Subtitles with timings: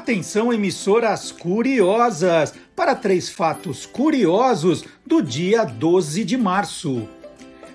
[0.00, 7.06] Atenção, emissoras curiosas, para três fatos curiosos do dia 12 de março.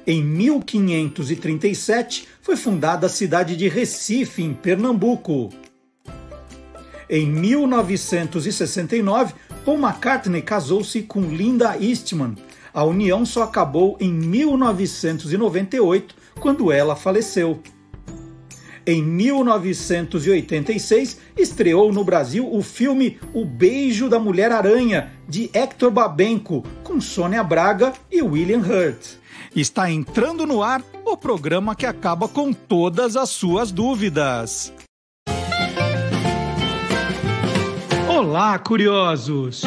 [0.08, 5.54] Em 1537 foi fundada a cidade de Recife, em Pernambuco.
[7.08, 12.34] Em 1969, Paul McCartney casou-se com Linda Eastman.
[12.74, 17.62] A união só acabou em 1998, quando ela faleceu.
[18.88, 27.02] Em 1986, estreou no Brasil o filme O Beijo da Mulher-Aranha, de Hector Babenco, com
[27.02, 29.16] Sônia Braga e William Hurt.
[29.56, 34.72] Está entrando no ar o programa que acaba com todas as suas dúvidas.
[38.08, 39.64] Olá, curiosos!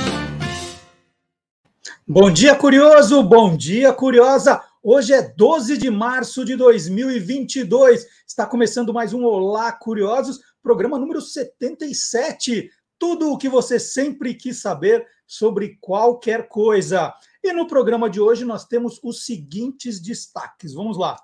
[2.06, 3.20] Bom dia, curioso!
[3.24, 4.62] Bom dia, curiosa!
[4.82, 8.06] Hoje é 12 de março de 2022.
[8.24, 12.70] Está começando mais um Olá Curiosos, programa número 77.
[12.96, 17.12] Tudo o que você sempre quis saber sobre qualquer coisa.
[17.42, 20.74] E no programa de hoje nós temos os seguintes destaques.
[20.74, 21.16] Vamos lá.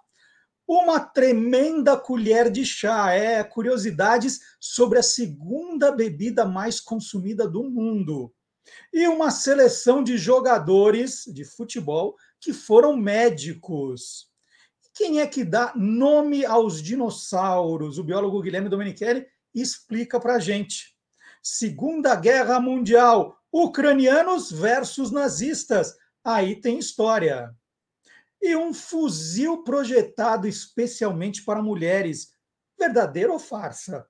[0.67, 8.35] Uma tremenda colher de chá, é curiosidades sobre a segunda bebida mais consumida do mundo.
[8.93, 14.29] E uma seleção de jogadores de futebol que foram médicos.
[14.93, 17.99] Quem é que dá nome aos dinossauros?
[17.99, 20.95] O biólogo Guilherme Domenichelli explica para a gente.
[21.43, 25.97] Segunda Guerra Mundial, ucranianos versus nazistas.
[26.23, 27.51] Aí tem história.
[28.43, 32.35] E um fuzil projetado especialmente para mulheres.
[32.79, 34.07] Verdadeiro ou farsa?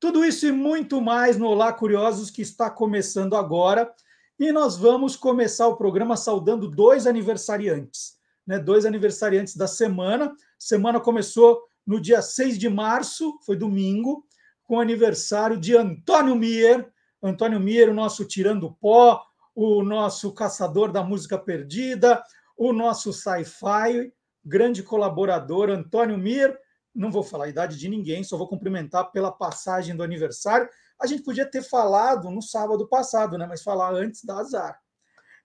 [0.00, 3.94] Tudo isso e muito mais no Olá Curiosos que está começando agora.
[4.38, 8.58] E nós vamos começar o programa saudando dois aniversariantes, né?
[8.58, 10.34] Dois aniversariantes da semana.
[10.58, 14.26] Semana começou no dia 6 de março, foi domingo,
[14.64, 16.86] com o aniversário de Antônio Mier.
[17.22, 22.22] Antônio Mier, o nosso tirando pó, o nosso caçador da música perdida,
[22.58, 24.12] o nosso sci-fi,
[24.44, 26.58] grande colaborador Antônio Mier.
[26.94, 30.68] Não vou falar a idade de ninguém, só vou cumprimentar pela passagem do aniversário.
[31.00, 33.46] A gente podia ter falado no sábado passado, né?
[33.46, 34.80] mas falar antes dá azar.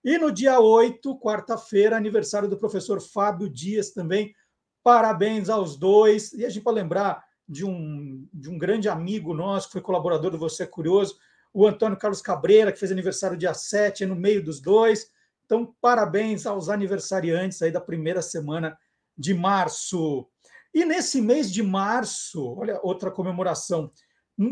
[0.04, 4.34] E no dia 8, quarta-feira, aniversário do professor Fábio Dias também.
[4.82, 6.32] Parabéns aos dois.
[6.32, 10.30] E a gente pode lembrar de um, de um grande amigo nosso, que foi colaborador
[10.30, 11.18] do Você é Curioso,
[11.52, 15.08] o Antônio Carlos Cabreira, que fez aniversário dia 7, no meio dos dois.
[15.44, 18.76] Então, parabéns aos aniversariantes aí da primeira semana
[19.16, 20.26] de março.
[20.74, 23.90] E nesse mês de março, olha outra comemoração,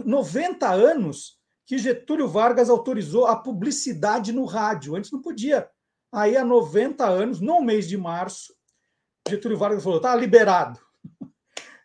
[0.04, 4.96] 90 anos que Getúlio Vargas autorizou a publicidade no rádio.
[4.96, 5.68] Antes não podia.
[6.12, 8.52] Aí, há 90 anos, no mês de março,
[9.28, 10.80] Getúlio Vargas falou: tá liberado.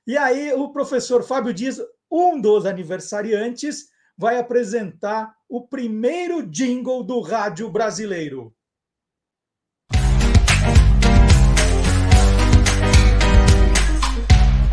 [0.07, 1.79] E aí, o professor Fábio Dias,
[2.11, 3.85] um dos aniversariantes,
[4.17, 8.53] vai apresentar o primeiro jingle do rádio brasileiro.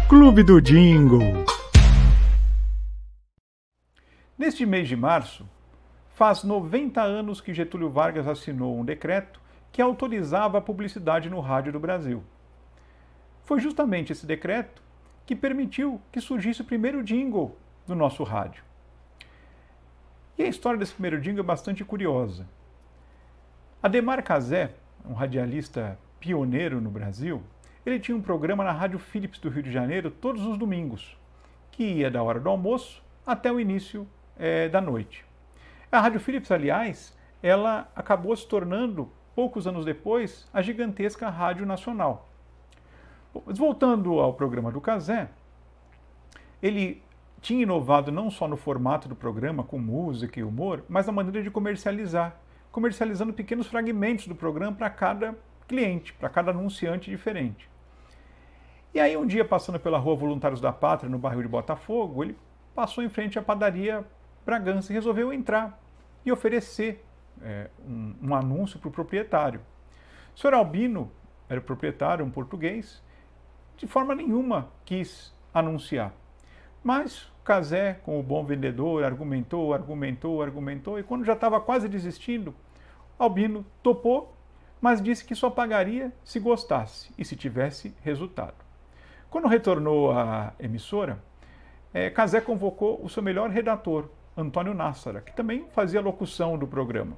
[0.08, 1.51] Clube do Jingle.
[4.42, 5.48] Neste mês de março,
[6.14, 11.72] faz 90 anos que Getúlio Vargas assinou um decreto que autorizava a publicidade no rádio
[11.72, 12.24] do Brasil.
[13.44, 14.82] Foi justamente esse decreto
[15.24, 18.64] que permitiu que surgisse o primeiro jingle do nosso rádio.
[20.36, 22.48] E a história desse primeiro jingle é bastante curiosa.
[23.80, 24.74] Ademar Cazé,
[25.08, 27.44] um radialista pioneiro no Brasil,
[27.86, 31.16] ele tinha um programa na Rádio Philips do Rio de Janeiro todos os domingos,
[31.70, 34.04] que ia da hora do almoço até o início
[34.38, 35.24] é, da noite.
[35.90, 42.28] A Rádio Philips, aliás, ela acabou se tornando, poucos anos depois, a gigantesca Rádio Nacional.
[43.46, 45.28] Mas voltando ao programa do Casé,
[46.62, 47.02] ele
[47.40, 51.42] tinha inovado não só no formato do programa, com música e humor, mas na maneira
[51.42, 52.36] de comercializar,
[52.70, 57.68] comercializando pequenos fragmentos do programa para cada cliente, para cada anunciante diferente.
[58.94, 62.36] E aí, um dia, passando pela rua Voluntários da Pátria, no bairro de Botafogo, ele
[62.74, 64.06] passou em frente à padaria
[64.44, 65.80] Bragança resolveu entrar
[66.24, 67.04] e oferecer
[67.40, 69.60] é, um, um, anúncio para o proprietário.
[70.34, 71.10] O senhor Albino
[71.48, 73.02] era o proprietário, um português,
[73.76, 76.12] de forma nenhuma quis anunciar.
[76.82, 82.54] Mas o Casé, como bom vendedor, argumentou, argumentou, argumentou, e quando já estava quase desistindo,
[83.18, 84.34] Albino topou,
[84.80, 88.56] mas disse que só pagaria se gostasse e se tivesse resultado.
[89.30, 91.22] Quando retornou à emissora,
[91.94, 97.16] é, Casé convocou o seu melhor redator, Antônio Nassara, que também fazia locução do programa.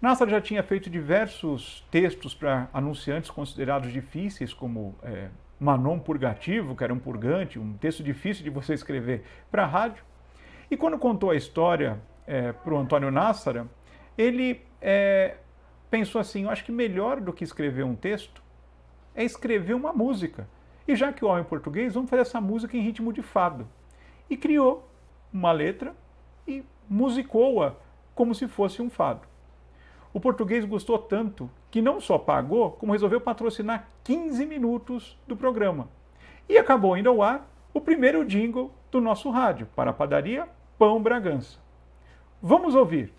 [0.00, 5.28] Nassara já tinha feito diversos textos para anunciantes considerados difíceis, como é,
[5.58, 10.04] Manon Purgativo, que era um purgante, um texto difícil de você escrever para a rádio.
[10.70, 13.66] E quando contou a história é, para o Antônio Nassara,
[14.18, 15.36] ele é,
[15.90, 18.42] pensou assim: eu acho que melhor do que escrever um texto
[19.14, 20.46] é escrever uma música.
[20.86, 23.66] E já que o homem português, vamos fazer essa música em ritmo de fado.
[24.28, 24.88] E criou
[25.32, 25.94] uma letra
[26.46, 27.74] e musicou-a
[28.14, 29.20] como se fosse um fado.
[30.12, 35.88] O português gostou tanto que não só pagou, como resolveu patrocinar 15 minutos do programa.
[36.48, 40.48] E acabou indo ao ar o primeiro jingle do nosso rádio para a padaria
[40.78, 41.58] Pão Bragança.
[42.40, 43.12] Vamos ouvir.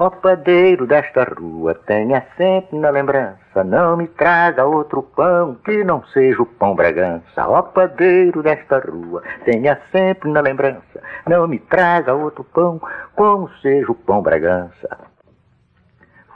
[0.00, 6.04] Ó padeiro desta rua, tenha sempre na lembrança, não me traga outro pão que não
[6.06, 7.48] seja o pão Bragança.
[7.48, 12.80] Ó padeiro desta rua, tenha sempre na lembrança, não me traga outro pão
[13.16, 14.88] como seja o pão Bragança.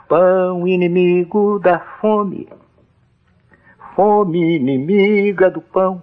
[0.09, 2.49] Pão inimigo da fome,
[3.95, 6.01] fome inimiga do pão.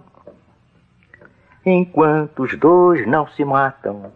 [1.63, 4.11] Enquanto os dois não se matam,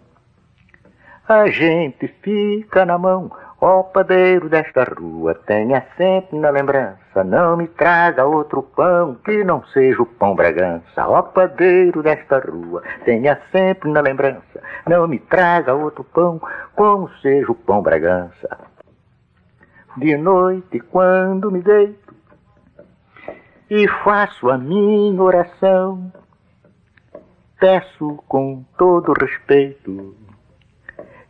[1.27, 3.31] a gente fica na mão.
[3.61, 9.63] Ó padeiro desta rua, tenha sempre na lembrança, não me traga outro pão que não
[9.67, 11.07] seja o pão Bragança.
[11.07, 16.39] Ó padeiro desta rua, tenha sempre na lembrança, não me traga outro pão
[16.75, 18.59] como seja o pão Bragança.
[19.97, 22.13] De noite, quando me deito
[23.69, 26.11] e faço a minha oração,
[27.57, 30.24] peço com todo respeito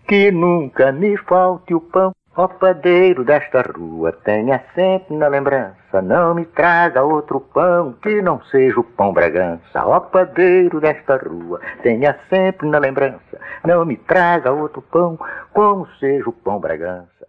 [0.07, 2.11] que nunca me falte o pão.
[2.37, 8.43] Ó padeiro desta rua, tenha sempre na lembrança, não me traga outro pão que não
[8.47, 9.85] seja o pão Bragança.
[9.85, 15.17] Ó padeiro desta rua, tenha sempre na lembrança, não me traga outro pão
[15.53, 17.25] como seja o pão Bragança.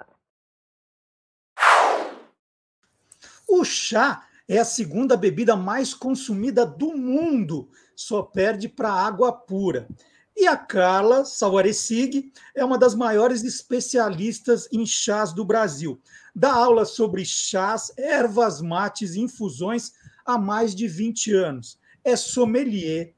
[3.49, 9.87] O chá é a segunda bebida mais consumida do mundo, só perde para água pura.
[10.37, 15.99] E a Carla Sauaresig é uma das maiores especialistas em chás do Brasil.
[16.35, 19.93] Dá aula sobre chás, ervas, mates e infusões
[20.27, 21.79] há mais de 20 anos.
[22.05, 23.15] É sommelier,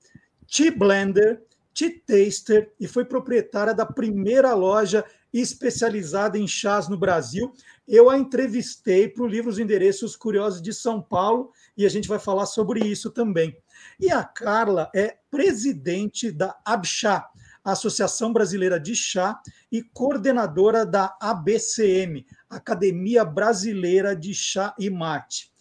[0.47, 1.43] tea blender,
[1.75, 7.53] tea taster e foi proprietária da primeira loja especializada em chás no Brasil.
[7.87, 12.09] Eu a entrevistei para o livro Os Endereços Curiosos de São Paulo e a gente
[12.09, 13.57] vai falar sobre isso também.
[13.99, 17.29] E a Carla é presidente da ABCHA,
[17.65, 19.41] Associação Brasileira de Chá,
[19.71, 25.53] e coordenadora da ABCM, Academia Brasileira de Chá e Mate.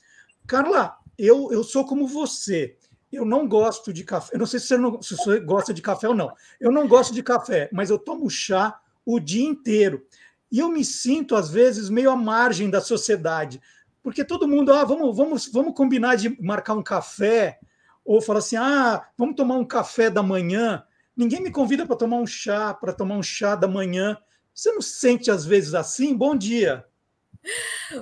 [0.46, 2.78] Carla, eu, eu sou como você.
[3.12, 4.36] Eu não gosto de café.
[4.36, 6.34] Eu não sei se você, não, se você gosta de café ou não.
[6.60, 10.06] Eu não gosto de café, mas eu tomo chá o dia inteiro.
[10.52, 13.62] E eu me sinto, às vezes, meio à margem da sociedade.
[14.02, 17.60] Porque todo mundo, ah, vamos, vamos, vamos combinar de marcar um café
[18.08, 20.82] ou fala assim: ah, vamos tomar um café da manhã.
[21.16, 24.18] Ninguém me convida para tomar um chá, para tomar um chá da manhã.
[24.54, 26.16] Você não sente às vezes assim?
[26.16, 26.86] Bom dia.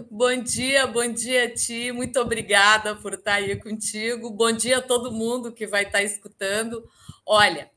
[0.09, 1.91] Bom dia, bom dia, Ti.
[1.91, 4.29] Muito obrigada por estar aí contigo.
[4.29, 6.87] Bom dia a todo mundo que vai estar escutando.
[7.25, 7.69] Olha,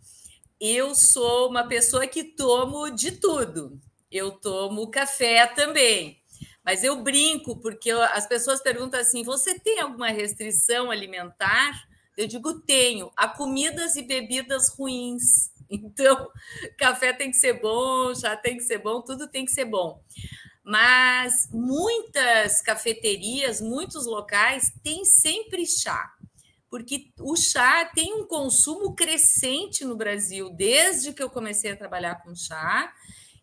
[0.60, 3.80] eu sou uma pessoa que tomo de tudo.
[4.10, 6.20] Eu tomo café também.
[6.64, 11.87] Mas eu brinco porque as pessoas perguntam assim: você tem alguma restrição alimentar?
[12.18, 13.12] Eu digo tenho.
[13.16, 15.56] Há comidas e bebidas ruins.
[15.70, 16.30] Então,
[16.78, 20.02] café tem que ser bom, chá tem que ser bom, tudo tem que ser bom.
[20.64, 26.10] Mas muitas cafeterias, muitos locais têm sempre chá,
[26.70, 32.22] porque o chá tem um consumo crescente no Brasil desde que eu comecei a trabalhar
[32.22, 32.90] com chá.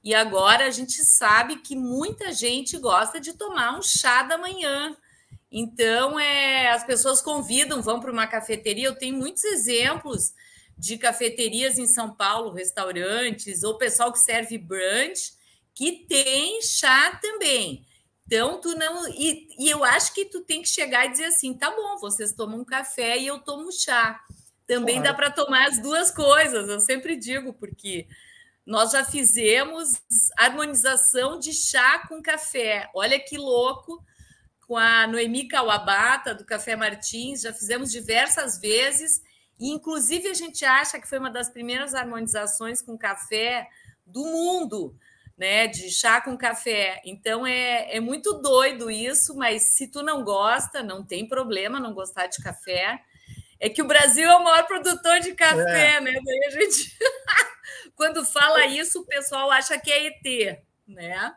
[0.04, 4.98] E agora a gente sabe que muita gente gosta de tomar um chá da manhã,
[5.58, 8.88] então, é, as pessoas convidam, vão para uma cafeteria.
[8.88, 10.34] Eu tenho muitos exemplos
[10.78, 15.32] de cafeterias em São Paulo, restaurantes, ou pessoal que serve brunch,
[15.74, 17.88] que tem chá também.
[18.28, 19.08] Então, tu não.
[19.14, 22.34] E, e, eu acho que tu tem que chegar e dizer assim: tá bom, vocês
[22.34, 24.20] tomam um café e eu tomo chá.
[24.68, 25.10] Também claro.
[25.10, 28.10] dá para tomar as duas coisas, eu sempre digo, porque
[28.66, 29.88] nós já fizemos
[30.38, 32.90] harmonização de chá com café.
[32.94, 34.04] Olha que louco
[34.68, 39.22] com a Noemi Kawabata, do Café Martins, já fizemos diversas vezes,
[39.60, 43.68] e inclusive a gente acha que foi uma das primeiras harmonizações com café
[44.06, 44.96] do mundo,
[45.38, 45.68] né?
[45.68, 47.02] De chá com café.
[47.06, 51.94] Então é, é muito doido isso, mas se tu não gosta, não tem problema não
[51.94, 53.00] gostar de café.
[53.60, 56.02] É que o Brasil é o maior produtor de café, é.
[56.02, 56.12] né?
[56.12, 56.98] Daí a gente,
[57.96, 61.34] quando fala isso, o pessoal acha que é ET, né?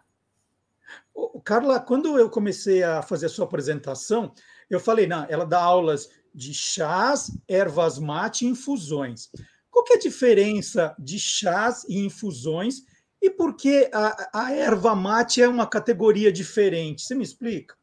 [1.45, 4.33] Carla, quando eu comecei a fazer a sua apresentação,
[4.69, 9.29] eu falei, não, ela dá aulas de chás, ervas mate e infusões.
[9.71, 12.83] Qual que é a diferença de chás e infusões
[13.21, 17.03] E por que a, a erva mate é uma categoria diferente?
[17.03, 17.77] Você me explica?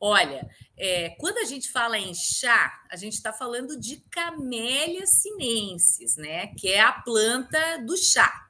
[0.00, 6.16] Olha, é, quando a gente fala em chá, a gente está falando de Camélia sinensis,
[6.16, 6.48] né?
[6.58, 8.47] Que é a planta do chá.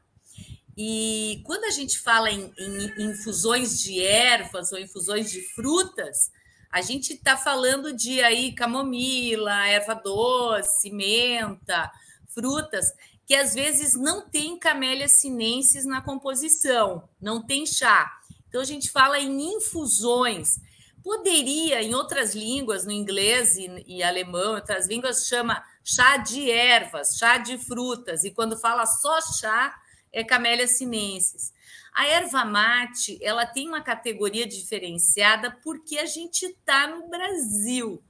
[0.78, 6.30] E quando a gente fala em, em infusões de ervas ou infusões de frutas,
[6.70, 11.90] a gente está falando de aí camomila, erva doce, menta,
[12.28, 12.92] frutas
[13.26, 18.10] que às vezes não tem Camélia sinensis na composição, não tem chá.
[18.48, 20.60] Então a gente fala em infusões
[21.02, 27.16] Poderia, em outras línguas, no inglês e, e alemão, outras línguas, chama chá de ervas,
[27.16, 29.74] chá de frutas, e quando fala só chá,
[30.12, 31.52] é Camellia sinensis.
[31.92, 38.02] A erva mate, ela tem uma categoria diferenciada porque a gente está no Brasil.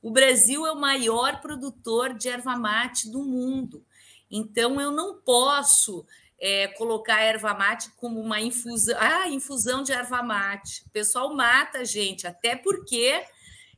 [0.00, 3.84] O Brasil é o maior produtor de erva mate do mundo.
[4.30, 6.06] Então, eu não posso
[6.42, 8.96] é, colocar a erva mate como uma infusão.
[8.98, 10.82] Ah, infusão de erva mate.
[10.86, 13.24] O pessoal mata gente, até porque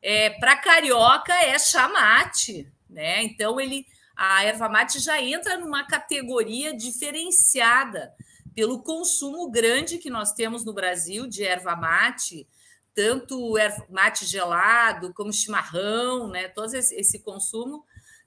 [0.01, 3.23] é, para carioca é chamate, né?
[3.23, 8.13] Então ele a erva mate já entra numa categoria diferenciada
[8.55, 12.49] pelo consumo grande que nós temos no Brasil de erva mate,
[12.95, 16.49] tanto erva mate gelado como chimarrão, né?
[16.49, 17.85] Todo esse, esse consumo,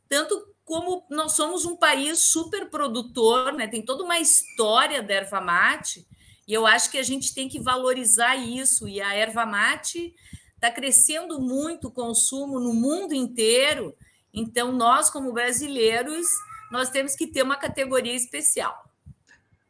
[0.10, 3.67] tanto como nós somos um país super produtor, né?
[3.67, 6.06] tem toda uma história da erva mate,
[6.46, 8.88] e eu acho que a gente tem que valorizar isso.
[8.88, 10.13] E a erva mate
[10.56, 13.94] está crescendo muito o consumo no mundo inteiro,
[14.39, 16.27] então nós, como brasileiros,
[16.72, 18.75] nós temos que ter uma categoria especial.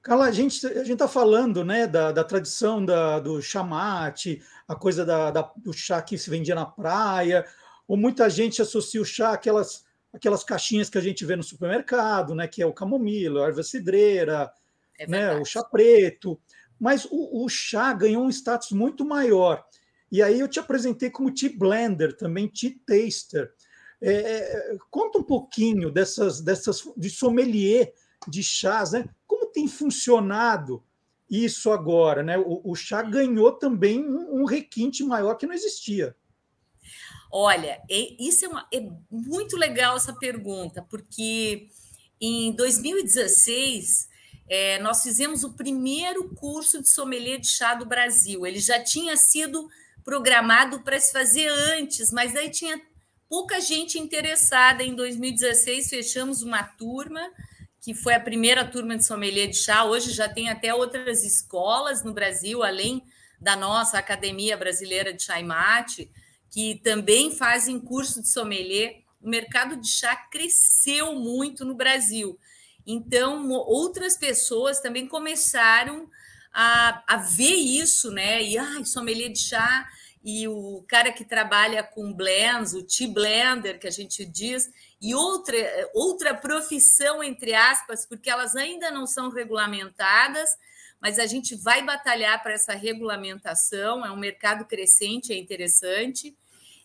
[0.01, 5.05] Carla, a gente a está falando né, da, da tradição da, do chamate, a coisa
[5.05, 7.45] da, da, do chá que se vendia na praia,
[7.87, 12.33] ou muita gente associa o chá àquelas aquelas caixinhas que a gente vê no supermercado,
[12.33, 14.51] né, que é o camomila, a erva cidreira,
[14.97, 16.39] é né, o chá preto.
[16.79, 19.63] Mas o, o, chá ganhou um status muito maior.
[20.11, 23.51] E aí eu te apresentei como tea blender, também tea taster.
[24.01, 27.93] É, é, conta um pouquinho dessas, dessas de sommelier
[28.27, 29.09] de chás, né?
[29.25, 30.83] Como tem funcionado
[31.29, 32.37] isso agora, né?
[32.37, 36.15] O, o chá ganhou também um, um requinte maior que não existia.
[37.31, 41.67] Olha, é, isso é, uma, é muito legal essa pergunta, porque
[42.21, 44.07] em 2016
[44.49, 48.45] é, nós fizemos o primeiro curso de sommelier de chá do Brasil.
[48.45, 49.67] Ele já tinha sido
[50.03, 52.81] programado para se fazer antes, mas aí tinha
[53.29, 54.83] pouca gente interessada.
[54.83, 57.21] Em 2016 fechamos uma turma
[57.81, 59.85] que foi a primeira turma de sommelier de chá.
[59.85, 63.03] Hoje já tem até outras escolas no Brasil, além
[63.39, 66.11] da nossa Academia Brasileira de Chá e Mate
[66.49, 69.03] que também fazem curso de sommelier.
[69.21, 72.39] O mercado de chá cresceu muito no Brasil.
[72.85, 76.09] Então, outras pessoas também começaram
[76.53, 78.41] a, a ver isso, né?
[78.41, 79.87] E, ai, sommelier de chá,
[80.29, 84.69] e o cara que trabalha com blends, o tea blender, que a gente diz,
[84.99, 85.55] e outra,
[85.93, 90.49] outra profissão, entre aspas, porque elas ainda não são regulamentadas,
[90.99, 94.05] mas a gente vai batalhar para essa regulamentação.
[94.05, 96.35] É um mercado crescente, é interessante.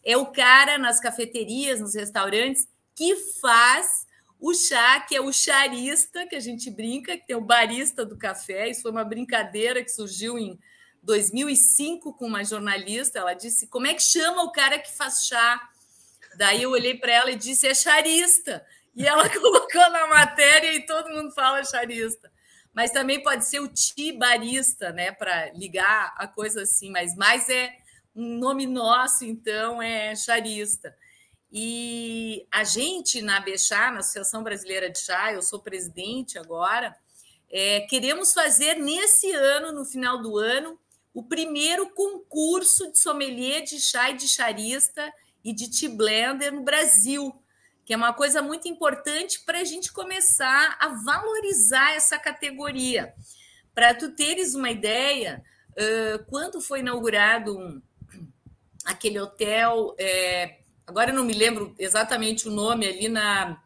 [0.05, 4.07] É o cara nas cafeterias, nos restaurantes, que faz
[4.39, 8.17] o chá, que é o charista, que a gente brinca, que tem o barista do
[8.17, 8.69] café.
[8.69, 10.61] Isso foi uma brincadeira que surgiu em
[11.03, 13.19] 2005 com uma jornalista.
[13.19, 15.61] Ela disse: Como é que chama o cara que faz chá?
[16.37, 18.65] Daí eu olhei para ela e disse: É charista.
[18.95, 22.33] E ela colocou na matéria e todo mundo fala charista
[22.73, 27.75] mas também pode ser o tibarista, né, para ligar a coisa assim, mas mais é
[28.15, 30.95] um nome nosso, então é charista.
[31.51, 36.97] E a gente na Bechá, na Associação Brasileira de Chá, eu sou presidente agora,
[37.51, 40.79] é, queremos fazer nesse ano, no final do ano,
[41.15, 45.13] o primeiro concurso de sommelier de chá e de charista
[45.45, 47.35] e de tea blender no Brasil
[47.85, 53.13] que é uma coisa muito importante para a gente começar a valorizar essa categoria.
[53.75, 55.43] Para tu teres uma ideia,
[56.29, 57.83] quando foi inaugurado um,
[58.85, 63.62] aquele hotel, é, agora eu não me lembro exatamente o nome ali na.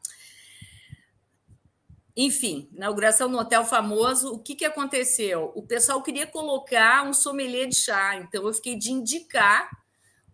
[2.16, 5.52] Enfim, inauguração no hotel famoso, o que, que aconteceu?
[5.54, 9.68] O pessoal queria colocar um sommelier de chá, então eu fiquei de indicar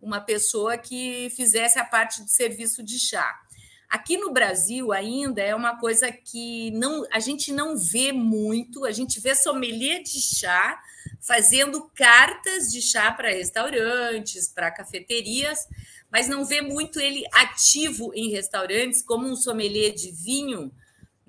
[0.00, 3.40] uma pessoa que fizesse a parte do serviço de chá.
[3.88, 8.92] Aqui no Brasil ainda é uma coisa que não a gente não vê muito, a
[8.92, 10.80] gente vê sommelier de chá
[11.20, 15.68] fazendo cartas de chá para restaurantes, para cafeterias,
[16.10, 20.72] mas não vê muito ele ativo em restaurantes como um sommelier de vinho,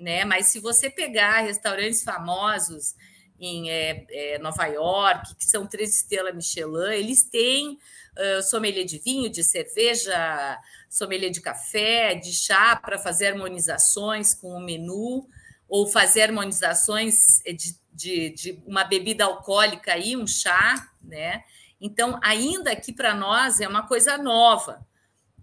[0.04, 0.26] né?
[0.26, 2.94] Mas se você pegar restaurantes famosos
[3.40, 7.80] em é, é, Nova York, que são três estrelas Michelin, eles têm
[8.18, 14.50] uh, sommelier de vinho, de cerveja, sommelier de café, de chá para fazer harmonizações com
[14.50, 15.28] o menu,
[15.68, 21.44] ou fazer harmonizações de, de, de uma bebida alcoólica e um chá, né?
[21.82, 24.86] Então, ainda aqui para nós é uma coisa nova,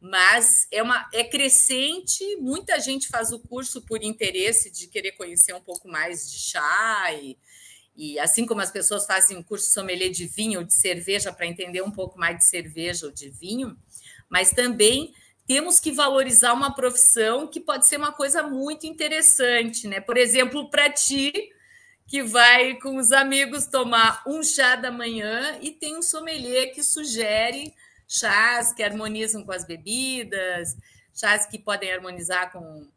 [0.01, 2.25] mas é uma é crescente.
[2.37, 7.13] Muita gente faz o curso por interesse de querer conhecer um pouco mais de chá
[7.13, 7.37] e,
[7.95, 11.47] e assim como as pessoas fazem um curso sommelier de vinho ou de cerveja para
[11.47, 13.77] entender um pouco mais de cerveja ou de vinho,
[14.29, 15.13] mas também
[15.47, 20.01] temos que valorizar uma profissão que pode ser uma coisa muito interessante, né?
[20.01, 21.33] Por exemplo, para ti,
[22.07, 26.83] que vai com os amigos tomar um chá da manhã e tem um sommelier que
[26.83, 27.75] sugere
[28.11, 30.77] chás que harmonizam com as bebidas,
[31.15, 32.89] chás que podem harmonizar com,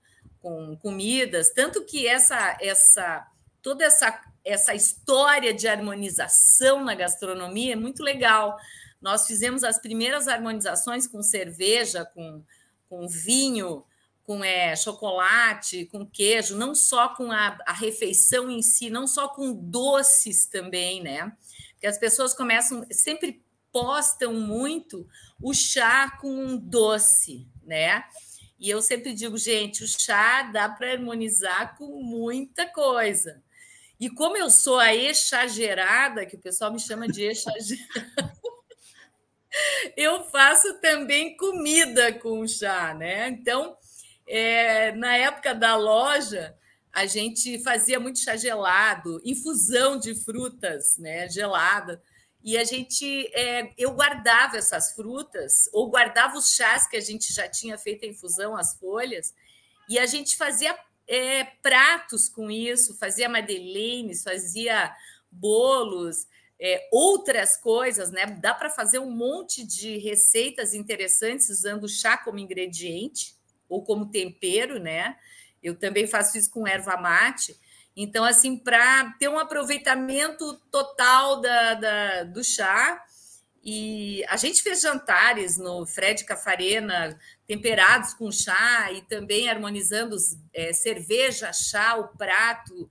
[0.42, 3.28] com comidas, tanto que essa essa
[3.62, 8.58] toda essa essa história de harmonização na gastronomia é muito legal.
[9.02, 12.44] Nós fizemos as primeiras harmonizações com cerveja, com,
[12.90, 13.86] com vinho,
[14.26, 19.30] com é, chocolate, com queijo, não só com a, a, refeição em si, não só
[19.30, 21.32] com doces também, né?
[21.74, 23.43] Porque as pessoas começam, sempre
[23.74, 25.06] postam muito
[25.42, 28.06] o chá com um doce, né?
[28.60, 33.44] E eu sempre digo, gente, o chá dá para harmonizar com muita coisa.
[34.00, 38.34] E como eu sou a exagerada, que o pessoal me chama de exagerada,
[39.98, 43.28] eu faço também comida com chá, né?
[43.28, 43.76] Então,
[44.28, 46.56] é, na época da loja,
[46.94, 52.02] a gente fazia muito chá gelado, infusão de frutas né, gelada.
[52.44, 57.34] E a gente, é, eu guardava essas frutas, ou guardava os chás que a gente
[57.34, 59.34] já tinha feito a infusão, as folhas,
[59.88, 64.94] e a gente fazia é, pratos com isso, fazia madeleines, fazia
[65.32, 66.28] bolos,
[66.60, 68.26] é, outras coisas, né?
[68.26, 73.36] Dá para fazer um monte de receitas interessantes usando chá como ingrediente
[73.68, 75.18] ou como tempero, né?
[75.62, 77.58] Eu também faço isso com erva mate.
[77.96, 83.04] Então, assim, para ter um aproveitamento total da, da, do chá.
[83.64, 90.18] E a gente fez jantares no Fred Cafarena, temperados com chá e também harmonizando
[90.54, 92.90] é, cerveja, chá, o prato.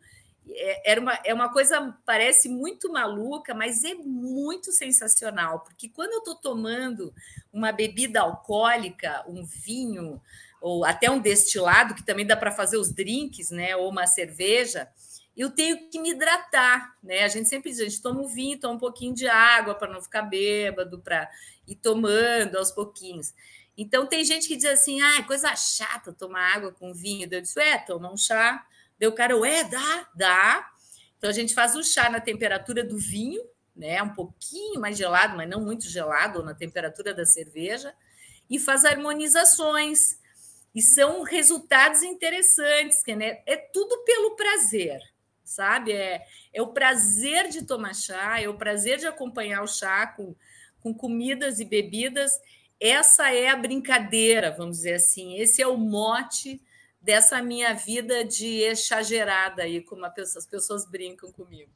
[0.48, 6.12] É, era uma, é uma coisa, parece muito maluca, mas é muito sensacional, porque quando
[6.12, 7.12] eu estou tomando
[7.52, 10.20] uma bebida alcoólica, um vinho,
[10.62, 13.74] ou até um destilado, que também dá para fazer os drinks, né?
[13.76, 14.88] Ou uma cerveja,
[15.36, 17.24] eu tenho que me hidratar, né?
[17.24, 19.92] A gente sempre diz, a gente toma um vinho, toma um pouquinho de água para
[19.92, 21.28] não ficar bêbado, para
[21.66, 23.34] ir tomando aos pouquinhos.
[23.76, 27.26] Então tem gente que diz assim, ah, é coisa chata tomar água com vinho.
[27.28, 28.64] Eu disse, é, toma um chá.
[28.98, 30.70] Deu o cara, ué, dá, dá.
[31.18, 33.42] Então a gente faz o chá na temperatura do vinho,
[33.74, 34.00] né?
[34.00, 37.92] Um pouquinho mais gelado, mas não muito gelado, ou na temperatura da cerveja,
[38.48, 40.21] e faz harmonizações.
[40.74, 45.00] E são resultados interessantes, que né, é tudo pelo prazer,
[45.44, 45.92] sabe?
[45.92, 50.34] É, é o prazer de tomar chá, é o prazer de acompanhar o chá com,
[50.80, 52.32] com comidas e bebidas.
[52.80, 55.36] Essa é a brincadeira, vamos dizer assim.
[55.36, 56.60] Esse é o mote
[57.00, 61.70] dessa minha vida de exagerada aí, como as pessoas brincam comigo.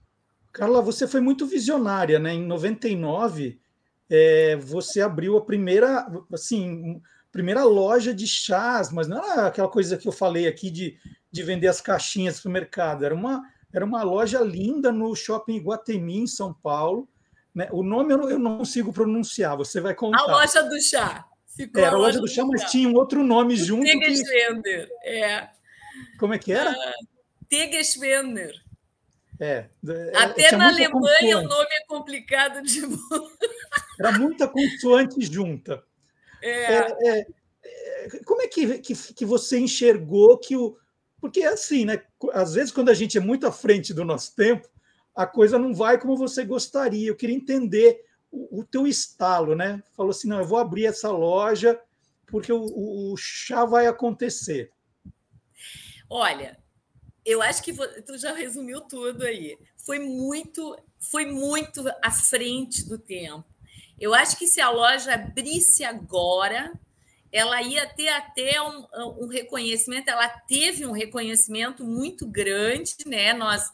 [0.53, 2.33] Carla, você foi muito visionária, né?
[2.33, 3.61] Em 99,
[4.09, 7.03] é, você abriu a primeira, assim,
[7.37, 10.99] primeira loja de chás, mas não era aquela coisa que eu falei aqui de,
[11.31, 13.05] de vender as caixinhas para o mercado.
[13.05, 17.07] Era uma, era uma loja linda no shopping Guatemi, em São Paulo.
[17.55, 17.69] Né?
[17.73, 20.23] O nome eu não, eu não consigo pronunciar, você vai contar.
[20.23, 21.27] A loja do chá.
[21.55, 23.85] Ficou era a loja, do chá, mas tinha um outro nome junto.
[23.85, 25.09] Tegesvender, que...
[25.09, 25.51] é.
[26.19, 26.71] Como é que era?
[26.71, 27.07] Uh,
[27.51, 28.55] Tegesvender.
[29.39, 31.35] É, é, Até na Alemanha consoante.
[31.35, 32.81] o nome é complicado de.
[34.01, 35.85] Era muita consoante junta.
[36.49, 36.97] É.
[37.09, 37.27] É, é.
[38.25, 40.77] como é que, que, que você enxergou que o.
[41.21, 42.03] Porque é assim, né?
[42.33, 44.69] Às vezes, quando a gente é muito à frente do nosso tempo,
[45.15, 47.09] a coisa não vai como você gostaria.
[47.09, 49.83] Eu queria entender o, o teu estalo, né?
[49.97, 51.81] Falou assim: não, eu vou abrir essa loja
[52.27, 54.71] porque o, o chá vai acontecer.
[56.09, 56.59] Olha,
[57.25, 59.59] eu acho que tu já resumiu tudo aí.
[59.77, 63.45] Foi muito, foi muito à frente do tempo.
[64.01, 66.73] Eu acho que se a loja abrisse agora,
[67.33, 68.87] ela ia ter até um,
[69.21, 73.33] um, reconhecimento, ela teve um reconhecimento muito grande, né?
[73.33, 73.71] Nós,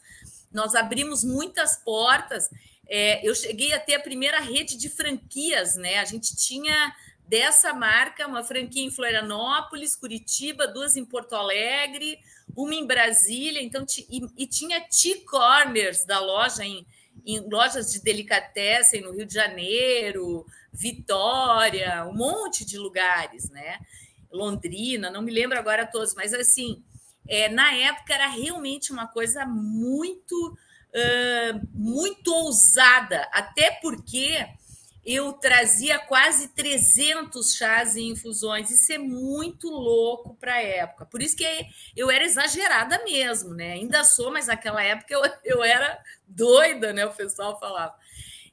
[0.51, 2.49] nós abrimos muitas portas.
[2.89, 5.99] É, eu cheguei a ter a primeira rede de franquias, né?
[5.99, 6.93] A gente tinha
[7.27, 12.19] dessa marca, uma franquia em Florianópolis, Curitiba, duas em Porto Alegre,
[12.55, 16.85] uma em Brasília, então e, e tinha T-corners da loja em,
[17.25, 23.79] em lojas de delicatessen no Rio de Janeiro, Vitória, um monte de lugares, né?
[24.31, 26.83] Londrina, não me lembro agora todos, mas assim,
[27.27, 30.57] é, na época era realmente uma coisa muito,
[30.89, 34.45] uh, muito ousada, até porque
[35.05, 38.69] eu trazia quase 300 chás e infusões.
[38.69, 41.05] Isso é muito louco para a época.
[41.05, 41.45] Por isso que
[41.95, 43.73] eu era exagerada mesmo, né?
[43.73, 47.05] Ainda sou, mas naquela época eu, eu era doida, né?
[47.05, 47.93] O pessoal falava.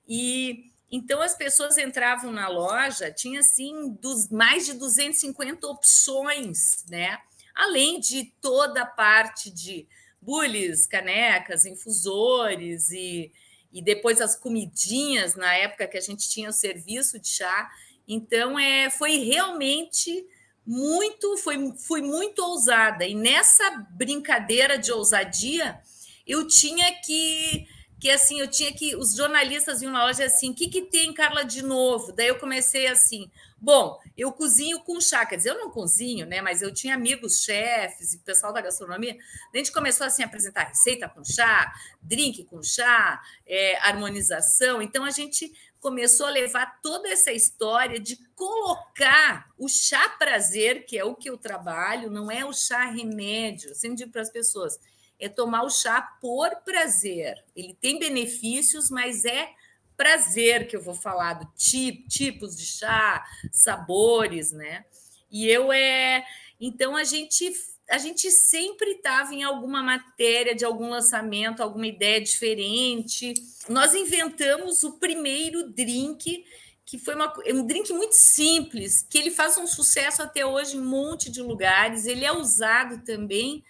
[0.08, 7.16] E então as pessoas entravam na loja, tinha assim dos, mais de 250 opções, né?
[7.54, 9.86] Além de toda a parte de
[10.20, 13.32] bules, canecas, infusores e
[13.72, 17.70] e depois as comidinhas na época que a gente tinha o serviço de chá.
[18.06, 20.26] Então é, foi realmente
[20.66, 23.06] muito, foi, fui muito ousada.
[23.06, 25.80] E nessa brincadeira de ousadia,
[26.26, 27.66] eu tinha que
[28.00, 31.12] que assim, eu tinha que os jornalistas vinham na loja assim, o que que tem
[31.12, 32.12] Carla de novo?
[32.12, 33.30] Daí eu comecei assim,
[33.60, 36.40] Bom, eu cozinho com chá, quer dizer, eu não cozinho, né?
[36.40, 39.18] Mas eu tinha amigos chefes e pessoal da gastronomia.
[39.52, 41.70] A gente começou assim a apresentar receita com chá,
[42.00, 44.80] drink com chá, é, harmonização.
[44.80, 50.96] Então a gente começou a levar toda essa história de colocar o chá prazer, que
[50.96, 53.70] é o que eu trabalho, não é o chá remédio.
[53.70, 54.78] Eu sempre digo para as pessoas,
[55.18, 57.34] é tomar o chá por prazer.
[57.54, 59.50] Ele tem benefícios, mas é
[60.00, 64.86] prazer que eu vou falar do tipo, tipos de chá, sabores, né?
[65.30, 66.24] E eu é,
[66.58, 67.52] então a gente
[67.90, 73.34] a gente sempre estava em alguma matéria de algum lançamento, alguma ideia diferente.
[73.68, 76.46] Nós inventamos o primeiro drink
[76.86, 80.80] que foi uma, um drink muito simples, que ele faz um sucesso até hoje em
[80.80, 82.06] um monte de lugares.
[82.06, 83.62] Ele é usado também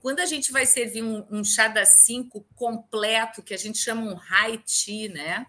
[0.00, 4.02] quando a gente vai servir um, um chá da cinco completo, que a gente chama
[4.02, 5.46] um high tea, né?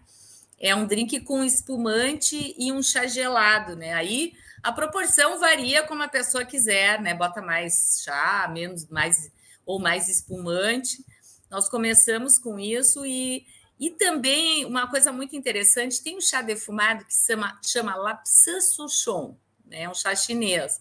[0.58, 3.92] É um drink com espumante e um chá gelado, né?
[3.92, 7.14] Aí a proporção varia como a pessoa quiser, né?
[7.14, 9.30] Bota mais chá, menos, mais
[9.64, 11.04] ou mais espumante.
[11.50, 13.46] Nós começamos com isso e,
[13.78, 19.36] e também uma coisa muito interessante, tem um chá defumado que chama, chama Lapsa Souchon,
[19.64, 19.88] né?
[19.88, 20.80] Um chá chinês.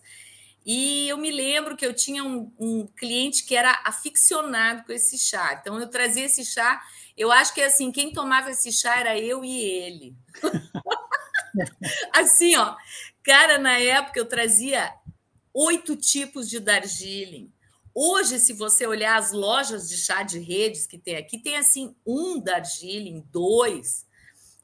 [0.66, 5.18] E eu me lembro que eu tinha um, um cliente que era aficionado com esse
[5.18, 5.60] chá.
[5.62, 6.82] Então eu trazia esse chá
[7.18, 10.16] eu acho que assim, quem tomava esse chá era eu e ele.
[12.14, 12.76] assim, ó,
[13.24, 14.94] cara, na época eu trazia
[15.54, 17.52] oito tipos de Darjeeling.
[17.94, 21.96] Hoje, se você olhar as lojas de chá de redes que tem aqui, tem assim
[22.06, 24.06] um Darjeeling, dois.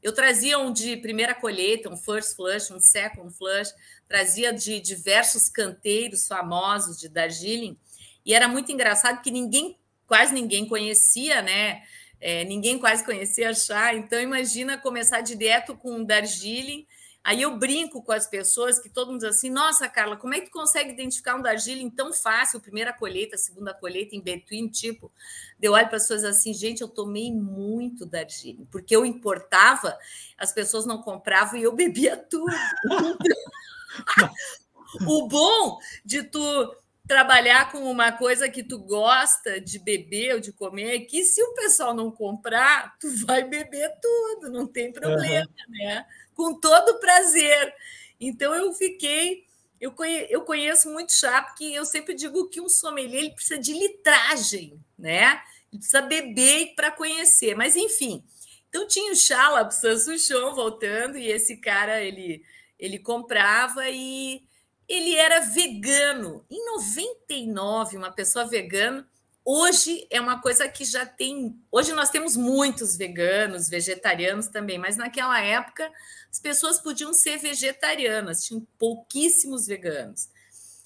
[0.04, 3.74] Eu trazia um de primeira colheita, um first flush, um second flush,
[4.08, 7.78] trazia de diversos canteiros famosos de Darjeeling,
[8.26, 11.84] e era muito engraçado que ninguém, quase ninguém conhecia, né?
[12.22, 16.86] É, ninguém quase conhecia chá, então imagina começar direto com um Darjeeling.
[17.24, 20.40] Aí eu brinco com as pessoas que todo mundo diz assim: Nossa, Carla, como é
[20.40, 22.60] que tu consegue identificar um Darjeeling tão fácil?
[22.60, 25.12] Primeira colheita, segunda colheita, em between, tipo.
[25.60, 29.98] Deu olho para as pessoas assim: Gente, eu tomei muito Darjeeling, porque eu importava,
[30.38, 32.52] as pessoas não compravam e eu bebia tudo.
[35.08, 36.76] o bom de tu
[37.08, 41.54] trabalhar com uma coisa que tu gosta de beber ou de comer, que se o
[41.54, 45.72] pessoal não comprar, tu vai beber tudo, não tem problema, uhum.
[45.78, 46.06] né?
[46.36, 47.74] Com todo prazer.
[48.20, 49.46] Então eu fiquei,
[49.80, 53.60] eu conheço, eu conheço muito chá, porque eu sempre digo que um sommelier ele precisa
[53.60, 55.42] de litragem, né?
[55.72, 58.24] Ele precisa beber para conhecer, mas enfim.
[58.70, 62.42] Então tinha o chá lá para o Chão voltando, e esse cara ele,
[62.80, 64.44] ele comprava e
[64.92, 66.46] ele era vegano.
[66.52, 69.08] Em 99, uma pessoa vegana.
[69.44, 71.58] Hoje é uma coisa que já tem.
[71.72, 75.90] Hoje nós temos muitos veganos, vegetarianos também, mas naquela época
[76.30, 80.30] as pessoas podiam ser vegetarianas, tinham pouquíssimos veganos.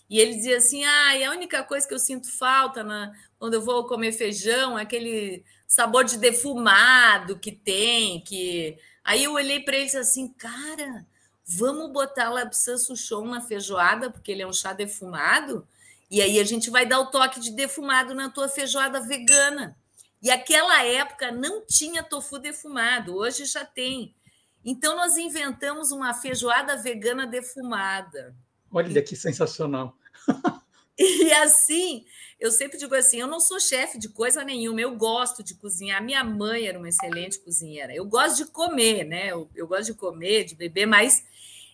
[0.08, 3.62] E ele dizia assim: ah, a única coisa que eu sinto falta na, quando eu
[3.62, 8.22] vou comer feijão é aquele sabor de defumado que tem.
[8.22, 11.06] que Aí eu olhei para ele e disse assim: cara,
[11.47, 15.67] Vamos botar Lapsan Souchon na feijoada, porque ele é um chá defumado,
[16.10, 19.77] e aí a gente vai dar o toque de defumado na tua feijoada vegana.
[20.21, 24.15] E aquela época não tinha tofu defumado, hoje já tem.
[24.63, 28.36] Então nós inventamos uma feijoada vegana defumada.
[28.71, 29.95] Olha que sensacional.
[30.97, 32.05] E assim,
[32.39, 36.03] eu sempre digo assim: eu não sou chefe de coisa nenhuma, eu gosto de cozinhar.
[36.03, 37.93] Minha mãe era uma excelente cozinheira.
[37.93, 39.31] Eu gosto de comer, né?
[39.31, 41.25] Eu, eu gosto de comer, de beber, mas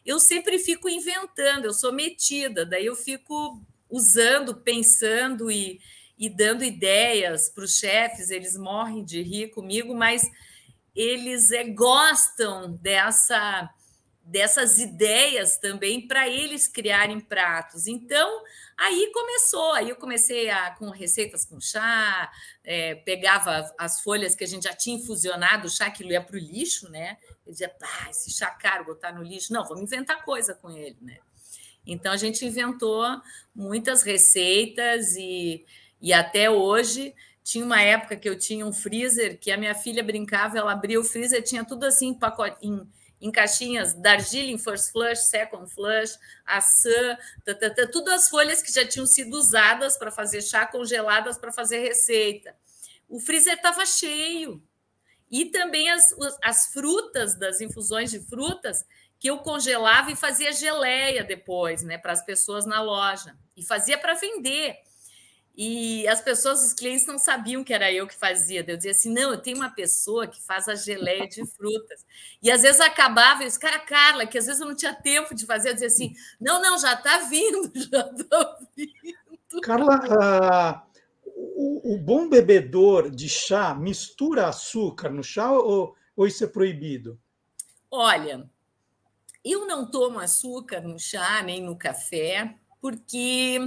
[0.05, 5.79] eu sempre fico inventando, eu sou metida, daí eu fico usando, pensando e,
[6.17, 10.23] e dando ideias para os chefes, eles morrem de rir comigo, mas
[10.95, 13.69] eles é, gostam dessa
[14.23, 17.87] dessas ideias também para eles criarem pratos.
[17.87, 18.43] Então,
[18.81, 22.31] aí começou, aí eu comecei a, com receitas com chá,
[22.63, 26.35] é, pegava as folhas que a gente já tinha infusionado, o chá que ia para
[26.35, 27.17] o lixo, né?
[27.45, 29.53] Eu dizia, ah, esse chá caro, botar no lixo.
[29.53, 31.17] Não, vamos inventar coisa com ele, né?
[31.85, 33.05] Então, a gente inventou
[33.55, 35.65] muitas receitas e,
[36.01, 37.13] e até hoje...
[37.43, 40.99] Tinha uma época que eu tinha um freezer que a minha filha brincava, ela abria
[40.99, 42.87] o freezer, tinha tudo assim em pacote, em,
[43.21, 47.17] em caixinhas Darjeeling First Flush, Second Flush, Assam,
[47.91, 52.55] tudo as folhas que já tinham sido usadas para fazer chá, congeladas para fazer receita.
[53.07, 54.61] O freezer estava cheio.
[55.29, 58.83] E também as, as frutas das infusões de frutas
[59.17, 63.37] que eu congelava e fazia geleia depois, né, para as pessoas na loja.
[63.55, 64.75] E fazia para vender.
[65.63, 68.65] E as pessoas, os clientes não sabiam que era eu que fazia.
[68.67, 72.03] Eu dizia assim: não, eu tenho uma pessoa que faz a geleia de frutas.
[72.41, 75.35] E às vezes acabava, eu disse, cara, Carla, que às vezes eu não tinha tempo
[75.35, 79.61] de fazer, eu dizia assim: não, não, já está vindo, já está vindo.
[79.61, 80.81] Carla, uh,
[81.27, 87.19] o, o, bom bebedor de chá mistura açúcar no chá ou, ou isso é proibido?
[87.91, 88.49] Olha,
[89.45, 93.59] eu não tomo açúcar no chá nem no café, porque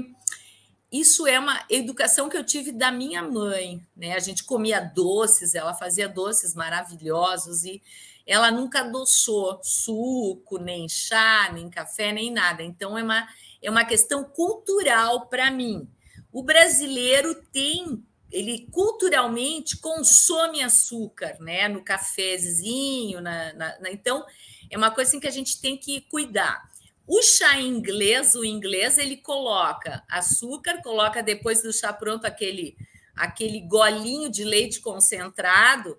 [1.01, 4.15] isso é uma educação que eu tive da minha mãe, né?
[4.15, 7.83] A gente comia doces, ela fazia doces maravilhosos e
[8.25, 12.63] ela nunca adoçou suco, nem chá, nem café, nem nada.
[12.63, 13.29] Então é uma
[13.61, 15.89] é uma questão cultural para mim.
[16.31, 21.69] O brasileiro tem ele culturalmente consome açúcar, né?
[21.69, 24.25] No cafezinho, na, na, na, então
[24.71, 26.69] é uma coisa assim que a gente tem que cuidar.
[27.07, 32.77] O chá inglês, o inglês, ele coloca açúcar, coloca depois do chá pronto aquele
[33.15, 35.97] aquele golinho de leite concentrado.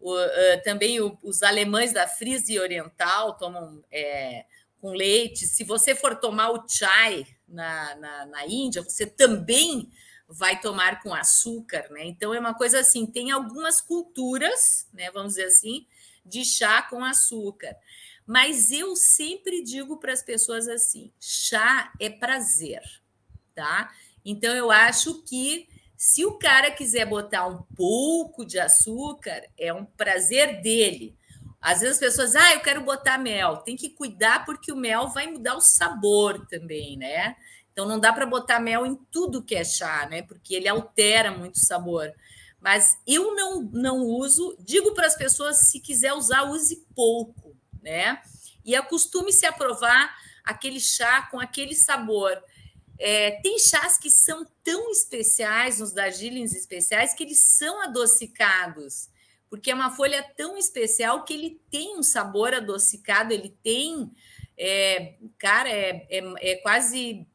[0.00, 4.44] O, uh, também o, os alemães da Frisia Oriental tomam é,
[4.80, 5.46] com leite.
[5.46, 9.90] Se você for tomar o chai na, na, na Índia, você também
[10.28, 12.04] vai tomar com açúcar, né?
[12.04, 15.86] Então é uma coisa assim, tem algumas culturas, né, vamos dizer assim,
[16.24, 17.74] de chá com açúcar.
[18.28, 22.82] Mas eu sempre digo para as pessoas assim: chá é prazer,
[23.54, 23.90] tá?
[24.22, 29.86] Então eu acho que se o cara quiser botar um pouco de açúcar, é um
[29.86, 31.16] prazer dele.
[31.58, 33.56] Às vezes as pessoas, ah, eu quero botar mel.
[33.58, 37.34] Tem que cuidar porque o mel vai mudar o sabor também, né?
[37.72, 40.20] Então não dá para botar mel em tudo que é chá, né?
[40.20, 42.12] Porque ele altera muito o sabor.
[42.60, 47.47] Mas eu não não uso, digo para as pessoas se quiser usar, use pouco
[47.82, 48.20] né?
[48.64, 52.42] E acostume-se a provar aquele chá com aquele sabor.
[52.98, 59.08] É, tem chás que são tão especiais, nos darjeelings especiais, que eles são adocicados,
[59.48, 64.10] porque é uma folha tão especial que ele tem um sabor adocicado, ele tem,
[64.56, 67.26] é, cara, é, é, é quase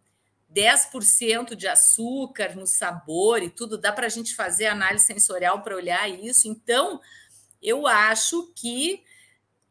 [0.53, 5.75] 10% de açúcar no sabor e tudo, dá para a gente fazer análise sensorial para
[5.75, 6.47] olhar isso.
[6.47, 7.01] Então,
[7.61, 9.03] eu acho que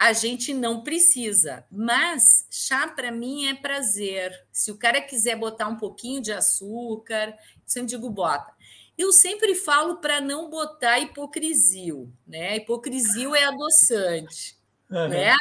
[0.03, 1.65] a gente não precisa.
[1.71, 4.33] Mas chá para mim é prazer.
[4.51, 8.53] Se o cara quiser botar um pouquinho de açúcar, eu sempre digo bota.
[8.99, 11.95] Eu sempre falo para não botar hipocrisia,
[12.27, 12.57] né?
[12.57, 14.59] Hipocrisia é adoçante,
[14.91, 15.09] uhum.
[15.09, 15.37] né?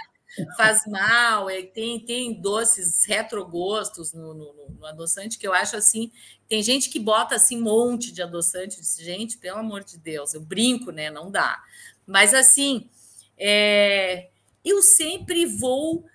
[0.56, 6.12] Faz mal, é, tem, tem doces retrogostos no, no, no, adoçante que eu acho assim.
[6.48, 10.42] Tem gente que bota assim um monte de adoçante, gente, pelo amor de Deus, eu
[10.42, 11.10] brinco, né?
[11.10, 11.62] Não dá.
[12.06, 12.90] Mas assim,
[13.38, 14.30] é,
[14.64, 16.06] eu sempre vou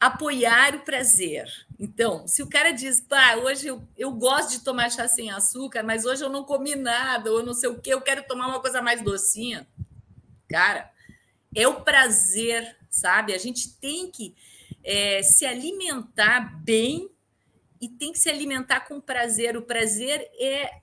[0.00, 1.48] apoiar o prazer.
[1.78, 5.82] Então, se o cara diz, pá, hoje eu, eu gosto de tomar chá sem açúcar,
[5.82, 8.60] mas hoje eu não comi nada, ou não sei o que, eu quero tomar uma
[8.60, 9.66] coisa mais docinha.
[10.48, 10.90] Cara,
[11.54, 13.34] é o prazer, sabe?
[13.34, 14.34] A gente tem que
[14.84, 17.10] é, se alimentar bem
[17.80, 19.56] e tem que se alimentar com prazer.
[19.56, 20.80] O prazer é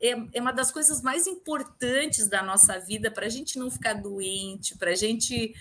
[0.00, 3.94] é, é uma das coisas mais importantes da nossa vida para a gente não ficar
[3.94, 5.54] doente, para gente,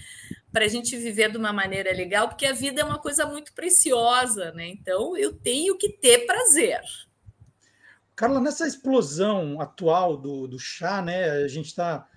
[0.54, 4.52] a gente viver de uma maneira legal, porque a vida é uma coisa muito preciosa,
[4.52, 4.68] né?
[4.68, 6.82] Então eu tenho que ter prazer.
[8.16, 11.30] Carla, nessa explosão atual do, do chá, né?
[11.32, 12.08] A gente está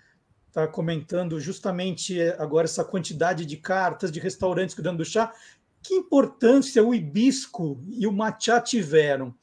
[0.53, 5.33] tá comentando justamente agora essa quantidade de cartas de restaurantes cuidando do chá.
[5.83, 9.35] Que importância o hibisco e o matcha tiveram?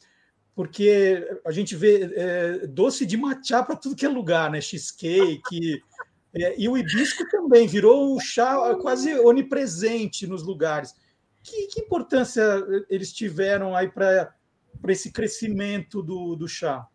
[0.56, 4.62] Porque a gente vê é, doce de matcha para tudo que é lugar, né?
[4.62, 5.84] Cheesecake.
[6.38, 10.94] É, e o hibisco também virou um chá quase onipresente nos lugares.
[11.42, 12.44] que, que importância
[12.90, 14.34] eles tiveram aí para
[14.90, 16.86] esse crescimento do, do chá?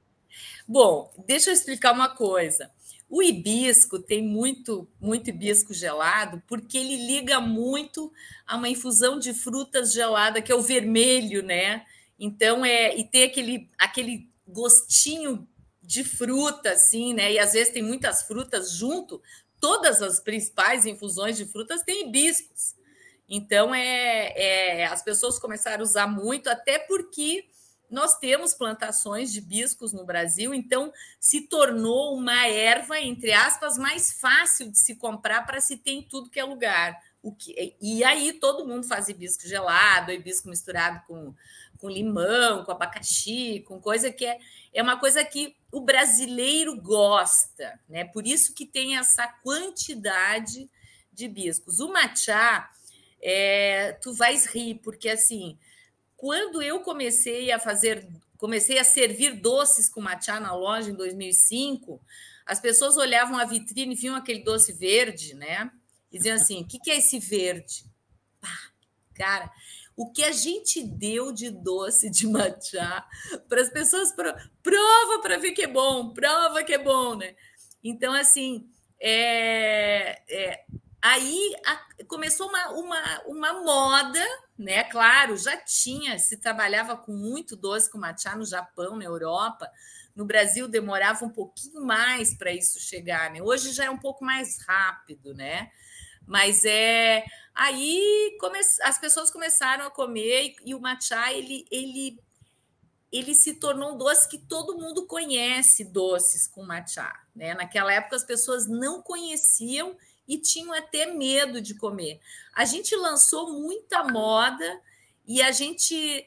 [0.69, 2.71] Bom, deixa eu explicar uma coisa.
[3.09, 8.13] O hibisco tem muito, muito hibisco gelado, porque ele liga muito
[8.47, 11.87] a uma infusão de frutas gelada, que é o vermelho, né?
[12.21, 15.49] Então é e tem aquele, aquele gostinho
[15.83, 17.33] de fruta, assim, né?
[17.33, 19.23] E às vezes tem muitas frutas junto.
[19.59, 22.75] Todas as principais infusões de frutas têm hibiscos.
[23.27, 27.47] Então é, é as pessoas começaram a usar muito, até porque
[27.91, 34.13] nós temos plantações de hibiscos no Brasil, então se tornou uma erva, entre aspas, mais
[34.13, 36.97] fácil de se comprar para se ter em tudo que é lugar.
[37.23, 41.35] O que, e aí todo mundo faz hibisco gelado, hibisco misturado com,
[41.81, 44.39] com limão, com abacaxi, com coisa que é,
[44.73, 48.05] é uma coisa que o brasileiro gosta, né?
[48.05, 50.71] Por isso que tem essa quantidade
[51.13, 51.81] de hibiscos.
[51.81, 52.69] O matcha,
[53.21, 55.59] é, tu vais rir, porque assim
[56.21, 61.99] quando eu comecei a fazer, comecei a servir doces com matcha na loja em 2005,
[62.45, 65.71] as pessoas olhavam a vitrine e viam aquele doce verde, né?
[66.13, 67.87] E diziam assim: o que, que é esse verde?
[68.39, 68.55] Pá,
[69.15, 69.51] cara,
[70.01, 73.05] o que a gente deu de doce de matcha
[73.49, 77.35] para as pessoas prova para ver que é bom, prova que é bom, né?
[77.83, 78.69] Então, assim,
[79.01, 80.65] é, é
[81.03, 84.27] aí a, começou uma, uma, uma moda
[84.61, 84.85] né?
[84.85, 89.67] Claro, já tinha, se trabalhava com muito doce com matcha no Japão, na Europa.
[90.15, 93.41] No Brasil demorava um pouquinho mais para isso chegar, né?
[93.43, 95.71] Hoje já é um pouco mais rápido, né?
[96.27, 98.59] Mas é aí come...
[98.83, 102.19] as pessoas começaram a comer e, o matcha ele, ele
[103.13, 107.55] ele se tornou um doce que todo mundo conhece doces com matcha, né?
[107.55, 109.97] Naquela época as pessoas não conheciam
[110.29, 112.21] e tinham até medo de comer.
[112.55, 114.81] A gente lançou muita moda
[115.27, 116.25] e a gente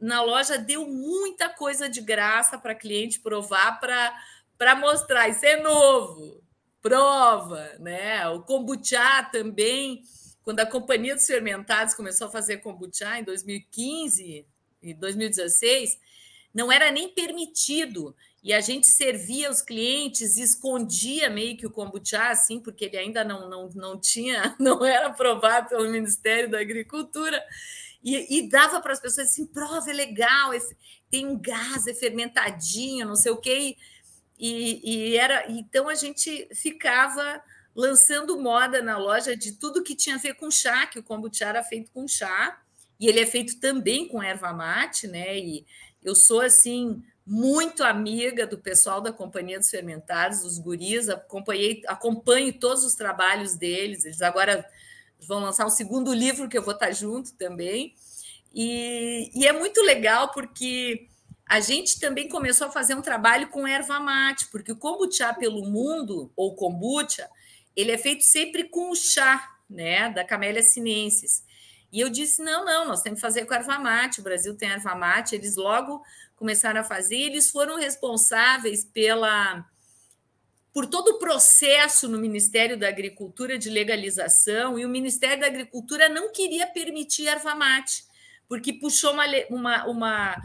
[0.00, 6.40] na loja deu muita coisa de graça para cliente provar para mostrar isso é novo.
[6.80, 8.26] Prova, né?
[8.28, 10.02] O kombucha também,
[10.42, 14.46] quando a Companhia dos Fermentados começou a fazer kombucha em 2015
[14.82, 15.98] e 2016,
[16.52, 18.14] não era nem permitido.
[18.42, 23.22] E a gente servia os clientes escondia meio que o kombucha, assim, porque ele ainda
[23.22, 27.42] não, não, não tinha, não era aprovado pelo Ministério da Agricultura,
[28.02, 30.58] e, e dava para as pessoas assim, prova, é legal, é,
[31.10, 33.76] tem um gás, é fermentadinho, não sei o quê,
[34.38, 37.42] e, e era, então a gente ficava
[37.74, 41.44] lançando moda na loja de tudo que tinha a ver com chá, que o kombucha
[41.46, 42.60] era feito com chá,
[42.98, 45.66] e ele é feito também com erva mate, né, e
[46.02, 52.52] eu sou, assim, muito amiga do pessoal da Companhia dos Fermentados, dos guris, acompanhei, acompanho
[52.52, 54.66] todos os trabalhos deles, eles agora
[55.26, 57.94] vão lançar um segundo livro que eu vou estar junto também,
[58.52, 61.08] e, e é muito legal porque
[61.46, 65.64] a gente também começou a fazer um trabalho com erva mate, porque o kombucha pelo
[65.64, 67.28] mundo, ou kombucha,
[67.80, 71.44] ele é feito sempre com o chá, né, da Camellia sinensis.
[71.92, 74.20] E eu disse: não, não, nós temos que fazer com erva mate.
[74.20, 75.34] O Brasil tem erva mate.
[75.34, 76.02] Eles logo
[76.36, 79.64] começaram a fazer, eles foram responsáveis pela
[80.72, 86.08] por todo o processo no Ministério da Agricultura de legalização, e o Ministério da Agricultura
[86.08, 88.04] não queria permitir erva mate,
[88.48, 90.42] porque puxou uma, uma, uma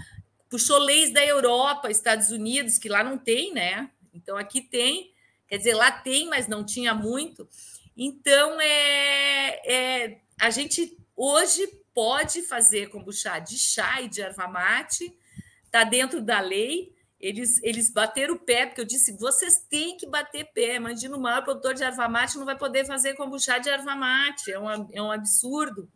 [0.50, 3.90] puxou leis da Europa, Estados Unidos, que lá não tem, né?
[4.14, 5.14] Então aqui tem,
[5.56, 7.48] quer dizer, lá tem, mas não tinha muito.
[7.96, 15.18] Então é, é a gente hoje pode fazer kombucha de chá e de erva mate,
[15.66, 16.94] está dentro da lei.
[17.18, 20.76] Eles, eles bateram o pé, porque eu disse: vocês têm que bater pé.
[20.76, 24.52] Imagina o maior produtor de erva mate não vai poder fazer kombucha de erva mate,
[24.52, 25.90] é um, é um absurdo.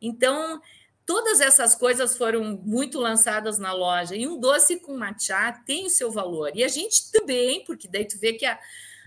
[0.00, 0.60] Então,
[1.04, 4.16] todas essas coisas foram muito lançadas na loja.
[4.16, 6.52] E um doce com matcha tem o seu valor.
[6.54, 8.58] E a gente também, porque daí tu vê que a,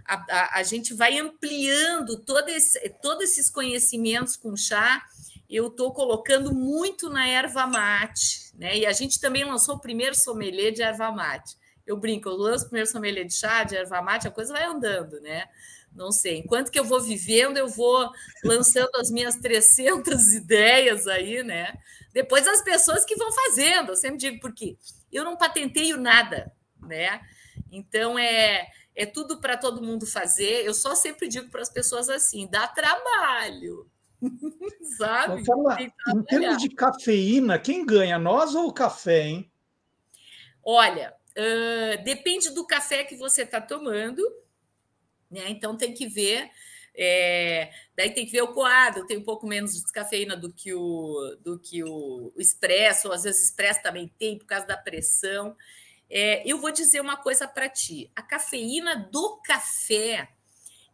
[0.08, 5.04] a, a gente vai ampliando todo esse, todos esses conhecimentos com chá
[5.50, 8.78] eu estou colocando muito na erva mate, né?
[8.78, 11.56] E a gente também lançou o primeiro sommelier de erva mate.
[11.86, 14.66] Eu brinco, eu lanço o primeiro sommelier de chá, de erva mate, a coisa vai
[14.66, 15.48] andando, né?
[15.96, 16.40] Não sei.
[16.40, 18.12] Enquanto que eu vou vivendo, eu vou
[18.44, 21.78] lançando as minhas 300 ideias aí, né?
[22.12, 24.78] Depois as pessoas que vão fazendo, eu sempre digo, porque
[25.12, 26.52] eu não patenteio nada,
[26.82, 27.22] né?
[27.72, 28.68] Então é,
[28.98, 30.66] é tudo para todo mundo fazer.
[30.66, 33.90] Eu só sempre digo para as pessoas assim: dá trabalho,
[34.98, 35.46] Sabe?
[35.46, 39.52] Falar, em termos de cafeína, quem ganha, nós ou o café, hein?
[40.64, 44.22] Olha, uh, depende do café que você está tomando,
[45.30, 45.48] né?
[45.50, 46.50] Então tem que ver.
[47.00, 50.74] É, daí tem que ver o coado, tem um pouco menos de cafeína do que
[50.74, 54.76] o do que o, o expresso, ou às vezes expresso também tem por causa da
[54.76, 55.56] pressão.
[56.10, 60.30] É, eu vou dizer uma coisa para ti: a cafeína do café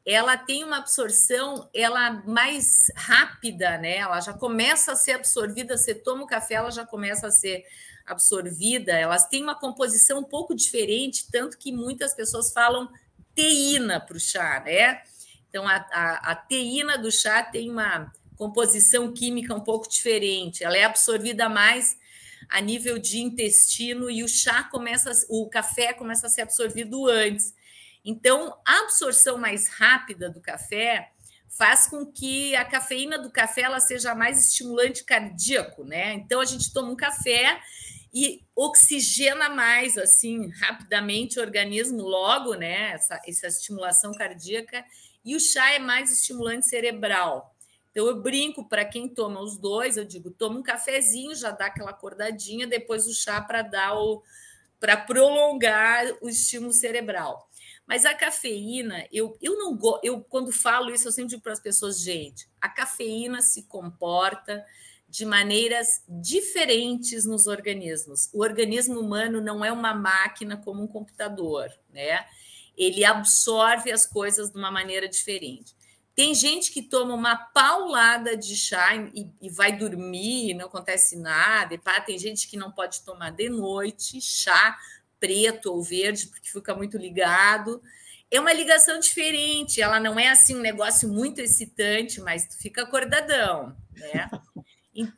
[0.06, 3.98] ela tem uma absorção ela mais rápida, né?
[3.98, 5.78] Ela já começa a ser absorvida.
[5.78, 7.64] Você toma o café, ela já começa a ser
[8.06, 8.92] absorvida.
[8.92, 12.90] Elas têm uma composição um pouco diferente, tanto que muitas pessoas falam
[13.34, 15.02] teína para o chá, né?
[15.48, 20.66] Então, a, a, a teína do chá tem uma composição química um pouco diferente.
[20.66, 21.96] Ela é absorvida mais
[22.54, 27.52] a nível de intestino e o chá começa, o café começa a ser absorvido antes.
[28.06, 31.10] Então, a absorção mais rápida do café
[31.50, 36.14] faz com que a cafeína do café ela seja mais estimulante cardíaco, né?
[36.14, 37.60] Então a gente toma um café
[38.14, 42.92] e oxigena mais assim rapidamente o organismo logo, né?
[42.92, 44.86] Essa, essa estimulação cardíaca
[45.26, 47.53] e o chá é mais estimulante cerebral.
[47.94, 51.68] Então eu brinco para quem toma os dois, eu digo, toma um cafezinho, já dá
[51.68, 54.22] aquela acordadinha, depois o chá para dar o
[54.80, 57.50] para prolongar o estímulo cerebral.
[57.88, 61.60] Mas a cafeína, eu, eu não eu quando falo isso, eu sempre digo para as
[61.60, 64.66] pessoas, gente, a cafeína se comporta
[65.08, 68.30] de maneiras diferentes nos organismos.
[68.34, 72.26] O organismo humano não é uma máquina como um computador, né?
[72.76, 75.76] ele absorve as coisas de uma maneira diferente.
[76.16, 81.74] Tem gente que toma uma paulada de chá e, e vai dormir, não acontece nada.
[81.74, 84.78] E pá, tem gente que não pode tomar de noite chá
[85.20, 87.82] preto ou verde, porque fica muito ligado.
[88.30, 92.84] É uma ligação diferente, ela não é assim um negócio muito excitante, mas tu fica
[92.84, 94.30] acordadão, né?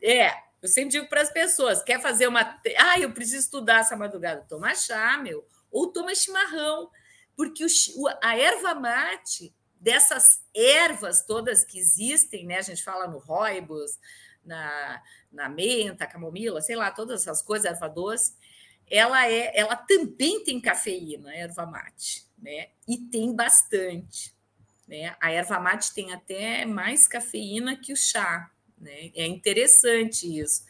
[0.01, 0.31] É,
[0.61, 2.57] eu sempre digo para as pessoas: quer fazer uma.
[2.77, 4.45] Ah, eu preciso estudar essa madrugada.
[4.47, 5.45] Toma chá, meu.
[5.69, 6.89] Ou toma chimarrão
[7.35, 12.57] porque o, a erva mate, dessas ervas todas que existem, né?
[12.57, 13.99] A gente fala no roibos,
[14.43, 15.01] na,
[15.31, 18.35] na menta, camomila, sei lá, todas essas coisas, erva doce,
[18.89, 22.69] ela é, ela também tem cafeína, a erva mate, né?
[22.87, 24.35] E tem bastante,
[24.87, 25.15] né?
[25.19, 29.11] A erva mate tem até mais cafeína que o chá, né?
[29.15, 30.63] É interessante isso.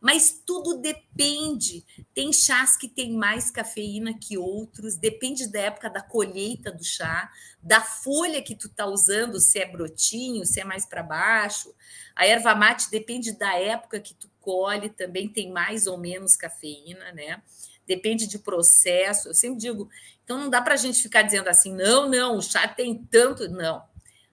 [0.00, 1.84] Mas tudo depende.
[2.14, 7.30] Tem chás que tem mais cafeína que outros, depende da época da colheita do chá,
[7.62, 11.74] da folha que tu tá usando, se é brotinho, se é mais para baixo.
[12.16, 17.12] A erva mate depende da época que tu colhe, também tem mais ou menos cafeína,
[17.12, 17.42] né?
[17.86, 19.28] Depende de processo.
[19.28, 19.90] Eu sempre digo,
[20.24, 23.48] então não dá para a gente ficar dizendo assim, não, não, o chá tem tanto.
[23.50, 23.82] Não.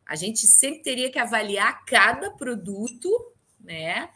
[0.06, 3.10] A gente sempre teria que avaliar cada produto,
[3.60, 4.10] né?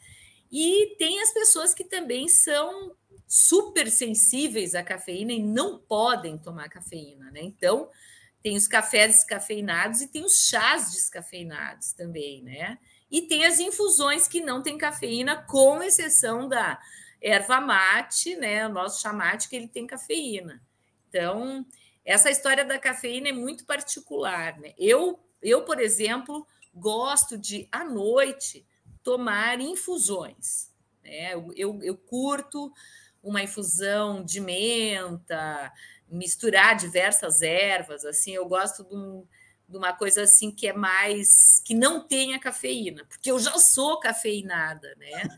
[0.52, 2.96] E tem as pessoas que também são
[3.28, 7.40] super sensíveis à cafeína e não podem tomar cafeína, né?
[7.42, 7.90] Então,
[8.44, 12.78] tem os cafés descafeinados e tem os chás descafeinados também, né?
[13.10, 16.82] E tem as infusões que não tem cafeína, com exceção da
[17.22, 18.68] erva mate, né?
[18.68, 20.62] O nosso chamate que ele tem cafeína.
[21.08, 21.66] Então,
[22.04, 24.74] essa história da cafeína é muito particular, né?
[24.78, 28.66] Eu, eu por exemplo, gosto de à noite
[29.04, 30.72] tomar infusões.
[31.04, 31.34] Né?
[31.34, 32.72] Eu, eu, eu curto
[33.24, 35.72] uma infusão de menta,
[36.10, 39.26] misturar diversas ervas, assim, eu gosto de, um,
[39.68, 44.00] de, uma coisa assim que é mais que não tenha cafeína, porque eu já sou
[44.00, 45.30] cafeinada, né?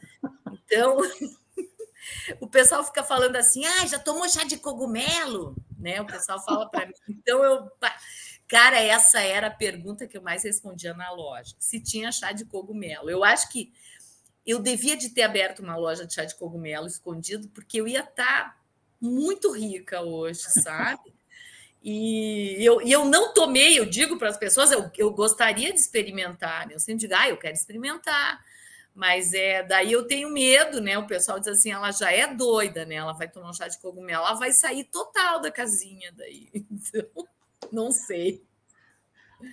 [0.52, 0.98] Então
[2.42, 6.02] o pessoal fica falando assim: "Ah, já tomou chá de cogumelo?", né?
[6.02, 6.94] O pessoal fala para mim.
[7.08, 7.70] Então eu
[8.54, 11.56] Cara, essa era a pergunta que eu mais respondia na loja.
[11.58, 13.10] Se tinha chá de cogumelo.
[13.10, 13.74] Eu acho que
[14.46, 18.02] eu devia de ter aberto uma loja de chá de cogumelo escondido, porque eu ia
[18.02, 18.58] estar tá
[19.02, 21.12] muito rica hoje, sabe?
[21.84, 25.80] E eu, e eu não tomei, eu digo para as pessoas, eu, eu gostaria de
[25.80, 26.76] experimentar, né?
[26.76, 28.40] Eu sempre digo, ah, eu quero experimentar.
[28.94, 30.96] Mas é daí eu tenho medo, né?
[31.00, 32.94] O pessoal diz assim, ela já é doida, né?
[32.94, 36.52] Ela vai tomar um chá de cogumelo, ela vai sair total da casinha daí.
[36.70, 37.28] Então,
[37.74, 38.44] não sei.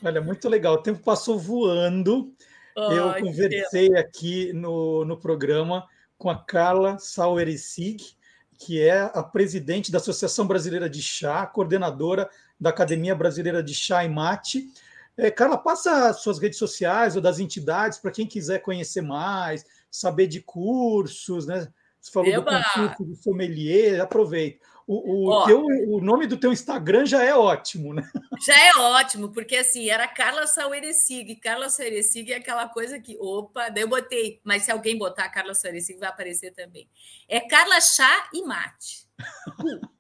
[0.05, 0.75] Olha, muito legal.
[0.75, 2.33] O tempo passou voando.
[2.77, 8.17] Eu conversei aqui no, no programa com a Carla Saueresig,
[8.59, 14.05] que é a presidente da Associação Brasileira de Chá, coordenadora da Academia Brasileira de Chá
[14.05, 14.71] e Mate.
[15.17, 20.27] É, Carla, passa suas redes sociais ou das entidades para quem quiser conhecer mais, saber
[20.27, 21.69] de cursos, né?
[22.01, 22.51] Você falou Eba!
[22.51, 24.65] do concurso de sommelier, aproveita.
[24.93, 28.03] O, o, teu, o nome do teu Instagram já é ótimo, né?
[28.45, 31.37] Já é ótimo, porque assim, era Carla Saueresig.
[31.37, 35.55] Carla Saueresig é aquela coisa que, opa, daí eu botei, mas se alguém botar Carla
[35.55, 36.91] Saueresig vai aparecer também.
[37.29, 39.07] É Carla Chá e Mate.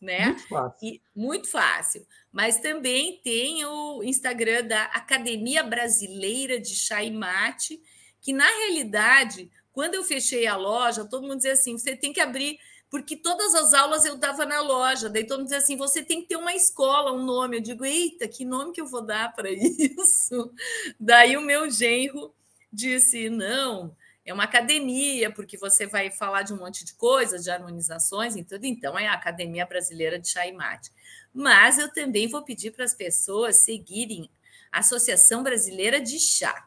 [0.00, 0.26] né?
[0.26, 0.88] Muito fácil.
[0.88, 2.06] E, muito fácil.
[2.30, 7.82] Mas também tem o Instagram da Academia Brasileira de Chá e Mate,
[8.20, 12.20] que na realidade, quando eu fechei a loja, todo mundo dizia assim: você tem que
[12.20, 12.60] abrir,
[12.90, 16.20] porque todas as aulas eu dava na loja, daí todo mundo dizia assim: você tem
[16.20, 17.56] que ter uma escola, um nome.
[17.56, 20.52] Eu digo: eita, que nome que eu vou dar para isso?
[20.98, 22.34] Daí o meu genro
[22.72, 27.50] disse: não é uma academia, porque você vai falar de um monte de coisas, de
[27.50, 30.90] harmonizações e tudo, então é a Academia Brasileira de Chá e Mate.
[31.32, 34.30] Mas eu também vou pedir para as pessoas seguirem
[34.70, 36.66] a Associação Brasileira de Chá,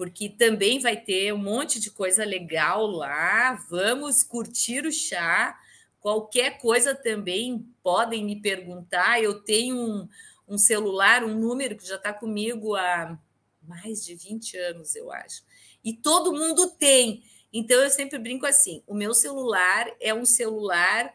[0.00, 3.52] porque também vai ter um monte de coisa legal lá.
[3.68, 5.54] Vamos curtir o chá.
[6.00, 9.22] Qualquer coisa também podem me perguntar.
[9.22, 10.08] Eu tenho um,
[10.48, 13.18] um celular, um número que já está comigo há
[13.62, 15.42] mais de 20 anos, eu acho
[15.84, 17.22] e todo mundo tem.
[17.52, 21.12] Então eu sempre brinco assim: o meu celular é um celular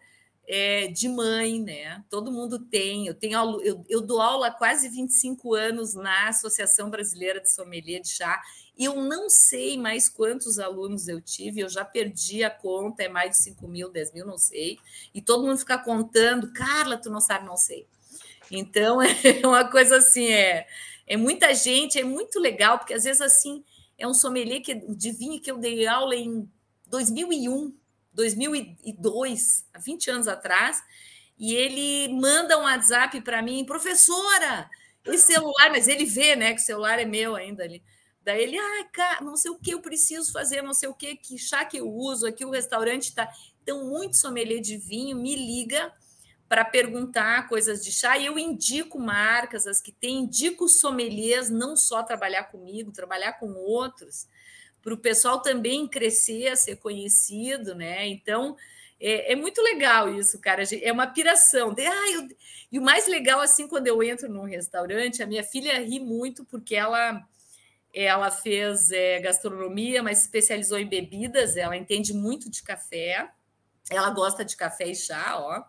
[0.47, 2.03] é, de mãe, né?
[2.09, 3.07] Todo mundo tem.
[3.07, 8.01] Eu tenho eu, eu dou aula há quase 25 anos na Associação Brasileira de Sommelier
[8.01, 8.41] de Chá.
[8.78, 13.32] Eu não sei mais quantos alunos eu tive, eu já perdi a conta, é mais
[13.32, 14.78] de 5 mil, 10 mil, não sei.
[15.13, 17.88] E todo mundo fica contando, Carla, tu não sabe, não sei.
[18.51, 20.67] Então é uma coisa assim, é,
[21.07, 23.63] é muita gente, é muito legal, porque às vezes assim
[23.97, 26.49] é um sommelier que, de vinho que eu dei aula em
[26.88, 27.73] 2001,
[28.13, 30.84] 2002, há 20 anos atrás,
[31.38, 34.69] e ele manda um WhatsApp para mim, professora,
[35.05, 37.82] esse celular, mas ele vê, né, que o celular é meu ainda ali.
[38.26, 41.15] Daí ele, ah, cara, não sei o que eu preciso fazer, não sei o que,
[41.15, 43.32] que chá que eu uso, aqui o restaurante está.
[43.61, 45.93] Então, muito sommelier de vinho me liga
[46.49, 51.78] para perguntar coisas de chá e eu indico marcas, as que têm, indico sommeliers, não
[51.78, 54.28] só trabalhar comigo, trabalhar com outros,
[54.82, 58.07] para o pessoal também crescer, ser conhecido, né?
[58.07, 58.55] Então,
[58.99, 60.63] é, é, muito legal isso, cara.
[60.82, 61.73] É uma piração.
[61.73, 62.28] De, ah, eu...
[62.71, 66.43] E o mais legal, assim, quando eu entro num restaurante, a minha filha ri muito
[66.45, 67.23] porque ela
[67.96, 71.56] ela fez é, gastronomia, mas especializou em bebidas.
[71.56, 73.32] Ela entende muito de café.
[73.89, 75.64] Ela gosta de café e chá, ó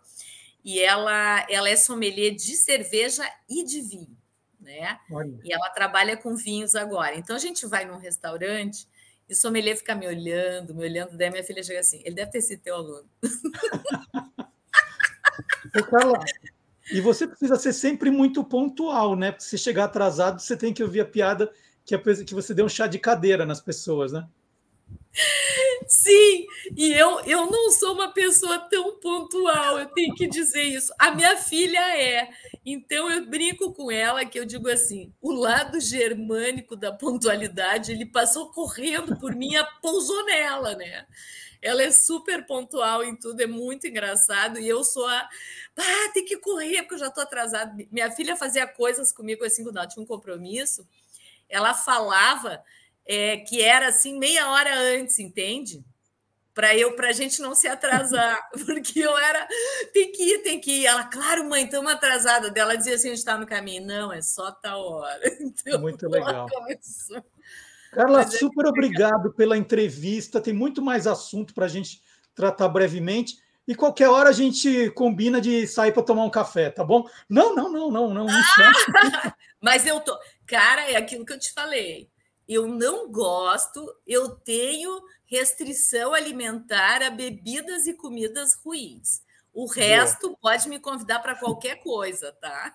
[0.67, 4.19] e ela, ela é sommelier de cerveja e de vinho,
[4.61, 4.99] né?
[5.13, 5.39] Olha.
[5.45, 7.15] E ela trabalha com vinhos agora.
[7.15, 8.89] Então a gente vai num restaurante
[9.29, 12.33] e o sommelier fica me olhando, me olhando, daí minha filha chega assim, ele deve
[12.33, 13.09] ter sido teu aluno.
[15.79, 16.19] Ô, Carla,
[16.91, 19.31] e você precisa ser sempre muito pontual, né?
[19.31, 21.49] Porque se chegar atrasado, você tem que ouvir a piada
[21.87, 24.27] que, a, que você deu um chá de cadeira nas pessoas, né?
[25.89, 30.93] Sim, e eu, eu não sou uma pessoa tão pontual, eu tenho que dizer isso.
[30.99, 32.29] A minha filha é.
[32.65, 38.05] Então eu brinco com ela que eu digo assim: o lado germânico da pontualidade, ele
[38.05, 41.07] passou correndo por mim, pousou nela, né?
[41.63, 44.59] Ela é super pontual em tudo, é muito engraçado.
[44.59, 45.29] E eu sou a.
[45.77, 47.75] Ah, tem que correr, porque eu já estou atrasada.
[47.91, 50.87] Minha filha fazia coisas comigo assim, quando ela tinha um compromisso.
[51.49, 52.63] Ela falava
[53.07, 55.85] é, que era assim meia hora antes, entende?
[56.53, 59.47] Para eu, para a gente não se atrasar, porque eu era
[59.93, 60.87] tem que ir, tem que ir.
[60.87, 62.51] Ela, claro, mãe, estamos atrasada.
[62.51, 63.87] Dela dizia assim, a gente está no caminho.
[63.87, 65.21] Não, é só tal hora.
[65.41, 66.47] Então, muito legal.
[67.93, 70.41] Carla, Mas é super é obrigado pela entrevista.
[70.41, 72.03] Tem muito mais assunto para a gente
[72.35, 73.39] tratar brevemente.
[73.67, 77.09] E qualquer hora a gente combina de sair para tomar um café, tá bom?
[77.29, 78.27] Não, não, não, não, não.
[78.29, 80.17] Ah, mas eu tô.
[80.47, 82.11] Cara, é aquilo que eu te falei
[82.49, 89.21] eu não gosto, eu tenho restrição alimentar a bebidas e comidas ruins.
[89.53, 90.39] O resto Boa.
[90.41, 92.75] pode me convidar para qualquer coisa, tá?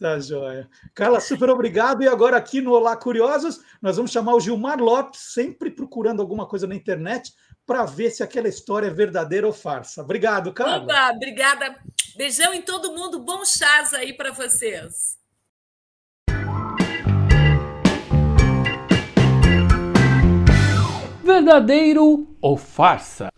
[0.00, 0.68] Tá joia.
[0.92, 2.02] Carla, super obrigado.
[2.02, 6.48] E agora aqui no Olá Curiosos, nós vamos chamar o Gilmar Lopes, sempre procurando alguma
[6.48, 7.32] coisa na internet
[7.64, 10.02] para ver se aquela história é verdadeira ou farsa.
[10.02, 10.82] Obrigado, Carla.
[10.82, 11.78] Oba, obrigada.
[12.16, 13.20] Beijão em todo mundo.
[13.20, 15.23] Bom chás aí para vocês.
[21.24, 23.32] Verdadeiro ou farsa?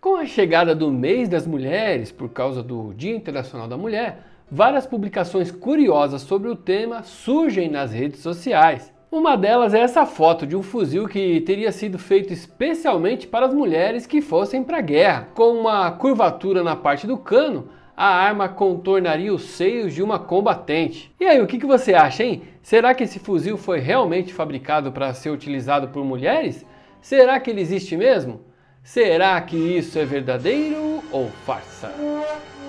[0.00, 4.84] Com a chegada do mês das mulheres, por causa do Dia Internacional da Mulher, várias
[4.84, 8.92] publicações curiosas sobre o tema surgem nas redes sociais.
[9.08, 13.54] Uma delas é essa foto de um fuzil que teria sido feito especialmente para as
[13.54, 18.48] mulheres que fossem para a guerra, com uma curvatura na parte do cano a arma
[18.48, 21.14] contornaria os seios de uma combatente.
[21.20, 22.42] E aí, o que, que você acha, hein?
[22.62, 26.64] Será que esse fuzil foi realmente fabricado para ser utilizado por mulheres?
[27.00, 28.40] Será que ele existe mesmo?
[28.82, 31.92] Será que isso é verdadeiro ou farsa?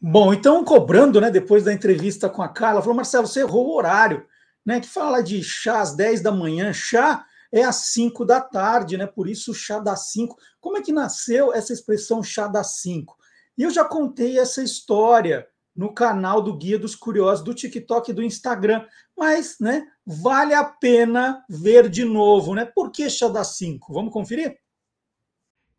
[0.01, 3.75] Bom, então cobrando, né, depois da entrevista com a Carla, falou, Marcelo, você errou o
[3.75, 4.25] horário,
[4.69, 8.97] né, que fala de chá às 10 da manhã, chá é às 5 da tarde,
[8.97, 10.37] né, por isso chá das 5.
[10.61, 13.17] Como é que nasceu essa expressão chá das 5?
[13.57, 18.13] E eu já contei essa história no canal do Guia dos Curiosos do TikTok e
[18.13, 18.85] do Instagram.
[19.17, 22.63] Mas, né, vale a pena ver de novo, né?
[22.63, 23.91] Por que chá das 5?
[23.91, 24.55] Vamos conferir?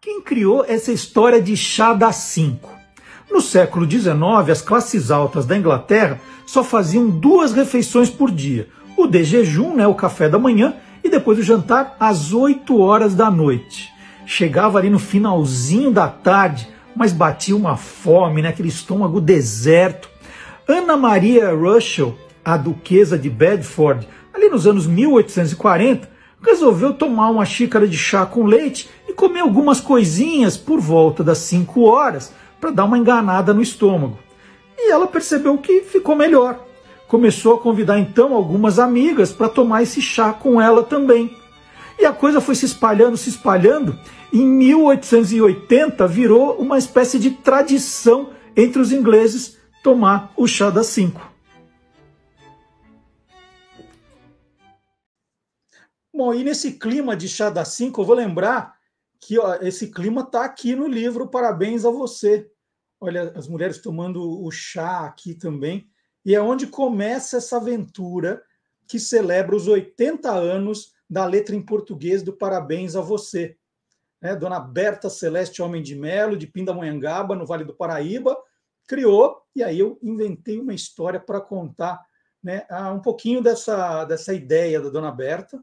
[0.01, 2.80] Quem criou essa história de chá das 5?
[3.30, 8.68] No século XIX, as classes altas da Inglaterra só faziam duas refeições por dia:
[9.03, 13.14] o de jejum, né, o café da manhã, e depois o jantar às 8 horas
[13.14, 13.90] da noite.
[14.26, 18.48] Chegava ali no finalzinho da tarde, mas batia uma fome, né?
[18.48, 20.09] aquele estômago deserto.
[20.68, 26.09] Ana Maria Russell, a duquesa de Bedford, ali nos anos 1840,
[26.42, 31.38] resolveu tomar uma xícara de chá com leite e comer algumas coisinhas por volta das
[31.38, 34.18] 5 horas para dar uma enganada no estômago.
[34.78, 36.69] E ela percebeu que ficou melhor.
[37.11, 41.36] Começou a convidar então algumas amigas para tomar esse chá com ela também.
[41.98, 43.98] E a coisa foi se espalhando, se espalhando.
[44.32, 51.28] Em 1880 virou uma espécie de tradição entre os ingleses tomar o chá das cinco.
[56.14, 58.76] Bom, e nesse clima de chá das cinco, eu vou lembrar
[59.18, 62.48] que ó, esse clima está aqui no livro Parabéns a Você.
[63.00, 65.89] Olha, as mulheres tomando o chá aqui também.
[66.30, 68.40] E é onde começa essa aventura
[68.86, 73.56] que celebra os 80 anos da letra em português do Parabéns a Você.
[74.22, 78.40] É, Dona Berta Celeste Homem de Melo, de Pindamonhangaba, no Vale do Paraíba,
[78.86, 82.00] criou, e aí eu inventei uma história para contar
[82.40, 82.64] né,
[82.94, 85.60] um pouquinho dessa, dessa ideia da Dona Berta,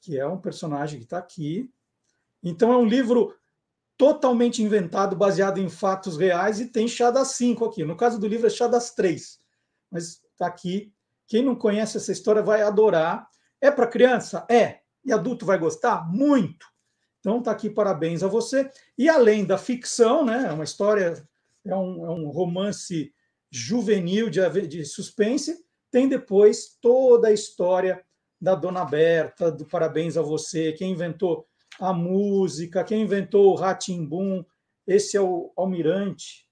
[0.00, 1.70] que é um personagem que está aqui.
[2.42, 3.36] Então é um livro
[3.98, 7.84] totalmente inventado, baseado em fatos reais, e tem chá das cinco aqui.
[7.84, 9.44] No caso do livro é chá das três,
[9.90, 10.92] mas está aqui.
[11.26, 13.28] Quem não conhece essa história vai adorar.
[13.60, 14.46] É para criança?
[14.50, 14.80] É.
[15.04, 16.08] E adulto vai gostar?
[16.10, 16.66] Muito.
[17.20, 18.70] Então tá aqui parabéns a você.
[18.96, 21.26] E além da ficção, né, é uma história,
[21.64, 23.12] é um, é um romance
[23.50, 28.04] juvenil de, de suspense, tem depois toda a história
[28.40, 31.46] da Dona Berta, do Parabéns a Você, quem inventou
[31.80, 34.44] a música, quem inventou o Ratimbum,
[34.86, 36.46] esse é o Almirante,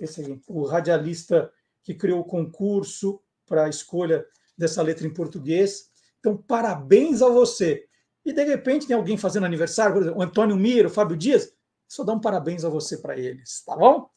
[0.00, 1.52] esse o radialista
[1.84, 4.26] que criou o concurso para a escolha
[4.58, 5.90] dessa letra em português.
[6.18, 7.86] Então, parabéns a você
[8.24, 11.52] e de repente tem alguém fazendo aniversário, por exemplo, o Antônio Miro, o Fábio Dias,
[11.86, 14.08] só dá um parabéns a você para eles, tá bom?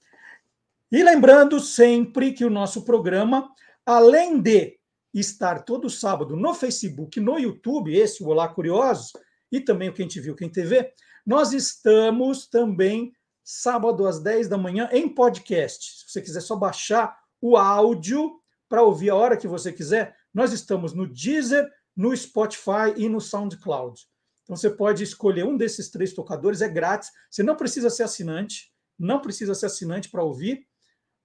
[0.90, 3.52] E lembrando sempre que o nosso programa,
[3.86, 4.80] além de
[5.14, 9.12] estar todo sábado no Facebook, no YouTube, esse Olá Curiosos,
[9.52, 10.94] e também o Quem Te Viu, Quem TV,
[11.26, 13.12] nós estamos também
[13.44, 16.06] sábado às 10 da manhã em podcast.
[16.06, 20.52] Se você quiser só baixar o áudio para ouvir a hora que você quiser, nós
[20.52, 24.00] estamos no Deezer, no Spotify e no SoundCloud.
[24.44, 27.12] Então você pode escolher um desses três tocadores, é grátis.
[27.30, 30.66] Você não precisa ser assinante, não precisa ser assinante para ouvir.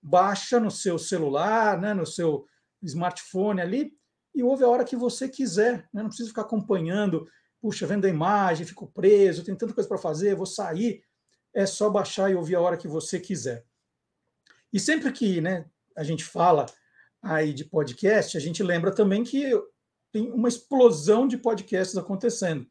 [0.03, 2.47] Baixa no seu celular, né, no seu
[2.83, 3.97] smartphone ali
[4.35, 5.89] e ouve a hora que você quiser.
[5.93, 6.03] Né?
[6.03, 7.29] Não precisa ficar acompanhando.
[7.61, 11.05] Puxa, vendo a imagem, fico preso, tem tanta coisa para fazer, vou sair.
[11.55, 13.65] É só baixar e ouvir a hora que você quiser.
[14.73, 15.67] E sempre que né,
[15.97, 16.67] a gente fala
[17.23, 19.51] aí de podcast, a gente lembra também que
[20.13, 22.67] tem uma explosão de podcasts acontecendo.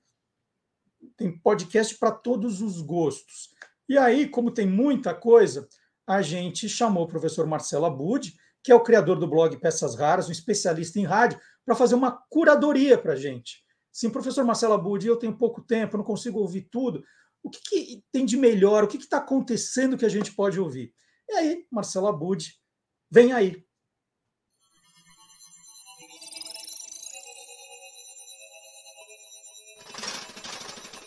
[1.18, 3.50] Tem podcast para todos os gostos.
[3.90, 5.68] E aí, como tem muita coisa,
[6.08, 10.30] a gente chamou o professor Marcelo Abud, que é o criador do blog Peças Raras,
[10.30, 13.64] um especialista em rádio, para fazer uma curadoria para a gente.
[13.92, 17.04] Sim, professor Marcelo Abud, eu tenho pouco tempo, não consigo ouvir tudo.
[17.44, 18.84] O que, que tem de melhor?
[18.84, 20.94] O que está acontecendo que a gente pode ouvir?
[21.28, 22.54] E aí, Marcelo Abud,
[23.12, 23.62] vem aí.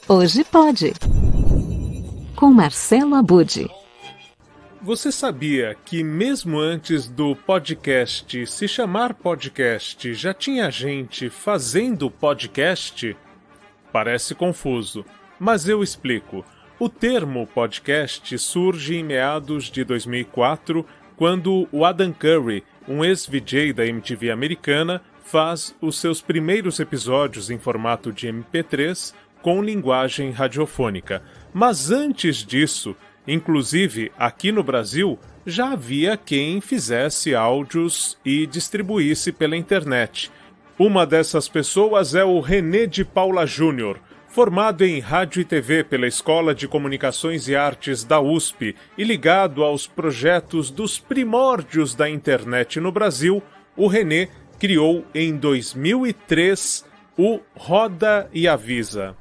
[0.07, 0.93] Hoje pode.
[2.37, 3.67] Com Marcelo Abude.
[4.83, 13.17] Você sabia que, mesmo antes do podcast se chamar podcast, já tinha gente fazendo podcast?
[13.91, 15.07] Parece confuso,
[15.41, 16.45] mas eu explico.
[16.79, 20.85] O termo podcast surge em meados de 2004,
[21.17, 27.59] quando o Adam Curry, um ex-VJ da MTV americana, faz os seus primeiros episódios em
[27.59, 31.23] formato de MP3 com linguagem radiofônica.
[31.53, 32.97] Mas antes disso,
[33.27, 40.31] inclusive aqui no Brasil, já havia quem fizesse áudios e distribuísse pela internet.
[40.79, 44.01] Uma dessas pessoas é o René de Paula Júnior,
[44.35, 49.63] formado em rádio e TV pela Escola de Comunicações e Artes da USP e ligado
[49.63, 53.41] aos projetos dos primórdios da internet no Brasil,
[53.77, 54.29] o René
[54.59, 56.85] criou em 2003
[57.17, 59.15] o Roda e Avisa.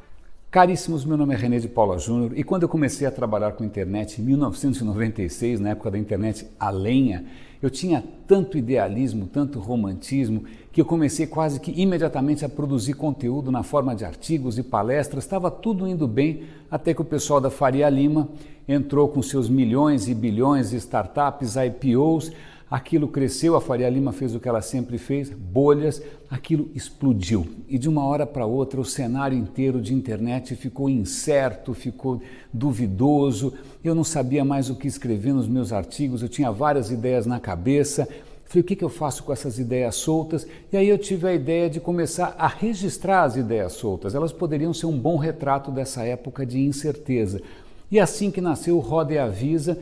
[0.49, 3.64] Caríssimos, meu nome é René de Paula Júnior e quando eu comecei a trabalhar com
[3.64, 7.24] internet em 1996, na época da internet a lenha,
[7.61, 10.43] eu tinha tanto idealismo, tanto romantismo,
[10.74, 15.24] que eu comecei quase que imediatamente a produzir conteúdo na forma de artigos e palestras,
[15.24, 18.28] estava tudo indo bem, até que o pessoal da Faria Lima
[18.67, 22.32] entrou com seus milhões e bilhões de startups, IPOs,
[22.71, 27.45] aquilo cresceu, a Faria Lima fez o que ela sempre fez, bolhas, aquilo explodiu.
[27.69, 32.19] E de uma hora para outra o cenário inteiro de internet ficou incerto, ficou
[32.51, 33.53] duvidoso,
[33.84, 37.39] eu não sabia mais o que escrever nos meus artigos, eu tinha várias ideias na
[37.39, 38.09] cabeça.
[38.54, 40.45] Falei, o que, que eu faço com essas ideias soltas?
[40.72, 44.14] E aí eu tive a ideia de começar a registrar as ideias soltas.
[44.14, 47.41] Elas poderiam ser um bom retrato dessa época de incerteza.
[47.89, 49.80] E assim que nasceu o Roda e Avisa,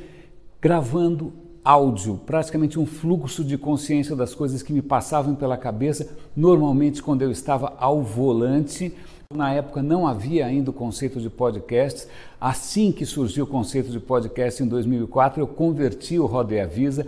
[0.61, 1.33] gravando
[1.65, 7.23] áudio, praticamente um fluxo de consciência das coisas que me passavam pela cabeça, normalmente quando
[7.23, 8.93] eu estava ao volante.
[9.33, 12.07] Na época não havia ainda o conceito de podcasts.
[12.39, 17.05] Assim que surgiu o conceito de podcast em 2004, eu converti o Roda e Avisa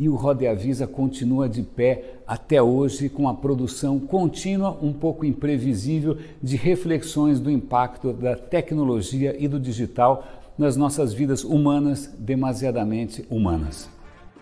[0.00, 4.94] e o Roda e Avisa continua de pé até hoje com a produção contínua, um
[4.94, 10.26] pouco imprevisível, de reflexões do impacto da tecnologia e do digital
[10.56, 13.90] nas nossas vidas humanas, demasiadamente humanas.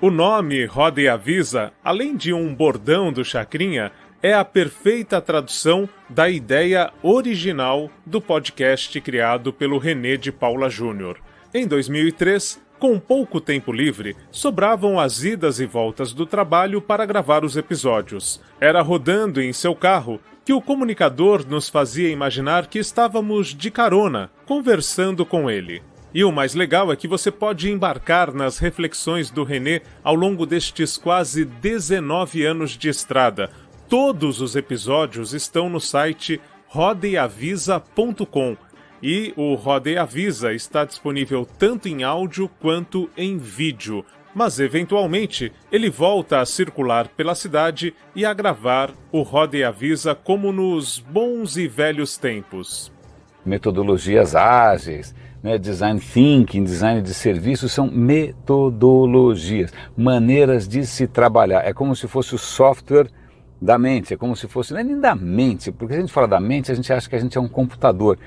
[0.01, 3.91] O nome Roda e Avisa, além de um bordão do Chacrinha,
[4.23, 11.19] é a perfeita tradução da ideia original do podcast criado pelo René de Paula Júnior.
[11.53, 17.45] Em 2003, com pouco tempo livre, sobravam as idas e voltas do trabalho para gravar
[17.45, 18.41] os episódios.
[18.61, 24.31] Era rodando em seu carro que o comunicador nos fazia imaginar que estávamos de carona,
[24.47, 25.83] conversando com ele.
[26.15, 30.47] E o mais legal é que você pode embarcar nas reflexões do René ao longo
[30.47, 33.51] destes quase 19 anos de estrada.
[33.89, 38.57] Todos os episódios estão no site rodeavisa.com
[39.03, 44.05] e o Roda Avisa está disponível tanto em áudio quanto em vídeo.
[44.35, 50.53] Mas eventualmente ele volta a circular pela cidade e a gravar o Roda Avisa como
[50.53, 52.93] nos bons e velhos tempos.
[53.45, 61.63] Metodologias ágeis né, design thinking, design de serviços, são metodologias, maneiras de se trabalhar.
[61.67, 63.09] É como se fosse o software
[63.61, 66.29] da mente, é como se fosse, não é nem da mente, porque a gente fala
[66.29, 68.19] da mente, a gente acha que a gente é um computador.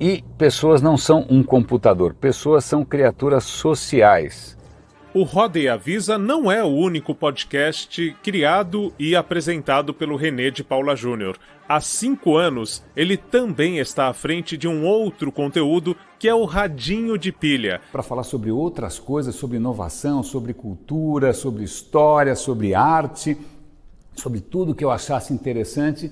[0.00, 4.56] E pessoas não são um computador, pessoas são criaturas sociais.
[5.14, 10.64] O Roda e Avisa não é o único podcast criado e apresentado pelo René de
[10.64, 11.38] Paula Júnior.
[11.68, 16.44] Há cinco anos, ele também está à frente de um outro conteúdo que é o
[16.44, 17.80] Radinho de Pilha.
[17.92, 23.38] Para falar sobre outras coisas, sobre inovação, sobre cultura, sobre história, sobre arte,
[24.16, 26.10] sobre tudo que eu achasse interessante.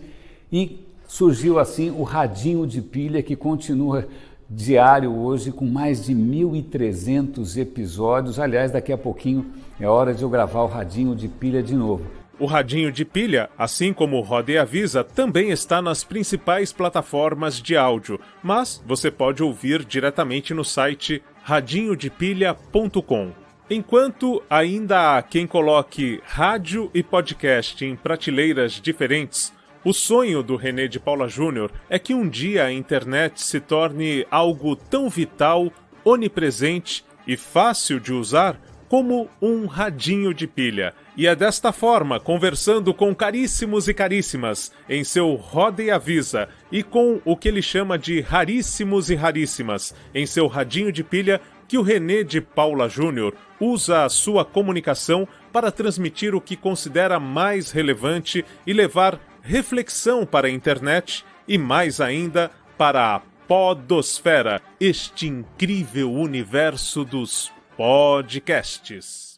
[0.53, 0.79] E
[1.13, 4.09] surgiu assim o Radinho de Pilha, que continua
[4.49, 8.39] diário hoje com mais de 1.300 episódios.
[8.39, 12.07] Aliás, daqui a pouquinho é hora de eu gravar o Radinho de Pilha de novo.
[12.39, 17.77] O Radinho de Pilha, assim como o Rode Avisa, também está nas principais plataformas de
[17.77, 23.33] áudio, mas você pode ouvir diretamente no site radinhodepilha.com.
[23.69, 29.53] Enquanto ainda há quem coloque rádio e podcast em prateleiras diferentes,
[29.85, 34.25] o sonho do René de Paula Júnior é que um dia a internet se torne
[34.31, 35.73] algo tão vital,
[36.05, 40.95] onipresente e fácil de usar como um radinho de pilha.
[41.17, 46.83] E é desta forma, conversando com caríssimos e caríssimas em seu Roda e Avisa e
[46.83, 51.79] com o que ele chama de raríssimos e raríssimas em seu radinho de pilha, que
[51.79, 57.71] o René de Paula Júnior usa a sua comunicação para transmitir o que considera mais
[57.71, 66.11] relevante e levar reflexão para a internet e, mais ainda, para a Podosfera, este incrível
[66.13, 69.33] universo dos podcasts.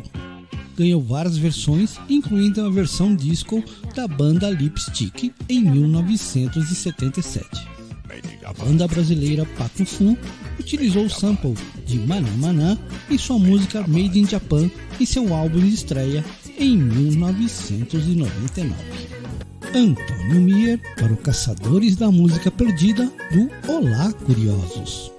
[0.78, 3.64] Ganhou várias versões, incluindo a versão disco
[3.96, 7.68] da banda Lipstick em 1977.
[8.46, 10.16] A banda brasileira Pato Fu
[10.60, 11.54] utilizou o sample
[11.86, 12.78] de Maná
[13.10, 16.24] em sua música Made in Japan em seu álbum de estreia
[16.58, 18.74] em 1999.
[19.74, 25.12] Antônio Mier para o Caçadores da Música Perdida do Olá Curiosos.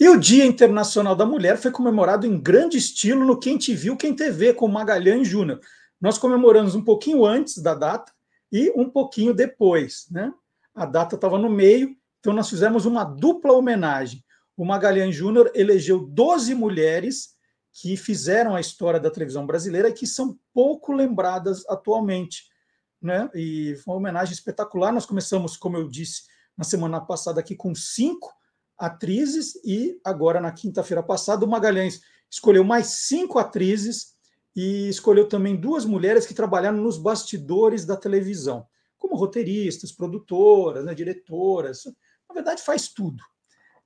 [0.00, 3.96] E o Dia Internacional da Mulher foi comemorado em grande estilo no Quem Te Viu,
[3.96, 5.60] Quem TV, com Magalhães Júnior.
[6.00, 8.12] Nós comemoramos um pouquinho antes da data
[8.52, 10.06] e um pouquinho depois.
[10.10, 10.32] Né?
[10.74, 14.22] A data estava no meio, então nós fizemos uma dupla homenagem.
[14.56, 17.32] O Magalhães Júnior elegeu 12 mulheres
[17.72, 22.44] que fizeram a história da televisão brasileira e que são pouco lembradas atualmente.
[23.00, 23.30] Né?
[23.34, 24.92] E foi uma homenagem espetacular.
[24.92, 26.24] Nós começamos, como eu disse
[26.56, 28.30] na semana passada, aqui com cinco
[28.78, 32.00] atrizes, e agora, na quinta-feira passada, o Magalhães
[32.30, 34.11] escolheu mais cinco atrizes
[34.54, 38.66] e escolheu também duas mulheres que trabalharam nos bastidores da televisão,
[38.98, 41.84] como roteiristas, produtoras, né, diretoras.
[42.28, 43.22] Na verdade, faz tudo.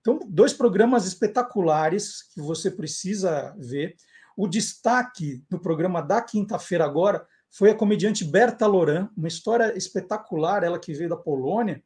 [0.00, 3.96] Então, dois programas espetaculares que você precisa ver.
[4.36, 10.62] O destaque do programa da quinta-feira agora foi a comediante Berta Loran, uma história espetacular,
[10.62, 11.82] ela que veio da Polônia,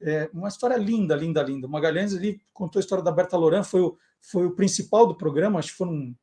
[0.00, 1.66] é uma história linda, linda, linda.
[1.66, 5.16] O Magalhães ali contou a história da Berta Loran, foi o, foi o principal do
[5.16, 6.14] programa, acho que foram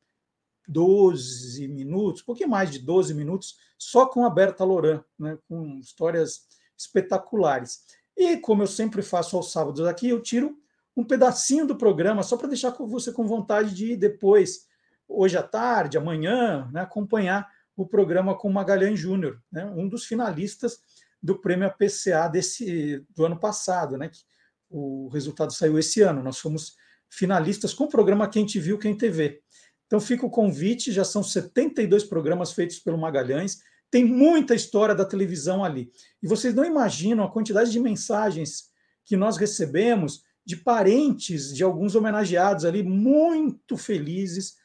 [0.68, 5.78] 12 minutos, um pouquinho mais de 12 minutos, só com a Berta Loran, né, com
[5.78, 6.46] histórias
[6.76, 7.80] espetaculares.
[8.16, 10.58] E como eu sempre faço aos sábados aqui, eu tiro
[10.94, 14.66] um pedacinho do programa, só para deixar você com vontade de ir depois,
[15.08, 20.80] hoje à tarde, amanhã, né, acompanhar o programa com Magalhães Júnior, né, um dos finalistas
[21.22, 24.20] do prêmio APCA desse, do ano passado, né, que
[24.68, 26.22] o resultado saiu esse ano.
[26.22, 26.76] Nós fomos
[27.08, 29.42] finalistas com o programa Quem Te Viu, Quem TV.
[29.88, 33.58] Então fica o convite, já são 72 programas feitos pelo Magalhães,
[33.90, 35.90] tem muita história da televisão ali.
[36.22, 38.68] E vocês não imaginam a quantidade de mensagens
[39.02, 44.56] que nós recebemos de parentes de alguns homenageados ali, muito felizes,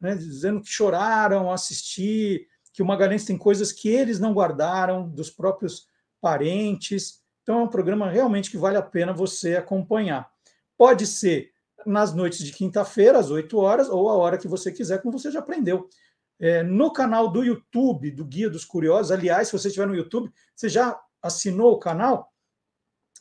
[0.00, 5.08] né, dizendo que choraram ao assistir, que o Magalhães tem coisas que eles não guardaram
[5.08, 5.86] dos próprios
[6.20, 7.20] parentes.
[7.42, 10.28] Então é um programa realmente que vale a pena você acompanhar.
[10.76, 11.51] Pode ser
[11.86, 15.30] nas noites de quinta-feira, às 8 horas, ou a hora que você quiser, como você
[15.30, 15.88] já aprendeu.
[16.40, 20.32] É, no canal do YouTube, do Guia dos Curiosos, aliás, se você estiver no YouTube,
[20.54, 22.32] você já assinou o canal?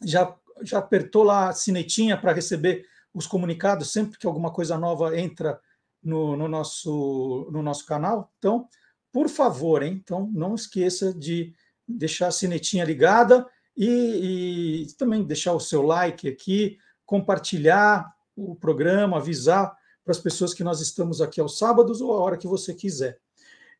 [0.03, 5.17] Já já apertou lá a sinetinha para receber os comunicados sempre que alguma coisa nova
[5.19, 5.59] entra
[6.01, 8.31] no, no, nosso, no nosso canal?
[8.37, 8.67] Então,
[9.11, 9.99] por favor, hein?
[10.03, 11.53] Então, não esqueça de
[11.87, 13.45] deixar a sinetinha ligada
[13.75, 20.53] e, e também deixar o seu like aqui, compartilhar o programa, avisar para as pessoas
[20.53, 23.19] que nós estamos aqui aos sábados ou a hora que você quiser.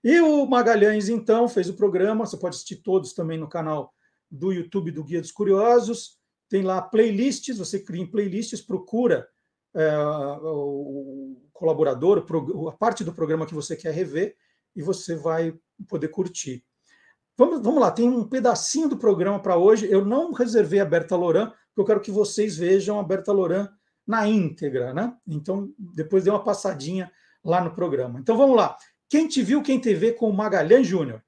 [0.03, 3.93] E o Magalhães, então, fez o programa, você pode assistir todos também no canal
[4.29, 6.21] do YouTube do Guia dos Curiosos
[6.51, 9.25] tem lá playlists, você cria em playlists, procura
[9.73, 9.97] é,
[10.43, 12.25] o colaborador,
[12.67, 14.35] a parte do programa que você quer rever,
[14.75, 16.61] e você vai poder curtir.
[17.37, 19.89] Vamos, vamos lá, tem um pedacinho do programa para hoje.
[19.89, 23.69] Eu não reservei a Berta Loran, porque eu quero que vocês vejam a Berta Loran
[24.05, 25.15] na íntegra, né?
[25.27, 27.11] Então, depois dê uma passadinha
[27.43, 28.19] lá no programa.
[28.19, 28.77] Então vamos lá.
[29.09, 31.21] Quem te viu, quem te vê com o Magalhães Júnior?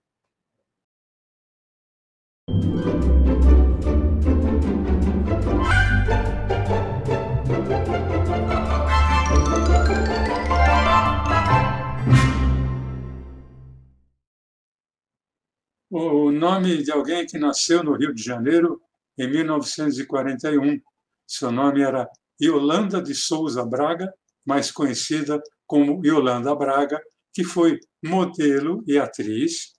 [15.96, 18.82] o nome de alguém que nasceu no Rio de Janeiro
[19.16, 20.82] em 1941.
[21.28, 22.10] Seu nome era
[22.42, 24.14] Yolanda de Souza Braga,
[24.46, 27.02] mais conhecida como Yolanda Braga,
[27.34, 29.74] que foi modelo e atriz,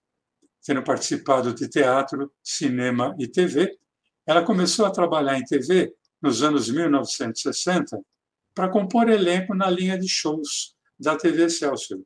[0.65, 3.79] tendo participado de teatro, cinema e TV.
[4.27, 8.01] Ela começou a trabalhar em TV nos anos 1960
[8.55, 12.05] para compor elenco na linha de shows da TV Celso.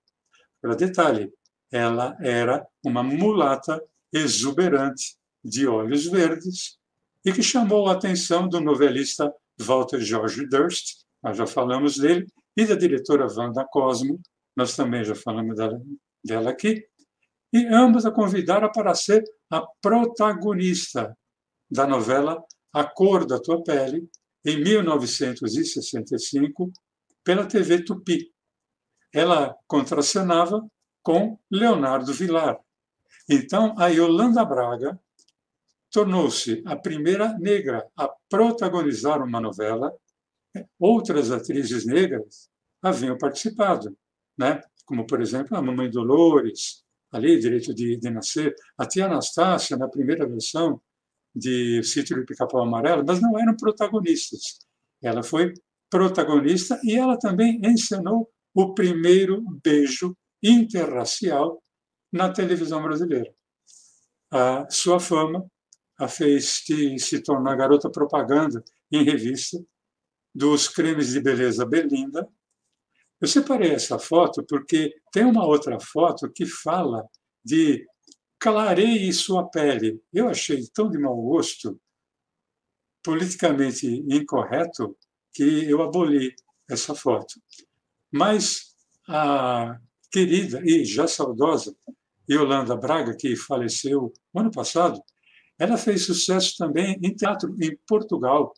[0.61, 1.33] Para detalhe,
[1.71, 3.81] ela era uma mulata
[4.13, 6.79] exuberante, de olhos verdes,
[7.25, 12.65] e que chamou a atenção do novelista Walter George Durst, nós já falamos dele, e
[12.65, 14.19] da diretora Wanda Cosmo,
[14.57, 15.79] nós também já falamos dela,
[16.25, 16.83] dela aqui,
[17.53, 21.17] e ambos a convidaram para ser a protagonista
[21.71, 22.43] da novela
[22.73, 24.09] A Cor da Tua Pele,
[24.45, 26.71] em 1965,
[27.25, 28.31] pela TV Tupi.
[29.13, 30.65] Ela contracenava
[31.03, 32.61] com Leonardo Vilar,
[33.29, 34.99] então, a Yolanda Braga
[35.91, 39.93] tornou-se a primeira negra a protagonizar uma novela.
[40.79, 42.49] Outras atrizes negras
[42.83, 43.97] haviam participado,
[44.37, 44.61] né?
[44.89, 46.83] como, por exemplo, a Mamãe Dolores,
[47.13, 50.81] ali, Direito de, de Nascer, a tia Anastácia, na primeira versão
[51.35, 54.59] de Sítio do Pica-Pau Amarelo, mas não eram protagonistas.
[55.03, 55.53] Ela foi
[55.91, 61.63] protagonista e ela também encenou o primeiro beijo interracial
[62.11, 63.31] na televisão brasileira.
[64.31, 65.47] A sua fama
[65.99, 66.65] a fez
[66.99, 69.59] se tornar garota propaganda em revista
[70.35, 72.29] dos cremes de beleza Belinda.
[73.21, 77.05] Eu separei essa foto porque tem uma outra foto que fala
[77.45, 77.85] de
[78.39, 80.01] clareie sua pele.
[80.13, 81.81] Eu achei tão de mau gosto,
[83.03, 84.97] politicamente incorreto,
[85.33, 86.35] que eu aboli
[86.71, 87.35] essa foto.
[88.13, 88.75] Mas
[89.09, 89.79] a
[90.13, 91.75] querida e já saudosa
[92.31, 95.03] Yolanda Braga, que faleceu ano passado,
[95.59, 98.55] ela fez sucesso também em teatro em Portugal,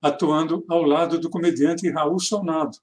[0.00, 2.78] atuando ao lado do comediante Raul Sonado.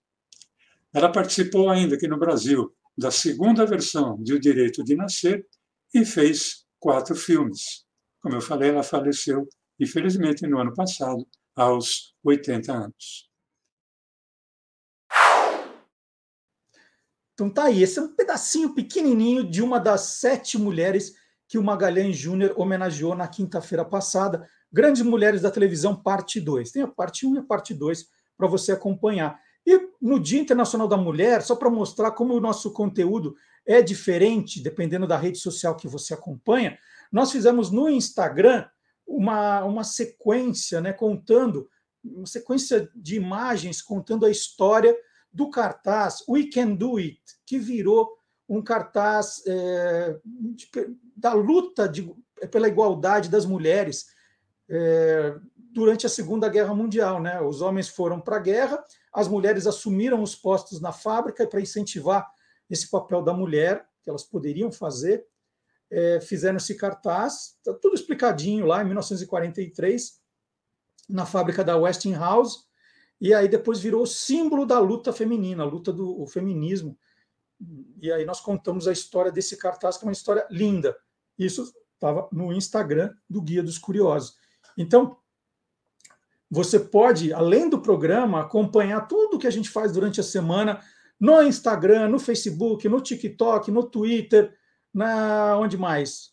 [0.93, 5.47] Ela participou ainda aqui no Brasil da segunda versão de O Direito de Nascer
[5.93, 7.86] e fez quatro filmes.
[8.22, 9.47] Como eu falei, ela faleceu,
[9.80, 13.30] infelizmente, no ano passado, aos 80 anos.
[17.34, 21.15] Então tá aí, esse é um pedacinho pequenininho de uma das sete mulheres
[21.51, 24.47] que o Magalhães Júnior homenageou na quinta-feira passada.
[24.71, 26.71] Grandes Mulheres da Televisão, parte 2.
[26.71, 28.05] Tem a parte 1 e a parte 2
[28.37, 29.37] para você acompanhar.
[29.67, 33.35] E no Dia Internacional da Mulher, só para mostrar como o nosso conteúdo
[33.65, 36.79] é diferente, dependendo da rede social que você acompanha,
[37.11, 38.65] nós fizemos no Instagram
[39.05, 41.67] uma, uma sequência, né, contando,
[42.01, 44.95] uma sequência de imagens contando a história
[45.29, 48.20] do cartaz We Can Do It, que virou
[48.51, 50.69] um cartaz é, de,
[51.15, 52.13] da luta de,
[52.51, 54.07] pela igualdade das mulheres
[54.69, 55.37] é,
[55.71, 57.21] durante a Segunda Guerra Mundial.
[57.21, 57.39] Né?
[57.39, 58.83] Os homens foram para a guerra,
[59.13, 62.29] as mulheres assumiram os postos na fábrica para incentivar
[62.69, 65.25] esse papel da mulher, que elas poderiam fazer,
[65.89, 70.19] é, fizeram esse cartaz, está tudo explicadinho lá em 1943,
[71.07, 72.65] na fábrica da Westinghouse,
[73.19, 76.97] e aí depois virou símbolo da luta feminina, a luta do feminismo.
[78.01, 80.97] E aí nós contamos a história desse cartaz, que é uma história linda.
[81.38, 84.36] Isso estava no Instagram do Guia dos Curiosos.
[84.78, 85.18] Então,
[86.49, 90.82] você pode, além do programa, acompanhar tudo que a gente faz durante a semana
[91.20, 94.53] no Instagram, no Facebook, no TikTok, no Twitter,
[94.93, 96.32] na onde mais?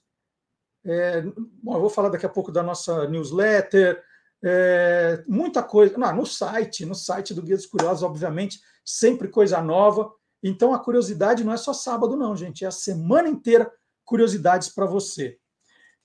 [0.84, 1.20] É,
[1.62, 4.02] bom, eu vou falar daqui a pouco da nossa newsletter,
[4.42, 5.96] é, muita coisa.
[5.98, 10.10] Não, no site, no site do Guia dos Curiosos, obviamente, sempre coisa nova.
[10.42, 12.64] Então a curiosidade não é só sábado, não, gente.
[12.64, 13.70] É a semana inteira
[14.04, 15.38] curiosidades para você.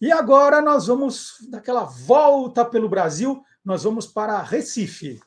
[0.02, 5.22] E agora nós vamos daquela volta pelo Brasil, nós vamos para Recife.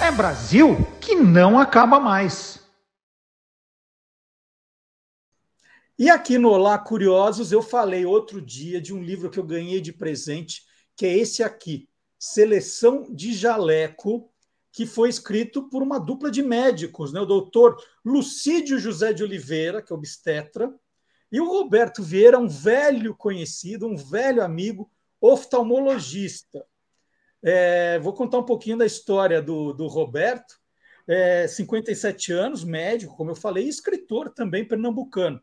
[0.00, 2.61] É Brasil que não acaba mais.
[6.02, 9.80] E aqui no Olá Curiosos, eu falei outro dia de um livro que eu ganhei
[9.80, 10.64] de presente,
[10.96, 11.88] que é esse aqui,
[12.18, 14.28] Seleção de Jaleco,
[14.72, 17.20] que foi escrito por uma dupla de médicos, né?
[17.20, 20.74] o doutor Lucídio José de Oliveira, que é obstetra,
[21.30, 24.90] e o Roberto Vieira, um velho conhecido, um velho amigo,
[25.20, 26.66] oftalmologista.
[27.40, 30.60] É, vou contar um pouquinho da história do, do Roberto.
[31.06, 35.40] É, 57 anos, médico, como eu falei, e escritor também pernambucano.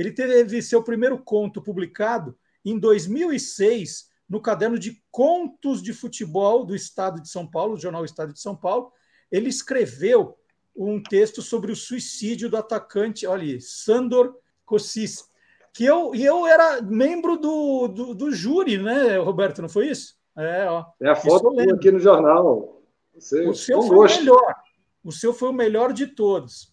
[0.00, 2.34] Ele teve seu primeiro conto publicado
[2.64, 8.02] em 2006 no caderno de contos de futebol do Estado de São Paulo, do jornal
[8.02, 8.90] Estado de São Paulo.
[9.30, 10.38] Ele escreveu
[10.74, 14.34] um texto sobre o suicídio do atacante, olha, Sandor
[14.64, 15.28] Kossis,
[15.70, 19.60] que eu, e eu era membro do, do, do, júri, né, Roberto?
[19.60, 20.18] Não foi isso?
[20.34, 20.86] É, ó.
[20.98, 22.80] É a foto aqui no jornal.
[23.14, 24.16] Você, o seu foi gosto.
[24.16, 24.54] o melhor.
[25.04, 26.72] O seu foi o melhor de todos.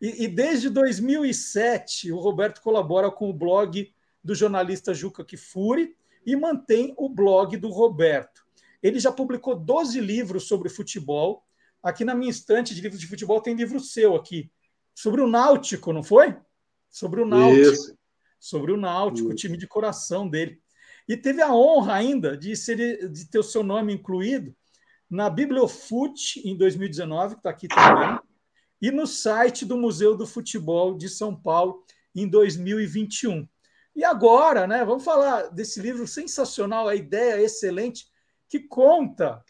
[0.00, 3.92] E, e, desde 2007, o Roberto colabora com o blog
[4.22, 8.44] do jornalista Juca Kifuri e mantém o blog do Roberto.
[8.82, 11.44] Ele já publicou 12 livros sobre futebol.
[11.82, 14.50] Aqui na minha estante de livros de futebol tem livro seu aqui.
[14.94, 16.36] Sobre o Náutico, não foi?
[16.90, 17.72] Sobre o Náutico.
[17.72, 17.98] Isso.
[18.38, 20.60] Sobre o Náutico, o time de coração dele.
[21.08, 24.54] E teve a honra ainda de, ser, de ter o seu nome incluído
[25.08, 28.18] na Bibliofute em 2019, que está aqui também,
[28.80, 33.48] e no site do Museu do Futebol de São Paulo em 2021.
[33.94, 38.06] E agora, né, vamos falar desse livro sensacional, a ideia excelente,
[38.48, 39.42] que conta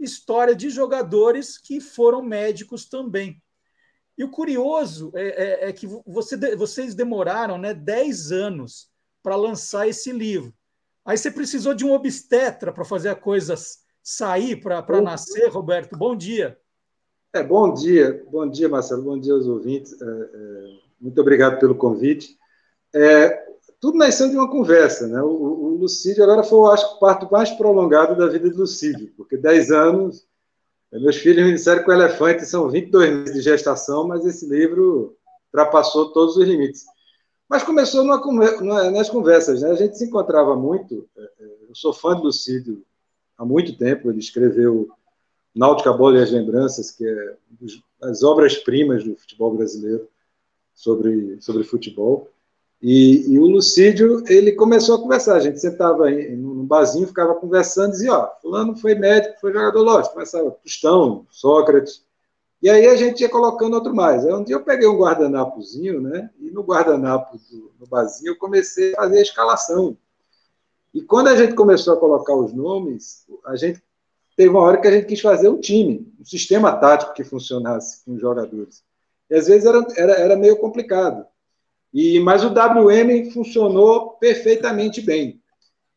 [0.00, 3.40] história de jogadores que foram médicos também.
[4.18, 8.90] E o curioso é, é, é que você, vocês demoraram né, 10 anos
[9.22, 10.52] para lançar esse livro.
[11.04, 13.54] Aí você precisou de um obstetra para fazer a coisa
[14.02, 15.96] sair, para nascer, Roberto.
[15.96, 16.58] Bom dia.
[17.34, 19.94] É, bom dia, bom dia, Marcelo, bom dia aos ouvintes.
[20.02, 22.36] É, é, muito obrigado pelo convite.
[22.94, 23.46] É,
[23.80, 25.22] tudo nasceu de uma conversa, né?
[25.22, 29.38] O, o Lucídio agora foi, acho, o parto mais prolongado da vida do Lucídio, porque
[29.38, 30.26] 10 anos,
[30.92, 34.46] é, meus filhos me disseram que o elefante são 22 meses de gestação, mas esse
[34.46, 35.16] livro
[35.46, 36.84] ultrapassou todos os limites.
[37.48, 39.70] Mas começou numa, nas conversas, né?
[39.70, 41.08] A gente se encontrava muito.
[41.16, 41.22] É,
[41.66, 42.84] eu sou fã do Lucídio
[43.38, 44.90] há muito tempo, ele escreveu
[45.54, 47.36] Náutica Bola e as Lembranças, que é
[48.02, 50.08] as obras-primas do futebol brasileiro
[50.74, 52.28] sobre, sobre futebol.
[52.80, 55.36] E, e, o Lucídio, ele começou a conversar.
[55.36, 59.82] A gente sentava em, num barzinho, ficava conversando, dizia: Ó, Fulano foi médico, foi jogador,
[59.82, 60.14] lógico.
[60.14, 62.04] Começava Tostão, Sócrates.
[62.60, 64.26] E aí a gente ia colocando outro mais.
[64.26, 66.30] Aí um dia eu peguei um guardanapozinho, né?
[66.40, 69.96] E no guardanapo do, no barzinho eu comecei a fazer a escalação.
[70.92, 73.80] E quando a gente começou a colocar os nomes, a gente
[74.36, 78.04] teve uma hora que a gente quis fazer um time, um sistema tático que funcionasse
[78.04, 78.82] com os jogadores.
[79.30, 81.24] E às vezes era, era, era meio complicado.
[81.92, 85.40] E, mas o WM funcionou perfeitamente bem.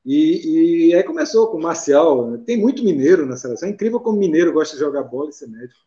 [0.05, 2.29] E, e aí começou com o Marcial.
[2.29, 2.43] Né?
[2.45, 3.67] Tem muito mineiro na seleção.
[3.67, 5.79] É incrível como mineiro gosta de jogar bola e ser médico.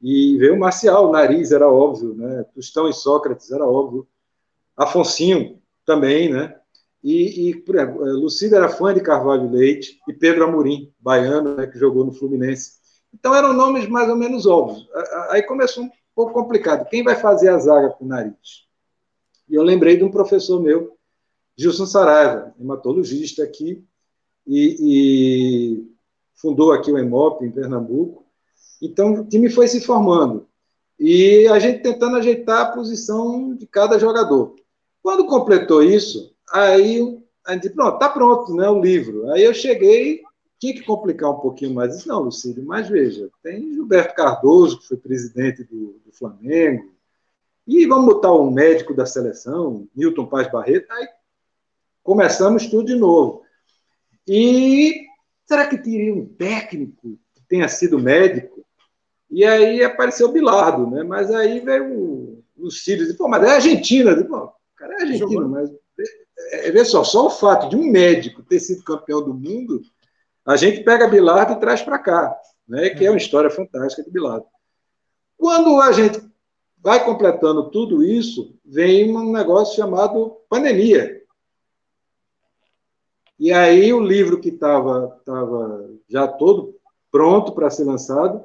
[0.00, 2.44] E veio o Marcial, o Nariz era óbvio, né?
[2.54, 4.06] Tostão e Sócrates era óbvio.
[4.76, 6.56] Afonsinho também, né?
[7.02, 11.78] E, e eh, Lucida era fã de Carvalho Leite e Pedro Amorim, baiano, né, que
[11.78, 12.78] jogou no Fluminense.
[13.14, 14.86] Então eram nomes mais ou menos óbvios.
[15.30, 16.88] Aí começou um pouco complicado.
[16.88, 18.66] Quem vai fazer a zaga com o nariz?
[19.48, 20.96] E eu lembrei de um professor meu,
[21.56, 23.82] Gilson Saraiva, hematologista aqui,
[24.46, 25.92] e, e
[26.34, 28.26] fundou aqui o EMOP em Pernambuco.
[28.80, 30.46] Então o time foi se formando.
[30.98, 34.56] E a gente tentando ajeitar a posição de cada jogador.
[35.02, 39.30] Quando completou isso, Aí a gente, pronto, tá pronto, né, o livro.
[39.32, 40.22] Aí eu cheguei,
[40.58, 41.94] tinha que complicar um pouquinho mais.
[41.94, 46.92] Disse, não, Lucílio, mas veja, tem Gilberto Cardoso, que foi presidente do, do Flamengo,
[47.66, 51.06] e vamos botar um médico da seleção, Milton Paz Barreto, aí
[52.02, 53.42] começamos tudo de novo.
[54.26, 55.06] E
[55.46, 58.64] será que teria um técnico que tenha sido médico?
[59.30, 61.02] E aí apareceu o Bilardo, né?
[61.02, 64.16] Mas aí veio o Lucílio, disse, pô, mas é Argentina.
[64.24, 65.70] Pô, o cara é argentino, mas
[66.50, 69.82] é, vê só, só o fato de um médico ter sido campeão do mundo,
[70.44, 72.36] a gente pega Bilardo e traz para cá,
[72.66, 74.46] né, que é uma história fantástica de Bilardo.
[75.36, 76.20] Quando a gente
[76.78, 81.22] vai completando tudo isso, vem um negócio chamado pandemia.
[83.38, 86.74] E aí o livro que estava tava já todo
[87.10, 88.42] pronto para ser lançado,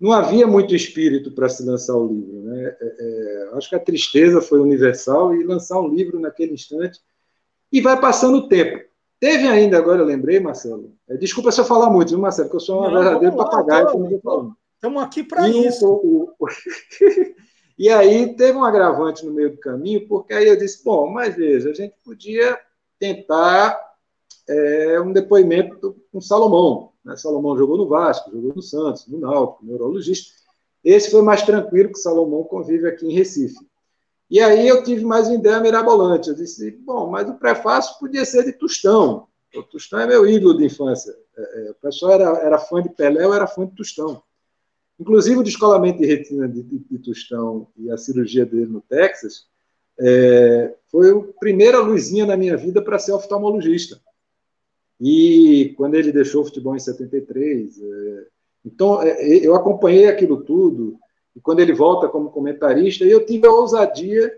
[0.00, 2.42] não havia muito espírito para se lançar o livro.
[2.42, 2.76] Né?
[2.80, 7.00] É, é, acho que a tristeza foi universal e lançar um livro naquele instante.
[7.72, 8.84] E vai passando o tempo.
[9.20, 10.94] Teve ainda, agora eu lembrei, Marcelo.
[11.08, 12.48] É, desculpa se eu falar muito, viu, Marcelo?
[12.48, 13.86] Porque eu sou um verdadeiro papagaio.
[14.74, 15.86] Estamos aqui para isso.
[15.88, 16.46] O, o,
[17.78, 21.34] e aí teve um agravante no meio do caminho, porque aí eu disse: bom, mas
[21.34, 22.58] veja, a gente podia
[22.98, 23.80] tentar
[24.48, 26.92] é um depoimento com Salomão.
[27.04, 27.16] Né?
[27.16, 30.34] Salomão jogou no Vasco, jogou no Santos, no Náutico, neurologista.
[30.82, 33.66] Esse foi mais tranquilo, que Salomão convive aqui em Recife.
[34.30, 36.28] E aí eu tive mais uma ideia mirabolante.
[36.28, 39.28] Eu disse, bom, mas o prefácio podia ser de Tostão.
[39.54, 41.14] O Tostão é meu ídolo de infância.
[41.36, 44.22] É, é, o pessoal era, era fã de Pelé, eu era fã de Tostão.
[44.98, 49.46] Inclusive, o descolamento de retina de, de, de Tostão e a cirurgia dele no Texas
[49.98, 54.00] é, foi a primeira luzinha na minha vida para ser oftalmologista.
[55.06, 58.26] E quando ele deixou o futebol em 73, é,
[58.64, 60.98] então é, eu acompanhei aquilo tudo.
[61.36, 64.32] E quando ele volta como comentarista, eu tive a ousadia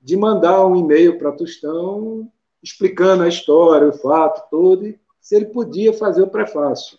[0.00, 2.30] de mandar um e-mail para Tostão
[2.62, 6.96] explicando a história, o fato todo, e se ele podia fazer o prefácio.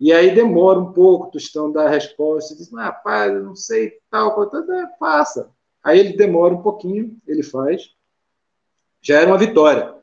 [0.00, 3.98] E aí demora um pouco, Tostão dá a resposta, diz, ah, rapaz, eu não sei
[4.10, 4.64] tal, coisa,
[4.98, 5.50] faça.
[5.82, 7.90] Aí ele demora um pouquinho, ele faz.
[9.02, 9.94] Já era uma vitória.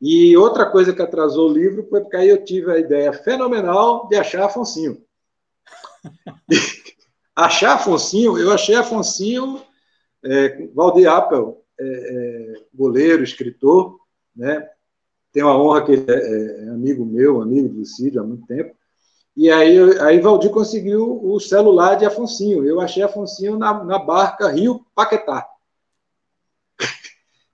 [0.00, 4.06] E outra coisa que atrasou o livro foi porque aí eu tive a ideia fenomenal
[4.08, 5.02] de achar Afonsinho.
[7.34, 9.62] achar Afonsinho, eu achei Afonsinho,
[10.24, 13.98] é, Valdir Appel, é, é, goleiro, escritor,
[14.34, 14.68] né?
[15.32, 18.74] Tenho a honra que ele é, é amigo meu, amigo do Cídio há muito tempo.
[19.36, 22.64] E aí, aí Valdir conseguiu o celular de Afonsinho.
[22.64, 25.46] Eu achei Afonsinho na, na barca Rio Paquetá.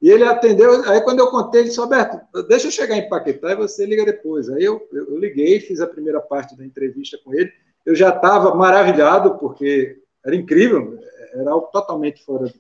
[0.03, 0.83] E ele atendeu.
[0.91, 4.05] Aí, quando eu contei, ele disse: Roberto, deixa eu chegar em Paquetá e você liga
[4.05, 4.51] depois.
[4.51, 7.53] Aí eu, eu, liguei, fiz a primeira parte da entrevista com ele.
[7.87, 10.99] Eu já estava maravilhado, porque era incrível,
[11.33, 12.53] era algo totalmente fora.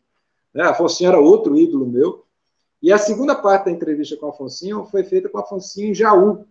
[0.54, 0.62] Né?
[0.62, 2.24] Afonso era outro ídolo meu.
[2.80, 6.46] E a segunda parte da entrevista com Afonso foi feita com Afonso em Jaú.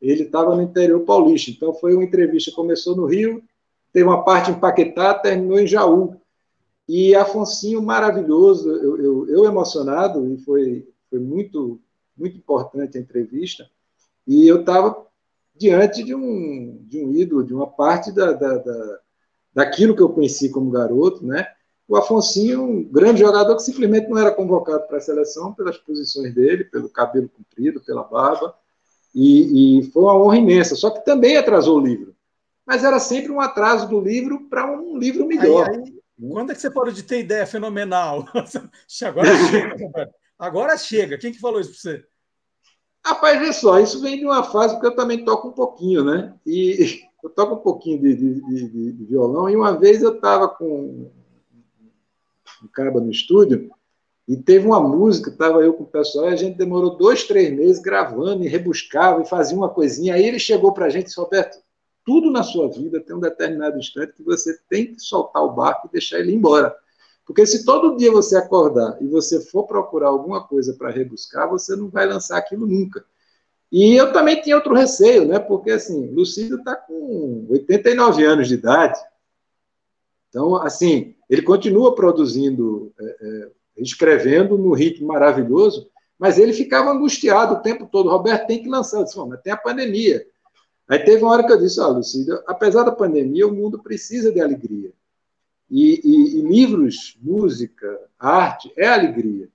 [0.00, 1.50] Ele estava no interior paulista.
[1.50, 3.42] Então, foi uma entrevista começou no Rio,
[3.92, 6.16] teve uma parte em Paquetá, terminou em Jaú.
[6.88, 11.80] E Afonso maravilhoso, eu, eu, eu emocionado, e foi, foi muito,
[12.16, 13.68] muito importante a entrevista.
[14.26, 15.06] E eu estava
[15.56, 18.98] diante de um, de um ídolo, de uma parte da, da, da,
[19.54, 21.46] daquilo que eu conheci como garoto, né?
[21.86, 26.34] O Afonsinho, um grande jogador que simplesmente não era convocado para a seleção pelas posições
[26.34, 28.54] dele, pelo cabelo comprido, pela barba,
[29.14, 30.74] e, e, foi uma honra imensa.
[30.74, 32.14] Só que também atrasou o livro,
[32.66, 35.68] mas era sempre um atraso do livro para um livro melhor.
[35.68, 38.26] Aí, aí, quando é que você parou de ter ideia fenomenal?
[39.04, 41.18] Agora chega, Agora chega.
[41.18, 42.04] Quem que falou isso para você?
[43.04, 46.34] Rapaz, vê só, isso vem de uma fase porque eu também toco um pouquinho, né?
[46.46, 50.48] E eu toco um pouquinho de, de, de, de violão, e uma vez eu estava
[50.48, 51.10] com
[52.62, 53.70] um cara no estúdio,
[54.26, 57.54] e teve uma música, estava eu com o pessoal, e a gente demorou dois, três
[57.54, 60.14] meses gravando e rebuscava e fazia uma coisinha.
[60.14, 61.58] Aí ele chegou para a gente e disse: Roberto,
[62.04, 65.88] tudo na sua vida tem um determinado instante que você tem que soltar o barco
[65.88, 66.74] e deixar ele embora.
[67.26, 71.74] Porque se todo dia você acordar e você for procurar alguma coisa para rebuscar, você
[71.74, 73.04] não vai lançar aquilo nunca.
[73.72, 75.38] E eu também tinha outro receio, né?
[75.38, 79.00] Porque assim, Lucídio está com 89 anos de idade.
[80.28, 87.54] Então, assim, ele continua produzindo, é, é, escrevendo no ritmo maravilhoso, mas ele ficava angustiado
[87.54, 88.10] o tempo todo.
[88.10, 89.02] Roberto tem que lançar.
[89.02, 90.24] Disse, mas tem a pandemia.
[90.88, 93.82] Aí teve uma hora que eu disse, ó, oh, Lucídio, apesar da pandemia, o mundo
[93.82, 94.92] precisa de alegria.
[95.70, 99.48] E, e, e livros, música, arte é alegria.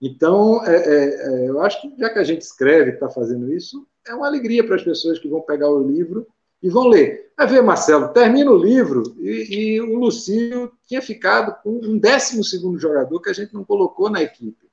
[0.00, 3.86] Então, é, é, é, eu acho que já que a gente escreve, está fazendo isso,
[4.06, 6.26] é uma alegria para as pessoas que vão pegar o livro
[6.62, 7.30] e vão ler.
[7.36, 12.42] Vai ver, Marcelo, termina o livro e, e o Lucílio tinha ficado com um décimo
[12.42, 14.70] segundo jogador que a gente não colocou na equipe,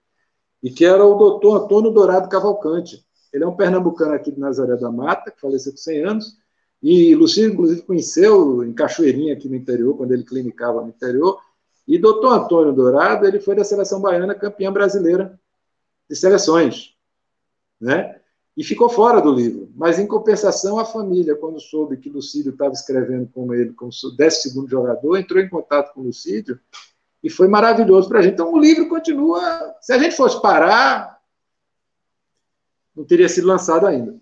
[0.63, 3.05] e que era o doutor Antônio Dourado Cavalcante.
[3.33, 6.37] Ele é um pernambucano aqui de Nazaré da Mata, que faleceu com 100 anos,
[6.81, 11.39] e Lucílio, inclusive, conheceu em Cachoeirinha, aqui no interior, quando ele clinicava no interior.
[11.87, 15.39] E doutor Antônio Dourado, ele foi da seleção baiana campeã brasileira
[16.09, 16.93] de seleções.
[17.79, 18.19] Né?
[18.55, 19.71] E ficou fora do livro.
[19.75, 24.67] Mas, em compensação, a família, quando soube que Lucídio estava escrevendo com ele como 12
[24.67, 26.59] jogador, entrou em contato com Lucídio
[27.23, 28.33] e foi maravilhoso para a gente.
[28.33, 29.75] Então, o livro continua.
[29.81, 31.16] Se a gente fosse parar,
[32.97, 34.19] não teria sido lançado ainda.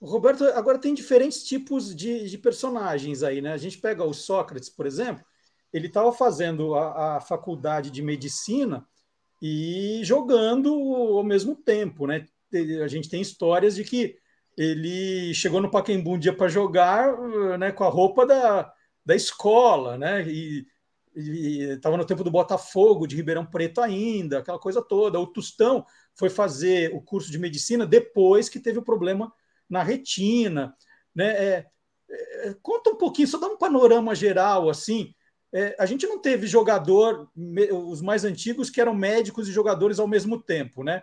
[0.00, 3.52] Roberto, agora tem diferentes tipos de, de, personagens aí, né?
[3.52, 5.24] A gente pega o Sócrates, por exemplo,
[5.72, 8.86] ele estava fazendo a, a, faculdade de medicina
[9.42, 12.26] e jogando ao mesmo tempo, né?
[12.84, 14.16] A gente tem histórias de que
[14.56, 17.18] ele chegou no Pacaembu um dia para jogar
[17.58, 18.72] né, com a roupa da,
[19.04, 20.22] da escola, né?
[20.28, 20.64] E
[21.14, 25.20] estava no tempo do Botafogo, de Ribeirão Preto ainda, aquela coisa toda.
[25.20, 25.84] O Tostão
[26.14, 29.32] foi fazer o curso de medicina depois que teve o problema
[29.68, 30.74] na retina.
[31.14, 31.26] Né?
[31.26, 31.66] É,
[32.10, 35.14] é, conta um pouquinho, só dá um panorama geral assim.
[35.52, 37.30] É, a gente não teve jogador,
[37.72, 41.02] os mais antigos, que eram médicos e jogadores ao mesmo tempo, né?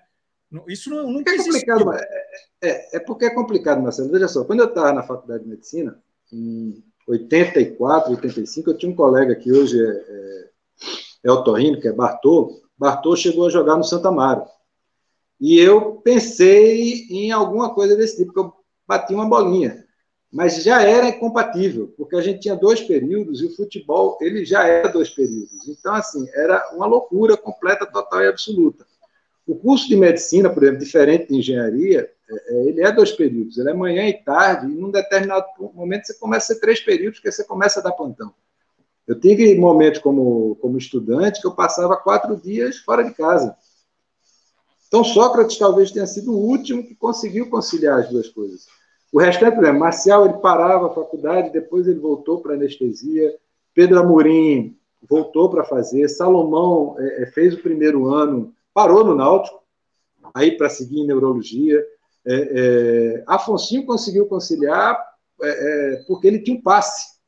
[0.67, 2.27] Isso não, nunca é complicado, é,
[2.61, 4.11] é, é porque é complicado, Marcelo.
[4.11, 5.97] Veja só, quando eu estava na faculdade de medicina,
[6.29, 10.49] em 84, 85, eu tinha um colega que hoje é, é,
[11.25, 12.61] é otorrino, que é Bartô.
[12.77, 14.45] Bartô chegou a jogar no Santa Amaro.
[15.39, 18.53] E eu pensei em alguma coisa desse tipo, porque eu
[18.87, 19.85] bati uma bolinha.
[20.31, 24.65] Mas já era incompatível, porque a gente tinha dois períodos e o futebol ele já
[24.65, 25.67] era dois períodos.
[25.67, 28.85] Então, assim, era uma loucura completa, total e absoluta.
[29.47, 33.57] O curso de medicina, por exemplo, diferente de engenharia, é, é, ele é dois períodos.
[33.57, 37.19] Ele é manhã e tarde, e num determinado momento você começa a ser três períodos,
[37.19, 38.33] porque você começa a dar plantão.
[39.07, 43.55] Eu tive momentos como, como estudante que eu passava quatro dias fora de casa.
[44.87, 48.67] Então, Sócrates talvez tenha sido o último que conseguiu conciliar as duas coisas.
[49.11, 53.35] O restante, por exemplo, Marcial, ele parava a faculdade, depois ele voltou para anestesia.
[53.73, 54.77] Pedro Amorim
[55.07, 56.07] voltou para fazer.
[56.07, 59.61] Salomão é, é, fez o primeiro ano, parou no Náutico,
[60.33, 61.83] aí para seguir em neurologia.
[62.25, 64.97] É, é, Afonso conseguiu conciliar
[65.41, 67.19] é, é, porque ele tinha um passe.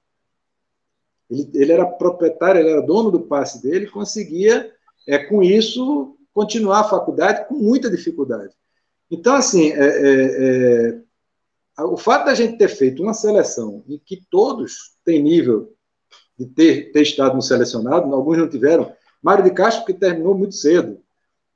[1.29, 4.71] Ele, ele, era proprietário, ele era dono do passe dele, conseguia,
[5.07, 8.53] é, com isso, continuar a faculdade com muita dificuldade.
[9.09, 11.01] Então, assim, é,
[11.79, 15.73] o fato da gente ter feito uma seleção em que todos têm nível
[16.37, 18.93] de ter, ter estado no selecionado, alguns não tiveram.
[19.21, 21.02] Mário de Castro, que terminou muito cedo.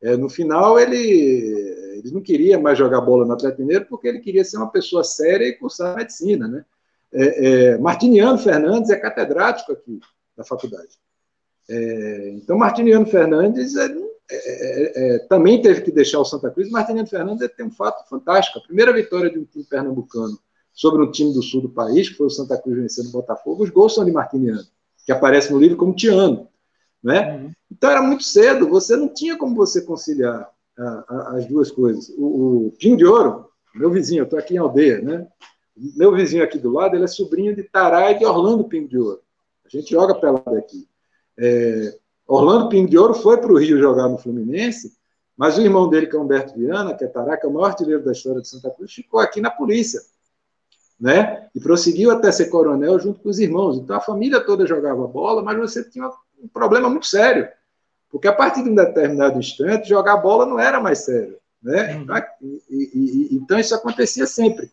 [0.02, 4.20] É, no final, ele, ele não queria mais jogar bola no Atlético Mineiro porque ele
[4.20, 6.48] queria ser uma pessoa séria e cursar medicina.
[6.48, 6.66] Né?
[7.12, 10.00] É, é, Martiniano Fernandes é catedrático aqui
[10.36, 11.00] da faculdade.
[11.70, 13.96] É, então, Martiniano Fernandes é,
[14.30, 16.70] é, também teve que deixar o Santa Cruz.
[16.70, 18.60] Martiniano Fernandes tem um fato fantástico.
[18.60, 20.38] A primeira vitória de um time pernambucano
[20.74, 23.64] sobre um time do sul do país, que foi o Santa Cruz vencendo o Botafogo,
[23.64, 24.64] os gols são de Martiniano,
[25.06, 26.48] que aparece no livro como Tiano.
[27.04, 27.36] Né?
[27.36, 27.52] Uhum.
[27.72, 32.10] Então era muito cedo, você não tinha como você conciliar a, a, as duas coisas.
[32.18, 35.28] O, o Pinho de Ouro, meu vizinho, eu estou aqui em aldeia, né?
[35.96, 38.98] Meu vizinho aqui do lado, ele é sobrinho de Tará e de Orlando Pinho de
[38.98, 39.22] Ouro.
[39.66, 40.88] A gente joga pelado aqui.
[41.38, 41.96] É,
[42.26, 44.98] Orlando Pinho de Ouro foi para o Rio jogar no Fluminense,
[45.38, 48.12] mas o irmão dele, que é Humberto Viana, que é Taraca, o maior artilheiro da
[48.12, 50.02] história de Santa Cruz, ficou aqui na polícia.
[51.00, 51.48] Né?
[51.54, 53.78] E prosseguiu até ser coronel junto com os irmãos.
[53.78, 56.10] Então a família toda jogava bola, mas você tinha
[56.42, 57.48] um problema muito sério.
[58.10, 61.38] Porque a partir de um determinado instante, jogar bola não era mais sério.
[61.62, 61.96] Né?
[61.96, 62.08] Uhum.
[62.42, 64.72] E, e, e, então isso acontecia sempre.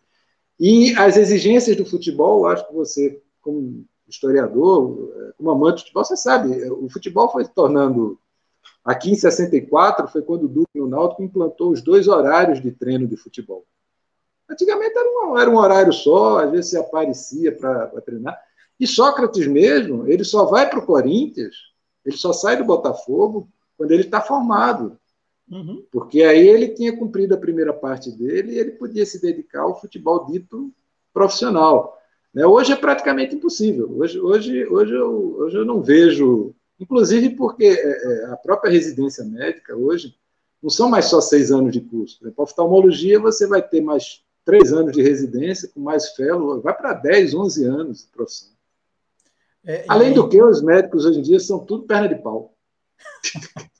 [0.59, 6.15] E as exigências do futebol, acho que você, como historiador, como amante de futebol, você
[6.15, 8.19] sabe, o futebol foi se tornando.
[8.83, 13.07] Aqui em 64 foi quando o Duque no Náutico implantou os dois horários de treino
[13.07, 13.65] de futebol.
[14.49, 18.39] Antigamente era um, era um horário só, às vezes se aparecia para treinar.
[18.79, 21.55] E Sócrates mesmo, ele só vai para o Corinthians,
[22.05, 23.47] ele só sai do Botafogo
[23.77, 24.97] quando ele está formado.
[25.49, 25.83] Uhum.
[25.91, 29.79] Porque aí ele tinha cumprido a primeira parte dele e ele podia se dedicar ao
[29.79, 30.71] futebol dito
[31.13, 31.97] profissional.
[32.33, 32.45] Né?
[32.45, 33.89] Hoje é praticamente impossível.
[33.97, 39.23] Hoje, hoje, hoje, eu, hoje eu não vejo, inclusive porque é, é, a própria residência
[39.23, 40.15] médica hoje
[40.61, 42.19] não são mais só seis anos de curso.
[42.19, 46.93] Para oftalmologia, você vai ter mais três anos de residência, com mais fellow, vai para
[46.93, 48.54] 10, 11 anos de profissão.
[49.65, 52.55] É, Além do que, os médicos hoje em dia são tudo perna de pau.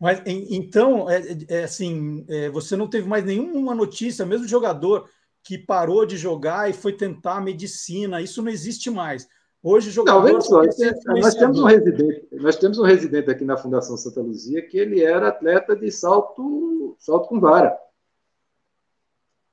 [0.00, 5.08] Mas então, é, é assim, é, você não teve mais nenhuma notícia, mesmo jogador
[5.42, 8.22] que parou de jogar e foi tentar medicina.
[8.22, 9.26] Isso não existe mais.
[9.60, 10.32] Hoje, jogador.
[10.32, 10.62] Não, só,
[11.06, 15.02] nós temos um residente, nós temos um residente aqui na Fundação Santa Luzia que ele
[15.02, 17.76] era atleta de salto, salto com vara.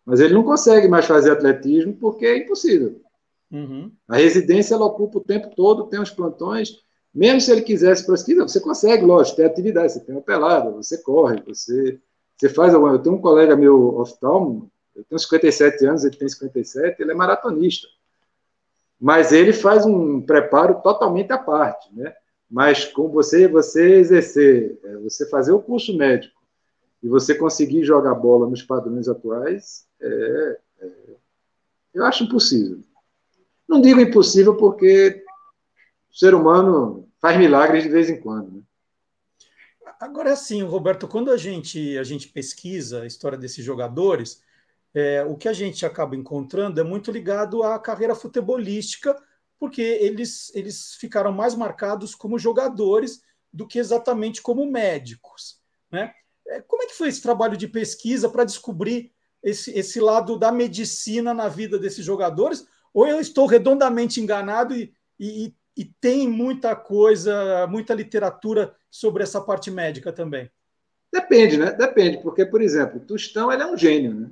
[0.05, 3.01] Mas ele não consegue mais fazer atletismo porque é impossível.
[3.51, 3.91] Uhum.
[4.07, 6.83] A residência ela ocupa o tempo todo, tem os plantões.
[7.13, 10.97] Mesmo se ele quisesse prosseguir, você consegue, lógico, tem atividade, você tem uma pelada, você
[10.97, 11.99] corre, você,
[12.35, 12.93] você faz alguma.
[12.93, 17.15] Eu tenho um colega meu oftalmo, eu tenho 57 anos, ele tem 57, ele é
[17.15, 17.87] maratonista.
[18.99, 22.13] Mas ele faz um preparo totalmente à parte, né?
[22.49, 26.35] Mas com você, você exercer, é, você fazer o curso médico
[27.01, 30.89] e você conseguir jogar bola nos padrões atuais, é, é,
[31.93, 32.79] eu acho impossível.
[33.67, 35.23] Não digo impossível porque
[36.11, 38.51] o ser humano faz milagres de vez em quando.
[38.51, 38.61] Né?
[39.99, 44.43] Agora assim, Roberto, quando a gente, a gente pesquisa a história desses jogadores,
[44.93, 49.15] é, o que a gente acaba encontrando é muito ligado à carreira futebolística,
[49.59, 53.21] porque eles, eles ficaram mais marcados como jogadores
[53.51, 55.59] do que exatamente como médicos.
[55.91, 56.13] Né?
[56.47, 59.11] É, como é que foi esse trabalho de pesquisa para descobrir
[59.41, 62.67] esse, esse lado da medicina na vida desses jogadores?
[62.95, 69.41] Ou eu estou redondamente enganado e, e, e tem muita coisa, muita literatura sobre essa
[69.41, 70.49] parte médica também?
[71.11, 71.73] Depende, né?
[71.73, 74.31] Depende, porque, por exemplo, Tostão ele é um gênio, né?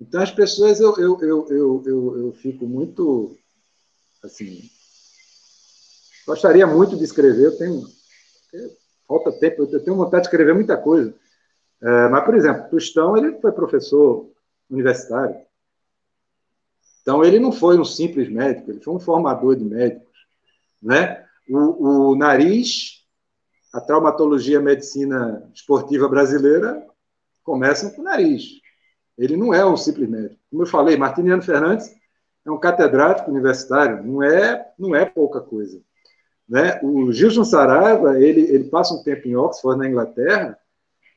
[0.00, 3.36] Então, as pessoas, eu, eu, eu, eu, eu, eu fico muito,
[4.22, 4.70] assim,
[6.24, 7.82] gostaria muito de escrever, eu tenho,
[9.08, 11.12] falta tempo, eu tenho vontade de escrever muita coisa.
[11.82, 14.30] É, mas, por exemplo, Tostão, ele foi professor
[14.70, 15.36] universitário.
[17.06, 20.12] Então, ele não foi um simples médico, ele foi um formador de médicos.
[20.82, 21.24] Né?
[21.48, 23.04] O, o nariz,
[23.72, 26.84] a traumatologia a medicina esportiva brasileira
[27.44, 28.60] começam com o nariz.
[29.16, 30.40] Ele não é um simples médico.
[30.50, 31.94] Como eu falei, Martiniano Fernandes
[32.44, 35.80] é um catedrático universitário, não é, não é pouca coisa.
[36.48, 36.80] Né?
[36.82, 40.58] O Gilson Saraiva, ele, ele passa um tempo em Oxford, na Inglaterra,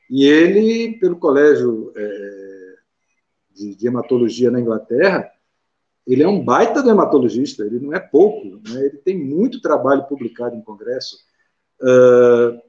[0.08, 2.74] e ele, pelo colégio é,
[3.56, 5.28] de, de, hematologia na Inglaterra,
[6.06, 8.86] ele é um baita do hematologista, ele não é pouco, né?
[8.86, 11.18] ele tem muito trabalho publicado em congresso.
[11.80, 12.60] Uh,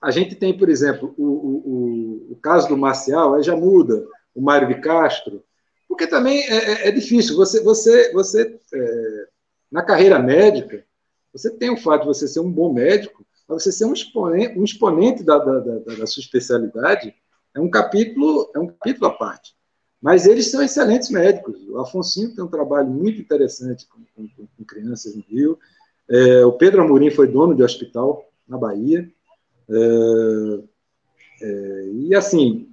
[0.00, 4.68] a gente tem, por exemplo, o, o, o, caso do Marcial, já muda, o Mário
[4.68, 5.42] de Castro,
[5.88, 7.36] porque também é, é, é difícil.
[7.36, 9.26] Você, você, você é,
[9.70, 10.84] na carreira médica,
[11.32, 14.58] você tem o fato de você ser um bom médico, mas você ser um exponente,
[14.58, 17.14] um exponente da, da, da, da sua especialidade
[17.54, 19.57] é um capítulo é um capítulo à parte.
[20.00, 21.60] Mas eles são excelentes médicos.
[21.68, 25.58] O Afonso tem um trabalho muito interessante com, com, com crianças no Rio.
[26.08, 29.10] É, o Pedro Amorim foi dono de hospital na Bahia.
[29.68, 30.60] É,
[31.42, 32.70] é, e assim,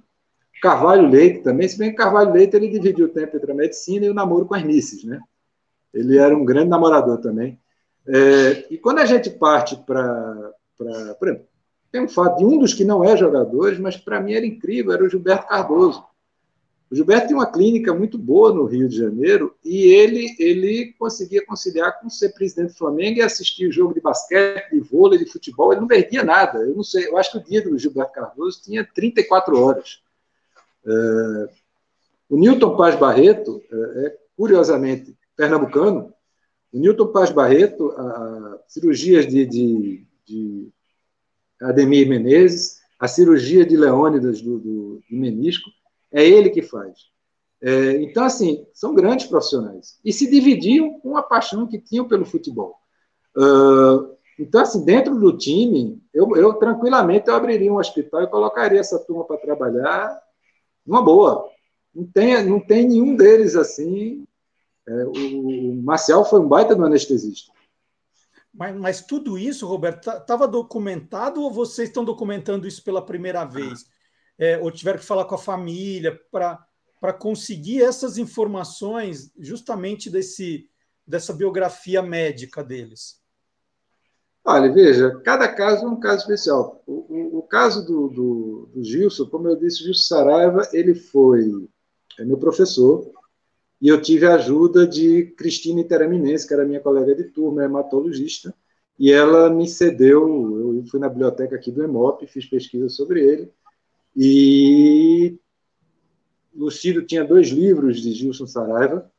[0.62, 4.06] Carvalho Leite também, se bem que Carvalho Leite ele dividiu o tempo entre a medicina
[4.06, 5.20] e o namoro com as misses, né?
[5.92, 7.58] Ele era um grande namorador também.
[8.06, 10.52] É, e quando a gente parte para.
[11.90, 14.92] Tem um fato de um dos que não é jogadores, mas para mim era incrível,
[14.92, 16.04] era o Gilberto Cardoso.
[16.90, 21.44] O Gilberto tem uma clínica muito boa no Rio de Janeiro e ele, ele conseguia
[21.44, 25.30] conciliar com ser presidente do Flamengo e assistir o jogo de basquete, de vôlei, de
[25.30, 25.72] futebol.
[25.72, 26.60] Ele não perdia nada.
[26.60, 30.00] Eu não sei, eu acho que o dia do Gilberto Cardoso tinha 34 horas.
[30.86, 31.48] É,
[32.28, 36.12] o Newton Paz Barreto é, é curiosamente pernambucano,
[36.72, 40.68] o Newton Paz Barreto, a, cirurgias de, de, de,
[41.60, 45.70] Ademir Menezes, a cirurgia de Leônidas do, do menisco,
[46.12, 47.06] é ele que faz.
[47.62, 49.98] É, então, assim, são grandes profissionais.
[50.04, 52.76] E se dividiam com a paixão que tinham pelo futebol.
[53.36, 58.80] Uh, então, assim, dentro do time, eu, eu, tranquilamente eu abriria um hospital e colocaria
[58.80, 60.20] essa turma para trabalhar
[60.86, 61.48] numa boa.
[61.94, 64.26] Não tem, não tem nenhum deles assim
[64.88, 67.52] é, o Marcial foi um baita do anestesista.
[68.54, 73.86] Mas, mas tudo isso, Roberto, estava documentado ou vocês estão documentando isso pela primeira vez?
[74.38, 80.68] É, ou tiveram que falar com a família para conseguir essas informações justamente desse,
[81.06, 83.20] dessa biografia médica deles?
[84.44, 86.82] Olha, veja, cada caso é um caso especial.
[86.86, 91.68] O, o, o caso do, do, do, Gilson, como eu disse, Gilson Saraiva, ele foi
[92.18, 93.10] é meu professor,
[93.80, 98.54] e eu tive a ajuda de Cristina Interaminense, que era minha colega de turma, hematologista,
[98.98, 103.52] e ela me cedeu, eu fui na biblioteca aqui do EMOP, fiz pesquisa sobre ele,
[104.16, 105.38] e
[106.54, 109.10] Lucídio tinha dois livros de Gilson Saraiva,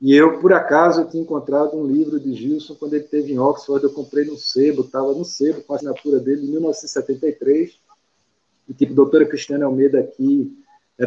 [0.00, 3.84] e eu, por acaso, tinha encontrado um livro de Gilson quando ele esteve em Oxford,
[3.84, 7.78] eu comprei no sebo, estava no sebo com a assinatura dele, em 1973,
[8.68, 10.56] e tipo, doutora Cristiana Almeida aqui,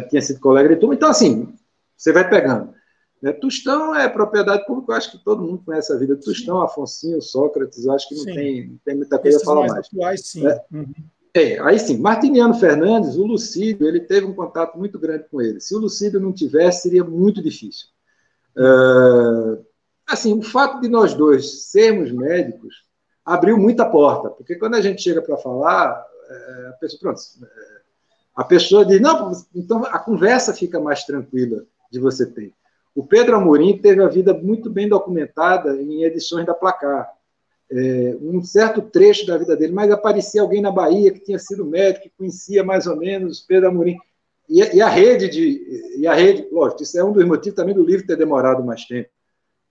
[0.08, 1.52] tinha sido colega de turma, então assim,
[1.96, 2.74] você vai pegando.
[3.20, 3.32] Né?
[3.32, 7.20] Tostão é propriedade pública, eu acho que todo mundo conhece a vida de Tostão, Afonso,
[7.20, 9.86] Sócrates, eu acho que não, tem, não tem muita coisa Esses a falar mais.
[9.86, 10.46] Atuais, sim.
[10.46, 10.94] É, uhum.
[11.38, 15.60] É, aí sim, Martiniano Fernandes, o Lucídio, ele teve um contato muito grande com ele.
[15.60, 17.88] Se o Lucídio não tivesse, seria muito difícil.
[18.56, 19.64] Uh,
[20.06, 22.86] assim, o fato de nós dois sermos médicos
[23.24, 27.80] abriu muita porta, porque quando a gente chega para falar, é, a pessoa, pronto, é,
[28.36, 32.52] a pessoa diz, não, então a conversa fica mais tranquila de você ter.
[32.94, 37.10] O Pedro Amorim teve a vida muito bem documentada em edições da Placar.
[37.70, 41.64] É, um certo trecho da vida dele, mas aparecia alguém na Bahia que tinha sido
[41.64, 43.98] médico, que conhecia mais ou menos Pedro Amorim.
[44.48, 45.96] E, e, a rede de.
[45.98, 48.84] E a rede, lógico, isso é um dos motivos também do livro ter demorado mais
[48.84, 49.10] tempo.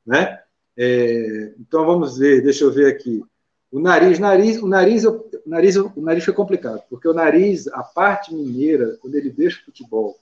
[0.05, 0.39] Né?
[0.77, 3.23] É, então vamos ver, deixa eu ver aqui.
[3.71, 7.83] O nariz, nariz, o nariz, o nariz, o nariz foi complicado, porque o nariz, a
[7.83, 10.17] parte mineira, quando ele deixa o futebol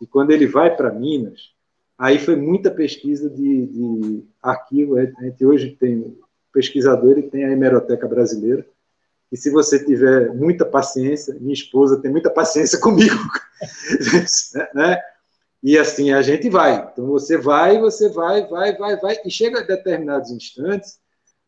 [0.00, 1.52] e quando ele vai para Minas,
[1.98, 4.96] Aí foi muita pesquisa de, de arquivo.
[4.96, 6.16] A gente hoje tem
[6.58, 8.66] pesquisador e tem a hemeroteca brasileira.
[9.30, 13.14] E se você tiver muita paciência, minha esposa tem muita paciência comigo,
[14.74, 15.00] né?
[15.62, 16.88] E assim a gente vai.
[16.92, 20.98] Então você vai, você vai, vai, vai, vai, e chega a determinados instantes,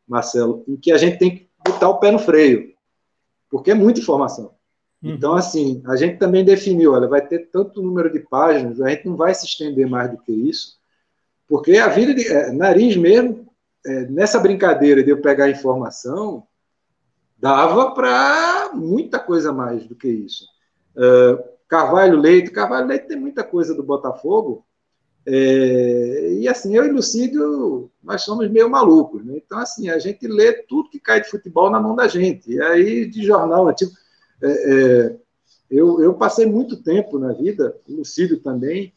[0.07, 2.73] Marcelo, em que a gente tem que botar o pé no freio,
[3.51, 4.55] porque é muita informação.
[5.03, 5.15] Uhum.
[5.15, 9.07] Então, assim, a gente também definiu, olha, vai ter tanto número de páginas, a gente
[9.07, 10.79] não vai se estender mais do que isso,
[11.49, 13.50] porque a vida de é, nariz mesmo,
[13.87, 16.47] é, nessa brincadeira de eu pegar informação,
[17.39, 20.45] dava para muita coisa mais do que isso.
[20.95, 24.67] Uh, Carvalho Leite, Carvalho Leite tem muita coisa do Botafogo,
[25.27, 29.37] é, e assim, eu e Lucídio, nós somos meio malucos, né?
[29.37, 32.51] Então, assim, a gente lê tudo que cai de futebol na mão da gente.
[32.51, 33.93] E aí, de jornal antigo.
[34.43, 35.17] É, é,
[35.71, 38.93] eu, eu passei muito tempo na vida, Lucídio também,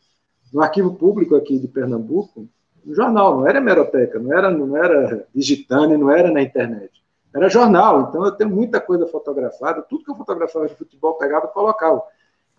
[0.52, 2.48] no arquivo público aqui de Pernambuco,
[2.86, 7.04] no jornal, não era hemeroteca, não era, não era digitando, não era na internet.
[7.34, 11.48] Era jornal, então eu tenho muita coisa fotografada, tudo que eu fotografava de futebol pegava
[11.48, 12.04] e colocava.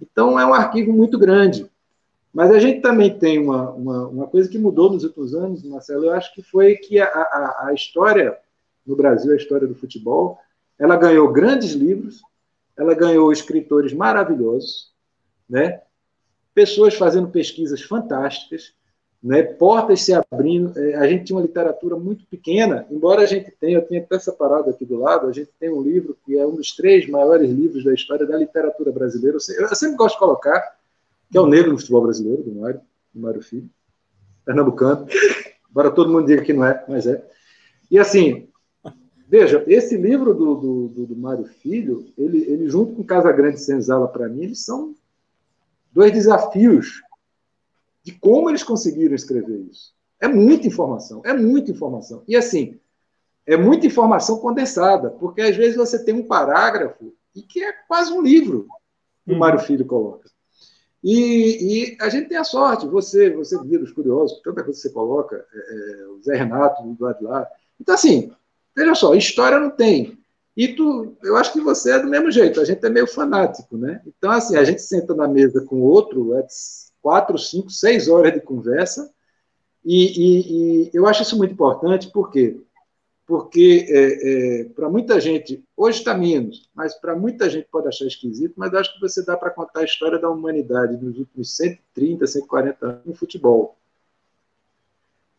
[0.01, 1.71] Então é um arquivo muito grande.
[2.33, 6.07] Mas a gente também tem uma, uma, uma, coisa que mudou nos últimos anos, Marcelo,
[6.07, 8.37] eu acho que foi que a, a, a história
[8.85, 10.37] no Brasil, a história do futebol,
[10.77, 12.21] ela ganhou grandes livros,
[12.77, 14.93] ela ganhou escritores maravilhosos,
[15.49, 15.81] né?
[16.55, 18.73] pessoas fazendo pesquisas fantásticas,
[19.25, 19.43] né?
[19.43, 20.79] portas se abrindo.
[20.79, 24.17] É, a gente tinha uma literatura muito pequena, embora a gente tenha, eu tenho até
[24.17, 27.09] essa parada aqui do lado, a gente tem um livro que é um dos três
[27.09, 29.39] maiores livros da história da literatura brasileira.
[29.59, 30.77] Eu sempre gosto de colocar,
[31.31, 32.81] que é o Negro no Futebol Brasileiro, do Mário,
[33.15, 33.71] do Mário Filho,
[34.45, 35.07] pernambucano,
[35.71, 37.25] embora todo mundo diga que não é, mas é.
[37.91, 38.49] E assim,
[39.27, 43.59] veja, esse livro do, do, do, do Mário Filho, ele, ele junto com Casa Grande
[43.59, 44.95] Senzala, para mim, eles são
[45.93, 47.03] dois desafios
[48.05, 49.95] de como eles conseguiram escrever isso.
[50.21, 52.23] É muita informação, é muita informação.
[52.29, 52.79] E assim,
[53.47, 58.13] é muita informação condensada, porque às vezes você tem um parágrafo e que é quase
[58.13, 58.69] um livro
[59.25, 59.39] que o hum.
[59.39, 60.29] Mário Filho coloca.
[61.03, 64.89] E, e, a gente tem a sorte, você, você vira os curiosos, tanta coisa que
[64.89, 67.47] você coloca, é, é, o Zé Renato do lado de lá.
[67.79, 68.33] Então, assim,
[68.75, 70.19] veja só, história não tem.
[70.57, 73.77] E tu, eu acho que você é do mesmo jeito, a gente é meio fanático,
[73.77, 74.01] né?
[74.07, 76.47] Então, assim, a gente senta na mesa com outro, é
[77.05, 79.13] quatro, cinco, seis horas de conversa,
[79.85, 82.59] e, e, e eu acho isso muito importante, por quê?
[83.27, 88.07] porque é, é, para muita gente, hoje está menos, mas para muita gente pode achar
[88.07, 92.27] esquisito, mas acho que você dá para contar a história da humanidade nos últimos 130,
[92.27, 93.77] 140 anos no futebol.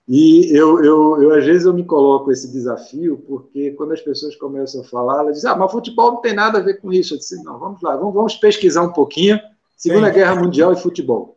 [0.07, 4.35] E eu, eu, eu, às vezes, eu me coloco esse desafio, porque quando as pessoas
[4.35, 7.15] começam a falar, elas dizem, ah, mas futebol não tem nada a ver com isso.
[7.15, 9.39] Eu disse, não, vamos lá, vamos, vamos pesquisar um pouquinho.
[9.75, 10.15] Segunda tem.
[10.15, 11.34] Guerra Mundial e futebol.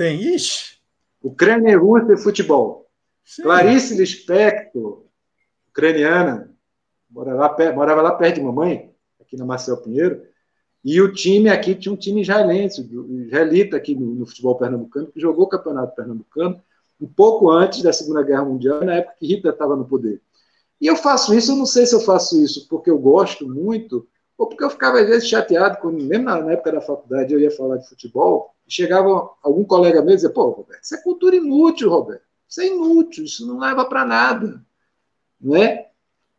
[0.00, 0.78] Tem, ixi.
[1.22, 2.88] Ucrânia e Rússia e futebol.
[3.22, 3.42] Sim.
[3.42, 5.04] Clarice Lispector,
[5.68, 6.50] ucraniana,
[7.10, 10.22] morava lá, morava lá perto de mamãe, aqui na Marcel Pinheiro,
[10.82, 12.80] e o time aqui tinha um time israelense,
[13.26, 16.62] israelita aqui no, no, futebol pernambucano, que jogou o campeonato pernambucano
[16.98, 20.22] um pouco antes da Segunda Guerra Mundial, na época que Hitler estava no poder.
[20.80, 24.08] E eu faço isso, eu não sei se eu faço isso porque eu gosto muito,
[24.40, 27.50] ou porque eu ficava às vezes chateado, quando, mesmo na, época da faculdade eu ia
[27.50, 31.90] falar de futebol, chegava algum colega meu e dizia, pô, Roberto, isso é cultura inútil,
[31.90, 34.64] Roberto, isso é inútil, isso não leva para nada.
[35.38, 35.90] Não é?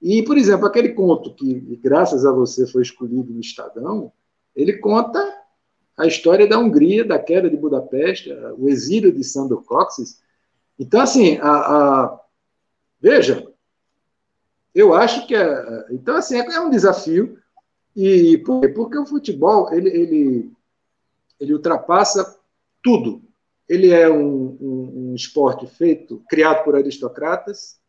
[0.02, 4.11] E, por exemplo, aquele conto que, graças a você, foi escolhido no Estadão,
[4.56, 5.23] ele conta
[5.95, 10.19] a história da Hungria, da queda de Budapeste, o exílio de Sandor Coxes.
[10.80, 12.19] Então, assim, a, a,
[12.99, 13.48] veja,
[14.73, 17.38] eu acho que é, então assim é um desafio
[17.95, 20.51] e por, porque o futebol ele, ele,
[21.39, 22.39] ele ultrapassa
[22.84, 23.22] tudo.
[23.68, 27.80] Ele é um, um, um esporte feito, criado por aristocratas,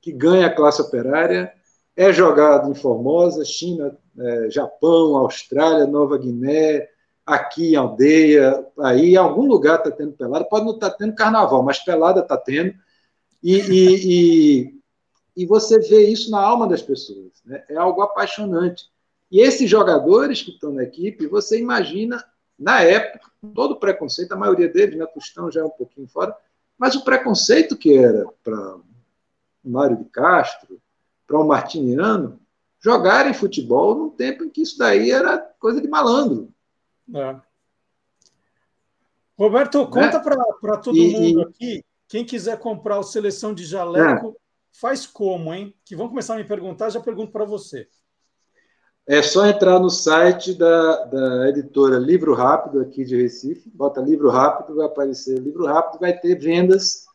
[0.00, 1.52] que ganha a classe operária,
[1.96, 6.88] é jogado em Formosa, China, é, Japão, Austrália, Nova Guiné,
[7.26, 11.14] aqui em aldeia, aí em algum lugar está tendo pelada, pode não estar tá tendo
[11.14, 12.74] carnaval, mas pelada está tendo,
[13.42, 14.74] e, e, e,
[15.36, 17.62] e, você vê isso na alma das pessoas, né?
[17.68, 18.86] é algo apaixonante.
[19.30, 22.24] E esses jogadores que estão na equipe, você imagina,
[22.58, 26.34] na época, todo o preconceito, a maioria deles, né, Tostão já é um pouquinho fora,
[26.78, 28.78] mas o preconceito que era para
[29.62, 30.80] Mário de Castro,
[31.26, 32.40] para o Martiniano,
[32.80, 36.48] jogarem futebol num tempo em que isso daí era coisa de malandro.
[37.14, 37.36] É.
[39.36, 40.24] Roberto, conta né?
[40.60, 44.32] para todo e, mundo aqui, quem quiser comprar o Seleção de Jaleco, é.
[44.72, 45.74] faz como, hein?
[45.84, 47.88] Que vão começar a me perguntar, já pergunto para você.
[49.08, 54.28] É só entrar no site da, da editora Livro Rápido, aqui de Recife, bota Livro
[54.28, 57.06] Rápido, vai aparecer Livro Rápido, vai ter vendas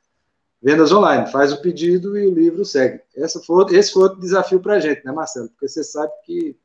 [0.60, 3.00] vendas online, faz o pedido e o livro segue.
[3.16, 5.50] Essa foi, esse foi outro desafio para a gente, né, Marcelo?
[5.50, 6.58] Porque você sabe que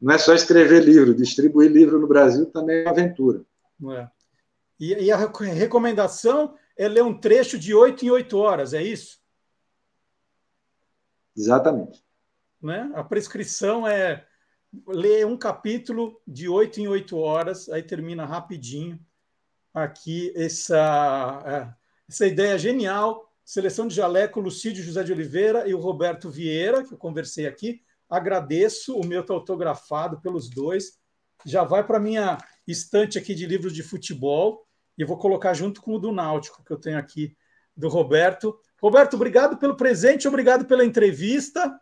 [0.00, 3.42] não é só escrever livro, distribuir livro no Brasil também é uma aventura.
[3.90, 4.08] É.
[4.78, 9.18] E, e, a recomendação é ler um trecho de oito em oito horas, é isso?
[11.36, 12.04] Exatamente.
[12.62, 12.88] Né?
[12.94, 14.24] A prescrição é
[14.86, 18.98] ler um capítulo de oito em oito horas, aí termina rapidinho
[19.72, 21.74] aqui essa, é,
[22.08, 23.32] essa ideia genial.
[23.44, 27.80] Seleção de jaleco, Lucídio José de Oliveira e o Roberto Vieira, que eu conversei aqui.
[28.08, 30.98] Agradeço, o meu está autografado pelos dois.
[31.44, 34.66] Já vai para minha estante aqui de livros de futebol
[34.98, 37.36] e vou colocar junto com o do Náutico, que eu tenho aqui,
[37.76, 38.58] do Roberto.
[38.80, 41.78] Roberto, obrigado pelo presente, obrigado pela entrevista.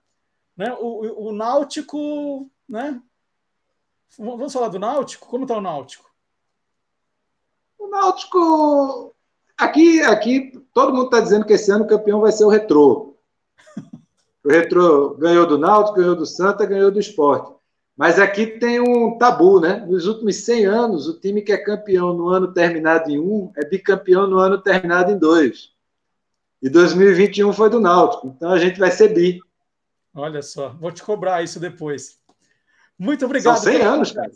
[0.57, 0.73] Né?
[0.81, 3.01] O, o Náutico, né?
[4.19, 5.27] Vamos falar do Náutico?
[5.27, 6.11] Como está o Náutico?
[7.79, 9.15] O Náutico.
[9.57, 13.17] Aqui, aqui todo mundo está dizendo que esse ano o campeão vai ser o Retrô.
[14.45, 17.55] O Retrô ganhou do Náutico, ganhou do Santa, ganhou do Esporte.
[17.97, 19.77] Mas aqui tem um tabu, né?
[19.89, 23.65] Nos últimos 100 anos, o time que é campeão no ano terminado em um é
[23.65, 25.73] bicampeão no ano terminado em dois.
[26.61, 28.35] E 2021 foi do Náutico.
[28.37, 29.41] Então a gente vai ser bi.
[30.15, 32.19] Olha só, vou te cobrar isso depois.
[32.99, 33.57] Muito obrigado.
[33.57, 34.31] São 100 anos, cara.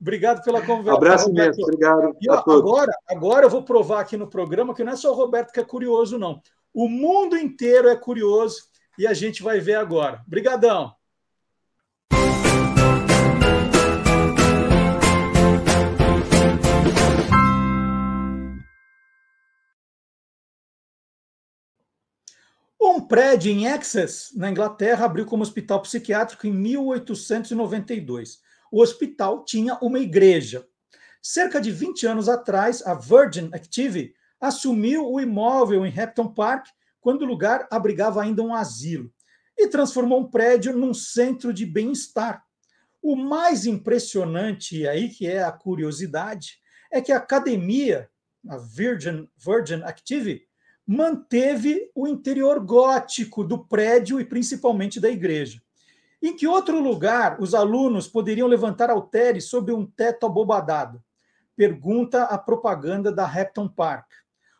[0.00, 0.98] Obrigado pela conversa.
[0.98, 2.16] Abraço mesmo, obrigado.
[2.20, 5.14] E, ó, agora, agora eu vou provar aqui no programa que não é só o
[5.14, 6.40] Roberto que é curioso, não.
[6.72, 8.64] O mundo inteiro é curioso
[8.98, 10.22] e a gente vai ver agora.
[10.26, 10.92] Obrigadão.
[23.06, 28.40] Prédio em Essex, na Inglaterra, abriu como hospital psiquiátrico em 1892.
[28.70, 30.66] O hospital tinha uma igreja.
[31.22, 36.66] Cerca de 20 anos atrás, a Virgin Active assumiu o imóvel em Hampton Park,
[37.00, 39.12] quando o lugar abrigava ainda um asilo,
[39.56, 42.42] e transformou um prédio num centro de bem-estar.
[43.00, 46.58] O mais impressionante, aí que é a curiosidade,
[46.90, 48.08] é que a academia,
[48.48, 50.46] a Virgin, Virgin Active,
[50.86, 55.62] manteve o interior gótico do prédio e principalmente da igreja.
[56.22, 61.02] Em que outro lugar os alunos poderiam levantar halteres sob um teto abobadado?
[61.56, 64.10] Pergunta a propaganda da Hampton Park.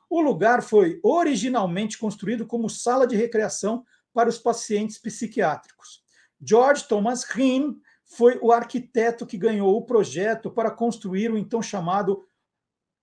[0.09, 6.03] O lugar foi originalmente construído como sala de recreação para os pacientes psiquiátricos.
[6.41, 7.75] George Thomas Hinn
[8.05, 12.27] foi o arquiteto que ganhou o projeto para construir o então chamado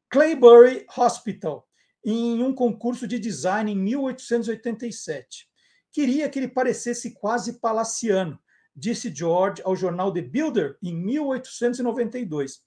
[0.09, 1.67] Claybury Hospital,
[2.03, 5.47] em um concurso de design em 1887.
[5.91, 8.39] Queria que ele parecesse quase palaciano,
[8.75, 12.61] disse George ao jornal The Builder em 1892.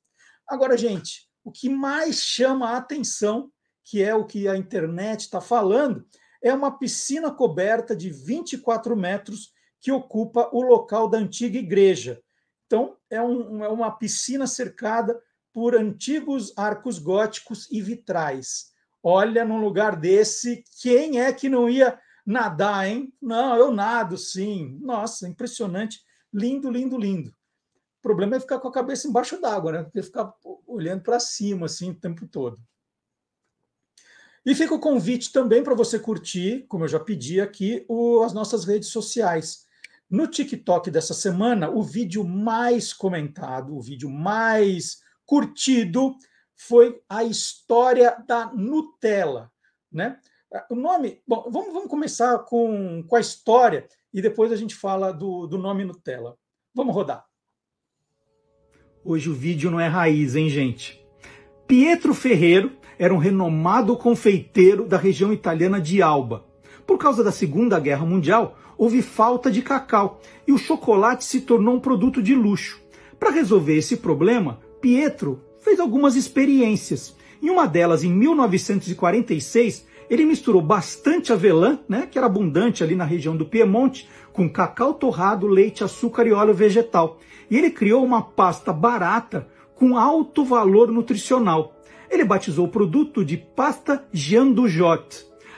[0.46, 3.50] Agora, gente, o que mais chama a atenção,
[3.82, 6.06] que é o que a internet está falando,
[6.42, 12.22] é uma piscina coberta de 24 metros que ocupa o local da antiga igreja.
[12.66, 15.18] Então, é, um, é uma piscina cercada
[15.52, 18.73] por antigos arcos góticos e vitrais.
[19.06, 23.12] Olha, num lugar desse, quem é que não ia nadar, hein?
[23.20, 24.78] Não, eu nado, sim.
[24.80, 26.00] Nossa, impressionante.
[26.32, 27.28] Lindo, lindo, lindo.
[27.28, 29.82] O problema é ficar com a cabeça embaixo d'água, né?
[29.82, 30.32] Porque ficar
[30.66, 32.58] olhando para cima, assim, o tempo todo.
[34.46, 38.32] E fica o convite também para você curtir, como eu já pedi aqui, o, as
[38.32, 39.66] nossas redes sociais.
[40.08, 46.16] No TikTok dessa semana, o vídeo mais comentado, o vídeo mais curtido
[46.56, 49.50] foi a história da Nutella,
[49.90, 50.18] né?
[50.70, 55.12] O nome, bom, vamos, vamos começar com, com a história e depois a gente fala
[55.12, 56.36] do, do nome Nutella.
[56.72, 57.24] Vamos rodar.
[59.04, 61.04] Hoje o vídeo não é raiz, hein, gente?
[61.66, 66.46] Pietro Ferreiro era um renomado confeiteiro da região italiana de Alba.
[66.86, 71.74] Por causa da Segunda Guerra Mundial, houve falta de cacau e o chocolate se tornou
[71.74, 72.80] um produto de luxo.
[73.18, 77.16] Para resolver esse problema, Pietro fez algumas experiências.
[77.42, 83.04] Em uma delas, em 1946, ele misturou bastante avelã, né, que era abundante ali na
[83.04, 87.18] região do Piemonte, com cacau torrado, leite, açúcar e óleo vegetal.
[87.50, 91.74] E ele criou uma pasta barata com alto valor nutricional.
[92.10, 94.54] Ele batizou o produto de pasta Jean.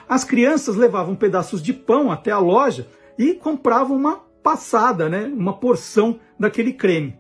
[0.09, 2.87] As crianças levavam pedaços de pão até a loja
[3.19, 7.19] e compravam uma passada, né, uma porção daquele creme.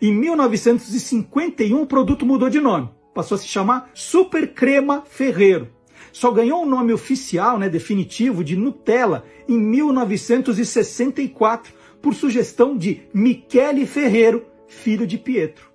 [0.00, 2.90] Em 1951, o produto mudou de nome.
[3.14, 5.74] Passou a se chamar Super Crema Ferreiro.
[6.12, 13.02] Só ganhou o um nome oficial, né, definitivo, de Nutella em 1964, por sugestão de
[13.12, 15.70] Michele Ferreiro, filho de Pietro.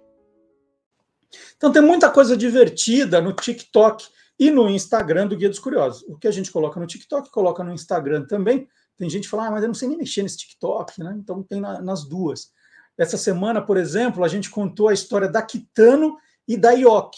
[1.58, 4.06] Então tem muita coisa divertida no TikTok
[4.40, 6.04] e no Instagram do Guia dos Curiosos.
[6.08, 8.68] O que a gente coloca no TikTok, coloca no Instagram também.
[8.98, 11.16] Tem gente que fala, ah, mas eu não sei nem mexer nesse TikTok, né?
[11.18, 12.52] Então tem na, nas duas.
[12.98, 17.16] Essa semana, por exemplo, a gente contou a história da Kitano e da IOC,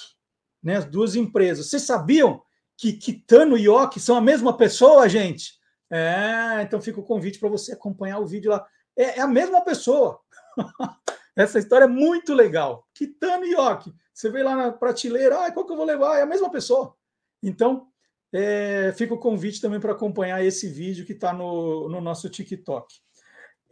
[0.62, 1.70] né, as duas empresas.
[1.70, 2.42] Vocês sabiam
[2.78, 5.54] que Kitano e IOC são a mesma pessoa, gente?
[5.92, 8.66] É, então fica o convite para você acompanhar o vídeo lá.
[8.98, 10.20] É, é a mesma pessoa.
[11.36, 12.88] Essa história é muito legal.
[12.94, 13.94] Kitano e Yoki.
[14.14, 16.18] Você vê lá na prateleira, ah, qual que eu vou levar?
[16.20, 16.96] É a mesma pessoa.
[17.42, 17.88] Então,
[18.32, 22.96] é, fica o convite também para acompanhar esse vídeo que está no, no nosso TikTok.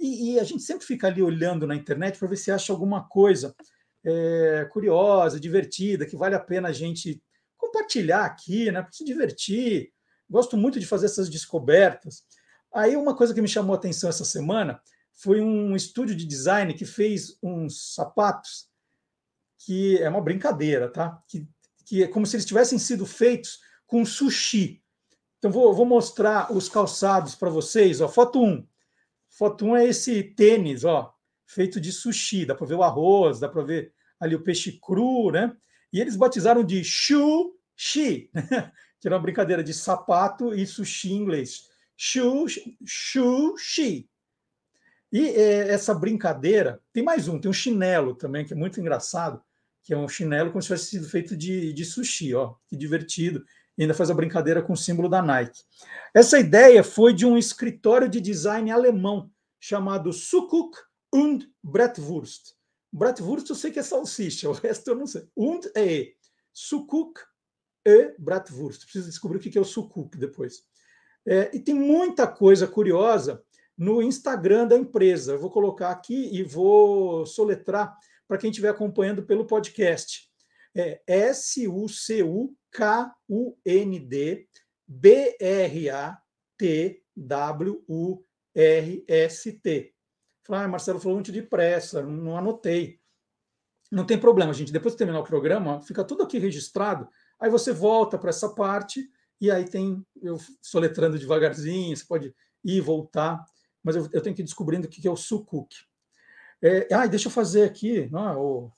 [0.01, 3.07] E, e, a gente sempre fica ali olhando na internet para ver se acha alguma
[3.07, 3.55] coisa
[4.03, 7.21] é, curiosa, divertida, que vale a pena a gente
[7.55, 9.93] compartilhar aqui, né, para se divertir.
[10.27, 12.23] Gosto muito de fazer essas descobertas.
[12.73, 14.81] Aí uma coisa que me chamou a atenção essa semana
[15.13, 18.71] foi um estúdio de design que fez uns sapatos
[19.65, 21.21] que é uma brincadeira, tá?
[21.27, 21.47] Que,
[21.85, 24.81] que é como se eles tivessem sido feitos com sushi.
[25.37, 28.01] Então vou, vou mostrar os calçados para vocês.
[28.01, 28.67] Ó, foto 1.
[29.31, 31.13] Foto 1 é esse tênis, ó,
[31.45, 32.45] feito de sushi.
[32.45, 35.55] Dá para ver o arroz, dá para ver ali o peixe cru, né?
[35.91, 38.29] E eles batizaram de sushi, que
[39.07, 41.69] era uma brincadeira de sapato e sushi em inglês.
[41.97, 44.09] Sushi.
[45.11, 49.41] E é, essa brincadeira, tem mais um, tem um chinelo também, que é muito engraçado,
[49.83, 53.43] que é um chinelo como se tivesse sido feito de, de sushi, ó, que divertido.
[53.81, 55.63] Ainda faz a brincadeira com o símbolo da Nike.
[56.13, 60.77] Essa ideia foi de um escritório de design alemão chamado Sukuk
[61.11, 62.53] und Bratwurst.
[62.93, 65.27] Bratwurst eu sei que é salsicha, o resto eu não sei.
[65.35, 66.11] Und é
[66.53, 67.21] Sukuk
[67.83, 68.83] e Bratwurst.
[68.83, 70.63] Preciso descobrir o que é o Sukuk depois.
[71.27, 73.43] É, e tem muita coisa curiosa
[73.75, 75.33] no Instagram da empresa.
[75.33, 77.97] Eu vou colocar aqui e vou soletrar
[78.27, 80.30] para quem estiver acompanhando pelo podcast.
[80.75, 82.61] É S-U-C-U-K-U-N-D
[84.91, 85.53] B-R-A-T-W-U-R-S-T.
[90.49, 92.99] Ah, Marcelo falou muito depressa, não anotei.
[93.89, 94.73] Não tem problema, gente.
[94.73, 97.07] Depois que terminar o programa, fica tudo aqui registrado.
[97.39, 101.95] Aí você volta para essa parte e aí tem eu soletrando devagarzinho.
[101.95, 102.35] Você pode
[102.65, 103.45] ir e voltar,
[103.81, 105.73] mas eu, eu tenho que ir descobrindo o que é o sukuk.
[106.61, 108.69] É, ah, deixa eu fazer aqui ah, o,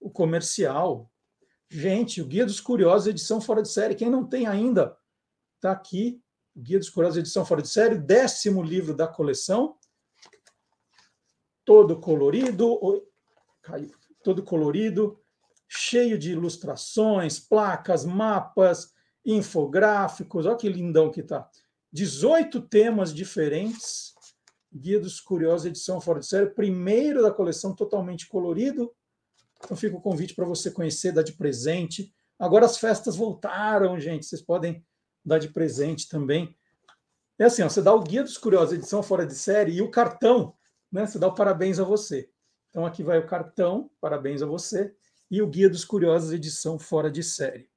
[0.00, 1.08] o comercial.
[1.68, 3.94] Gente, o Guia dos Curiosos, edição fora de série.
[3.94, 4.96] Quem não tem ainda,
[5.56, 6.22] está aqui.
[6.54, 9.76] O Guia dos Curiosos, edição fora de série, décimo livro da coleção.
[11.64, 12.78] Todo colorido.
[13.62, 13.90] Caiu.
[14.22, 15.20] Todo colorido,
[15.68, 18.92] cheio de ilustrações, placas, mapas,
[19.24, 20.46] infográficos.
[20.46, 21.48] Olha que lindão que está.
[21.92, 24.16] 18 temas diferentes
[24.76, 28.92] Guia dos Curiosos, edição fora de série, primeiro da coleção totalmente colorido.
[29.64, 32.14] Então fica o convite para você conhecer, dar de presente.
[32.38, 34.84] Agora as festas voltaram, gente, vocês podem
[35.24, 36.56] dar de presente também.
[37.38, 39.90] É assim, ó, você dá o Guia dos Curiosos, edição fora de série, e o
[39.90, 40.54] cartão,
[40.90, 41.06] né?
[41.06, 42.30] Você dá o parabéns a você.
[42.70, 44.94] Então aqui vai o cartão, parabéns a você,
[45.30, 47.68] e o Guia dos Curiosos, edição fora de série.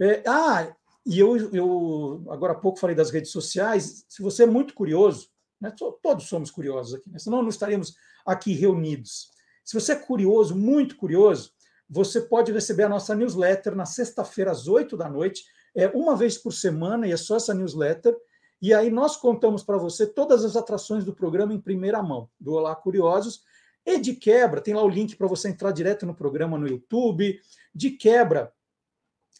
[0.00, 0.74] É, ah,
[1.04, 4.04] e eu, eu agora há pouco falei das redes sociais.
[4.08, 5.28] Se você é muito curioso,
[5.60, 5.72] né?
[6.02, 7.18] Todos somos curiosos aqui, né?
[7.18, 9.30] senão não estaríamos aqui reunidos.
[9.64, 11.52] Se você é curioso, muito curioso,
[11.88, 16.38] você pode receber a nossa newsletter na sexta-feira, às oito da noite, é uma vez
[16.38, 18.16] por semana, e é só essa newsletter.
[18.62, 22.52] E aí nós contamos para você todas as atrações do programa em primeira mão, do
[22.52, 23.42] Olá Curiosos.
[23.84, 27.40] E de quebra, tem lá o link para você entrar direto no programa no YouTube.
[27.74, 28.52] De quebra,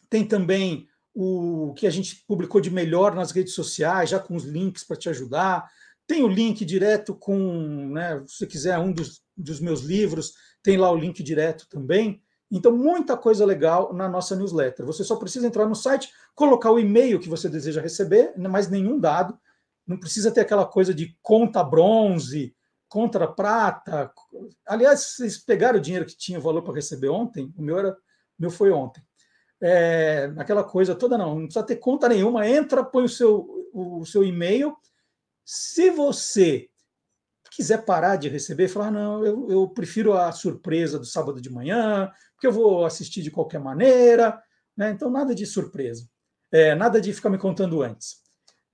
[0.09, 4.43] tem também o que a gente publicou de melhor nas redes sociais, já com os
[4.43, 5.69] links para te ajudar.
[6.07, 10.77] Tem o link direto com, né, se você quiser, um dos, dos meus livros, tem
[10.77, 12.21] lá o link direto também.
[12.49, 14.85] Então, muita coisa legal na nossa newsletter.
[14.85, 18.99] Você só precisa entrar no site, colocar o e-mail que você deseja receber, mais nenhum
[18.99, 19.37] dado.
[19.87, 22.53] Não precisa ter aquela coisa de conta bronze,
[22.91, 24.11] contra prata.
[24.65, 27.53] Aliás, vocês pegaram o dinheiro que tinha valor para receber ontem?
[27.57, 27.95] O meu, era, o
[28.37, 29.01] meu foi ontem.
[29.61, 32.45] É, aquela coisa toda, não, não precisa ter conta nenhuma.
[32.45, 34.75] Entra, põe o seu, o seu e-mail
[35.45, 36.69] se você
[37.51, 42.09] quiser parar de receber, falar, não, eu, eu prefiro a surpresa do sábado de manhã,
[42.33, 44.41] porque eu vou assistir de qualquer maneira,
[44.75, 44.89] né?
[44.91, 46.07] então nada de surpresa,
[46.49, 48.21] é, nada de ficar me contando antes.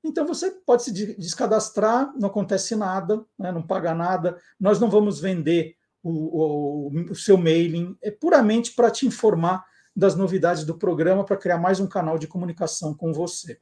[0.04, 3.52] Então você pode se descadastrar, não acontece nada, né?
[3.52, 8.92] não paga nada, nós não vamos vender o, o, o seu mailing, é puramente para
[8.92, 13.60] te informar das novidades do programa, para criar mais um canal de comunicação com você.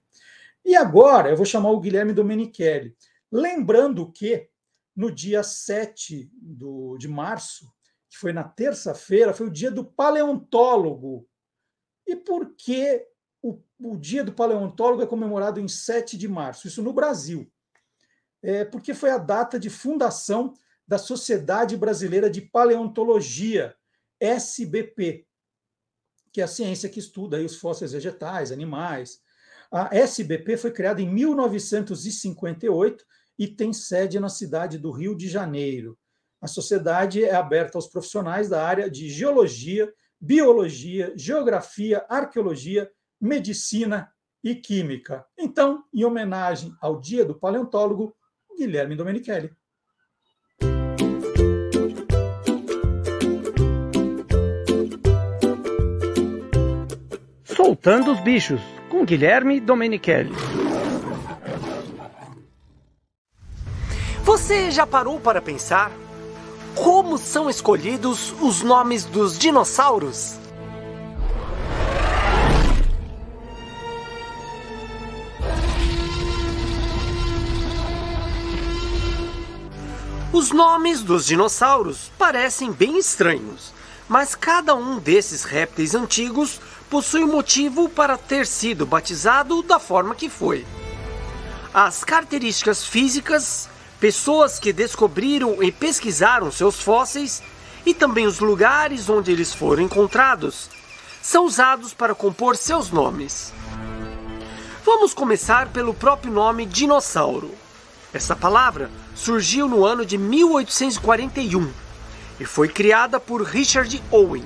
[0.66, 2.94] E agora eu vou chamar o Guilherme Domenichelli.
[3.32, 4.50] Lembrando que
[4.96, 7.72] no dia 7 do, de março,
[8.10, 11.28] que foi na terça-feira, foi o dia do paleontólogo.
[12.08, 13.06] E por que
[13.42, 16.68] o, o dia do paleontólogo é comemorado em 7 de março?
[16.68, 17.52] Isso no Brasil.
[18.42, 20.54] É porque foi a data de fundação
[20.88, 23.76] da Sociedade Brasileira de Paleontologia,
[24.20, 25.28] SBP,
[26.32, 29.20] que é a ciência que estuda os fósseis vegetais, animais,
[29.72, 33.06] a SBP foi criada em 1958
[33.38, 35.98] e tem sede na cidade do Rio de Janeiro.
[36.42, 42.90] A sociedade é aberta aos profissionais da área de geologia, biologia, geografia, arqueologia,
[43.20, 44.12] medicina
[44.44, 45.26] e química.
[45.38, 48.16] Então, em homenagem ao Dia do Paleontólogo,
[48.58, 49.52] Guilherme Domenichelli.
[57.44, 60.65] Soltando os Bichos, com Guilherme Domenichelli.
[64.26, 65.92] Você já parou para pensar
[66.74, 70.38] como são escolhidos os nomes dos dinossauros?
[80.34, 83.72] Os nomes dos dinossauros parecem bem estranhos,
[84.10, 90.16] mas cada um desses répteis antigos possui um motivo para ter sido batizado da forma
[90.16, 90.66] que foi.
[91.72, 93.70] As características físicas,
[94.00, 97.42] pessoas que descobriram e pesquisaram seus fósseis
[97.86, 100.70] e também os lugares onde eles foram encontrados
[101.22, 103.52] são usados para compor seus nomes.
[104.86, 107.52] Vamos começar pelo próprio nome dinossauro.
[108.14, 111.72] Essa palavra surgiu no ano de 1841
[112.40, 114.46] e foi criada por Richard Owen.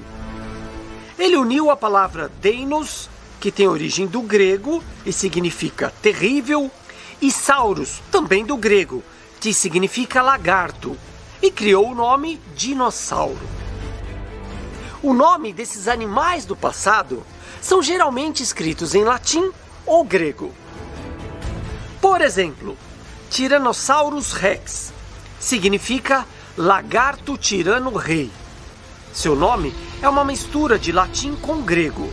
[1.18, 3.10] Ele uniu a palavra Deinos,
[3.42, 6.72] que tem origem do grego e significa terrível,
[7.22, 9.04] e Saurus, também do grego,
[9.40, 10.98] que significa lagarto,
[11.42, 13.40] e criou o nome dinossauro.
[15.02, 17.26] O nome desses animais do passado
[17.62, 19.52] são geralmente escritos em latim
[19.86, 20.54] ou grego.
[22.02, 22.78] Por exemplo,
[23.30, 24.92] Tyrannosaurus rex
[25.40, 26.26] significa
[26.58, 28.30] lagarto tirano rei.
[29.14, 32.12] Seu nome é uma mistura de latim com grego.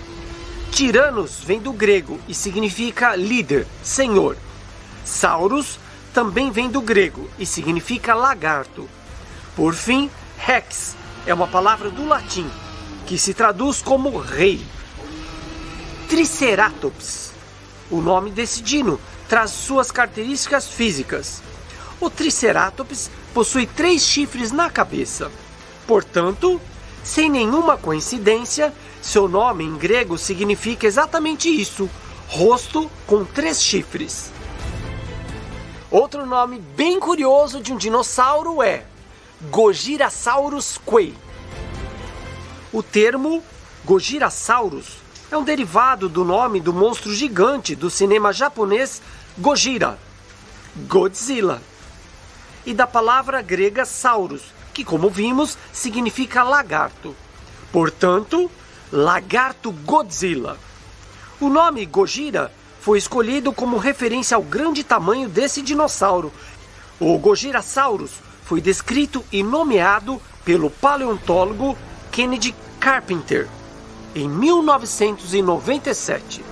[0.71, 4.37] Tiranos vem do grego e significa líder, senhor.
[5.05, 5.79] Saurus
[6.17, 8.89] também vem do grego e significa lagarto.
[9.55, 12.51] Por fim, rex é uma palavra do latim
[13.05, 14.65] que se traduz como rei.
[16.09, 17.33] Triceratops.
[17.91, 18.99] O nome desse dino
[19.29, 21.43] traz suas características físicas.
[22.01, 25.31] O Triceratops possui três chifres na cabeça.
[25.87, 26.59] Portanto,
[27.05, 28.73] sem nenhuma coincidência,
[29.03, 31.91] seu nome em grego significa exatamente isso:
[32.27, 34.35] rosto com três chifres.
[35.91, 38.85] Outro nome bem curioso de um dinossauro é
[39.51, 41.15] Gojirasaurus quei.
[42.73, 43.41] O termo
[43.85, 44.97] Gojirasaurus
[45.31, 49.01] é um derivado do nome do monstro gigante do cinema japonês
[49.39, 49.97] Gojira,
[50.89, 51.63] Godzilla,
[52.65, 54.43] e da palavra grega saurus,
[54.75, 57.15] que, como vimos, significa lagarto.
[57.71, 58.51] Portanto,
[58.91, 60.59] lagarto Godzilla.
[61.41, 62.53] O nome Gojira
[62.87, 66.33] foi escolhido como referência ao grande tamanho desse dinossauro.
[67.01, 68.13] O Gojirasaurus
[68.45, 71.77] foi descrito e nomeado pelo paleontólogo
[72.13, 73.49] Kennedy Carpenter
[74.15, 76.45] em 1997.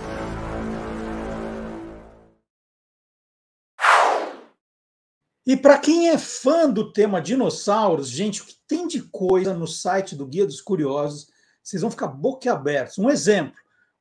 [5.46, 9.68] E para quem é fã do tema dinossauros, gente, o que tem de coisa no
[9.68, 11.28] site do Guia dos Curiosos,
[11.62, 12.98] vocês vão ficar boquiabertos.
[12.98, 13.54] Um exemplo,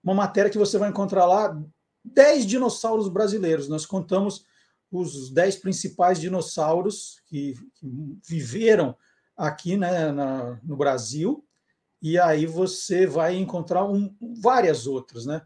[0.03, 1.55] uma matéria que você vai encontrar lá,
[2.03, 3.67] 10 dinossauros brasileiros.
[3.67, 4.45] Nós contamos
[4.91, 8.95] os 10 principais dinossauros que, que viveram
[9.35, 11.43] aqui né, na, no Brasil
[12.03, 15.41] e aí você vai encontrar um, várias outras, né?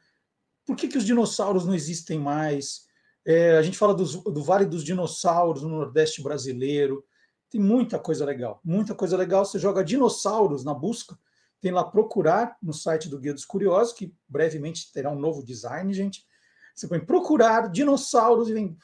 [0.65, 2.87] Por que, que os dinossauros não existem mais?
[3.23, 7.05] É, a gente fala dos, do Vale dos Dinossauros no Nordeste brasileiro.
[7.49, 9.45] Tem muita coisa legal, muita coisa legal.
[9.45, 11.17] Você joga dinossauros na busca,
[11.61, 15.93] tem lá procurar no site do Guia dos Curiosos, que brevemente terá um novo design,
[15.93, 16.25] gente.
[16.77, 18.77] Você põe procurar dinossauros e vem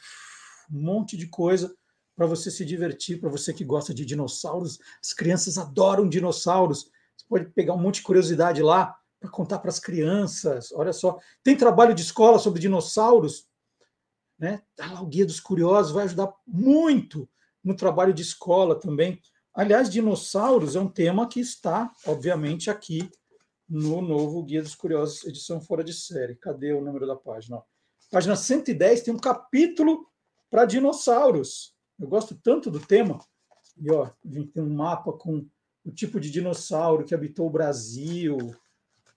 [0.71, 1.71] um monte de coisa
[2.15, 4.79] para você se divertir, para você que gosta de dinossauros.
[4.99, 6.85] As crianças adoram dinossauros.
[7.15, 10.71] Você pode pegar um monte de curiosidade lá para contar para as crianças.
[10.71, 13.47] Olha só, tem trabalho de escola sobre dinossauros,
[14.39, 14.63] né?
[14.75, 17.29] Tá lá o Guia dos Curiosos, vai ajudar muito
[17.63, 19.21] no trabalho de escola também.
[19.53, 23.07] Aliás, dinossauros é um tema que está, obviamente, aqui
[23.69, 26.35] no novo Guia dos Curiosos, edição fora de série.
[26.35, 27.61] Cadê o número da página?
[28.13, 30.07] Página 110 tem um capítulo
[30.47, 31.73] para dinossauros.
[31.99, 33.17] Eu gosto tanto do tema.
[33.75, 34.07] E ó,
[34.53, 35.43] tem um mapa com
[35.83, 38.37] o tipo de dinossauro que habitou o Brasil.
[38.37, 38.55] O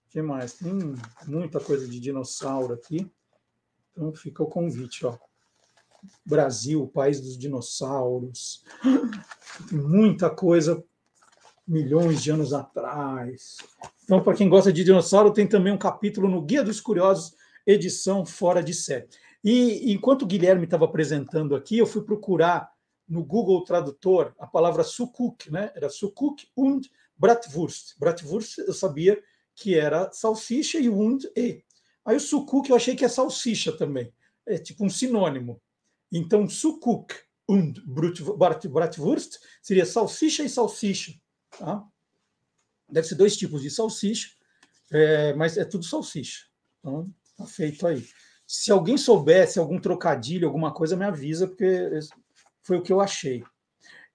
[0.09, 0.55] que mais?
[0.55, 0.73] Tem
[1.27, 3.07] muita coisa de dinossauro aqui.
[3.93, 5.19] Então fica o convite, ó.
[6.25, 8.65] Brasil, país dos dinossauros.
[9.69, 10.83] Tem muita coisa
[11.69, 13.59] milhões de anos atrás.
[14.05, 17.35] Então, para quem gosta de dinossauro, tem também um capítulo no Guia dos Curiosos,
[17.67, 19.09] edição fora de série.
[19.43, 22.71] E enquanto o Guilherme estava apresentando aqui, eu fui procurar
[23.09, 25.73] no Google Tradutor a palavra sukuk, né?
[25.75, 27.99] Era sukuk und bratwurst.
[27.99, 29.23] Bratwurst eu sabia
[29.55, 31.65] que era salsicha e und e.
[32.05, 34.13] Aí o sukuk eu achei que é salsicha também.
[34.45, 35.61] É tipo um sinônimo.
[36.13, 37.15] Então sukuk
[37.49, 37.81] und
[38.69, 41.13] bratwurst seria salsicha e salsicha.
[41.51, 41.85] Tá?
[42.89, 44.31] Deve ser dois tipos de salsicha,
[44.93, 46.47] é, mas é tudo salsicha.
[46.79, 48.05] Então, tá feito aí.
[48.47, 51.91] Se alguém soubesse algum trocadilho, alguma coisa, me avisa, porque
[52.63, 53.45] foi o que eu achei.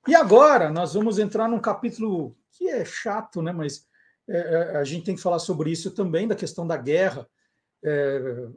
[0.07, 3.51] E agora nós vamos entrar num capítulo que é chato, né?
[3.51, 3.85] Mas
[4.27, 7.27] é, é, a gente tem que falar sobre isso também, da questão da guerra,
[7.83, 8.47] é,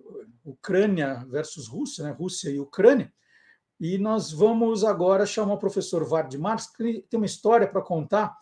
[0.44, 2.10] Ucrânia versus Rússia, né?
[2.12, 3.12] Rússia e Ucrânia.
[3.80, 8.36] E nós vamos agora chamar o professor Vard Marx, que tem uma história para contar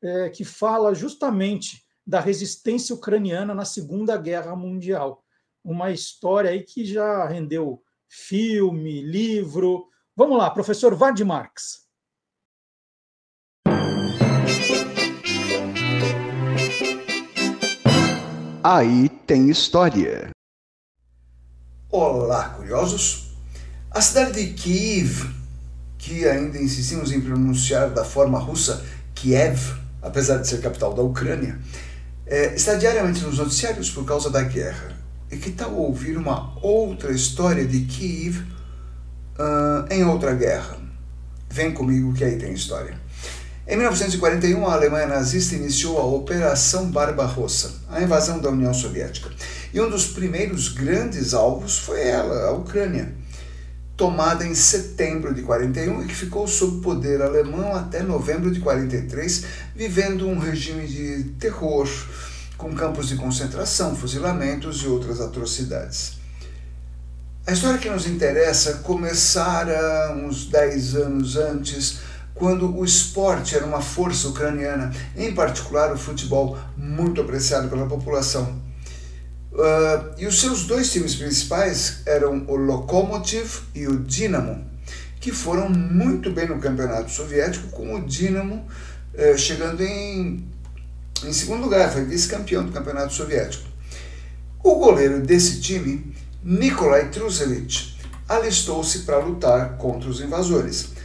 [0.00, 5.24] é, que fala justamente da resistência ucraniana na Segunda Guerra Mundial.
[5.68, 9.88] Uma história aí que já rendeu filme, livro.
[10.14, 11.88] Vamos lá, professor Vard Marx.
[18.62, 20.30] Aí tem história.
[21.90, 23.32] Olá, curiosos!
[23.90, 25.28] A cidade de Kiev,
[25.98, 28.86] que ainda insistimos em pronunciar da forma russa
[29.16, 31.60] Kiev, apesar de ser capital da Ucrânia,
[32.24, 34.95] é, está diariamente nos noticiários por causa da guerra.
[35.36, 40.78] E que tal ouvir uma outra história de Kiev uh, em outra guerra?
[41.50, 42.98] Vem comigo que aí tem história.
[43.68, 49.28] Em 1941, a Alemanha nazista iniciou a Operação Barbarossa, a invasão da União Soviética.
[49.74, 53.12] E um dos primeiros grandes alvos foi ela, a Ucrânia,
[53.94, 59.44] tomada em setembro de 41 e que ficou sob poder alemão até novembro de 43,
[59.74, 61.86] vivendo um regime de terror,
[62.56, 66.16] com campos de concentração, fuzilamentos e outras atrocidades.
[67.46, 71.98] A história que nos interessa começara uns 10 anos antes
[72.36, 78.60] quando o esporte era uma força ucraniana, em particular o futebol, muito apreciado pela população.
[79.52, 84.62] Uh, e os seus dois times principais eram o Lokomotiv e o Dinamo,
[85.18, 88.66] que foram muito bem no campeonato soviético, com o Dinamo
[89.14, 90.46] uh, chegando em,
[91.24, 93.66] em segundo lugar, foi vice-campeão do campeonato soviético.
[94.62, 97.96] O goleiro desse time, Nikolai Trusevich,
[98.28, 100.96] alistou-se para lutar contra os invasores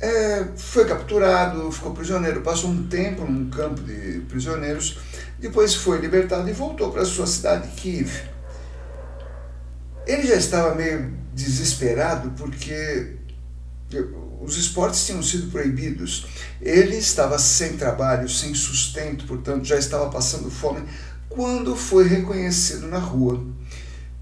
[0.00, 4.98] é, foi capturado, ficou prisioneiro, passou um tempo num campo de prisioneiros,
[5.38, 8.10] depois foi libertado e voltou para sua cidade, Kiev.
[10.06, 13.17] Ele já estava meio desesperado porque
[14.40, 16.26] os esportes tinham sido proibidos.
[16.60, 20.86] Ele estava sem trabalho, sem sustento, portanto já estava passando fome,
[21.28, 23.44] quando foi reconhecido na rua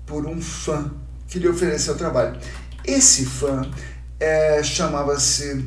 [0.04, 0.92] por um fã
[1.28, 2.38] que lhe ofereceu trabalho.
[2.84, 3.68] Esse fã
[4.20, 5.64] é, chamava-se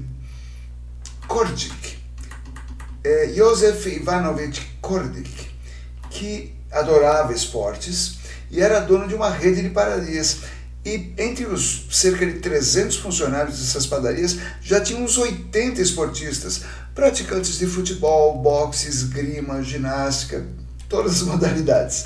[1.28, 1.98] Kordik,
[3.04, 5.50] é, Josef Ivanovich Kordik,
[6.10, 8.20] que adorava esportes
[8.52, 10.40] e era dono de uma rede de padarias.
[10.86, 16.62] E entre os cerca de 300 funcionários dessas padarias já tinha uns 80 esportistas,
[16.96, 20.46] praticantes de futebol, boxe, esgrima, ginástica,
[20.88, 22.06] todas as modalidades.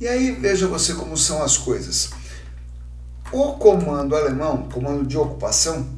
[0.00, 2.10] E aí veja você como são as coisas.
[3.30, 5.88] O comando alemão, comando de ocupação,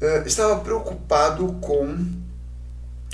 [0.00, 2.06] eh, estava preocupado com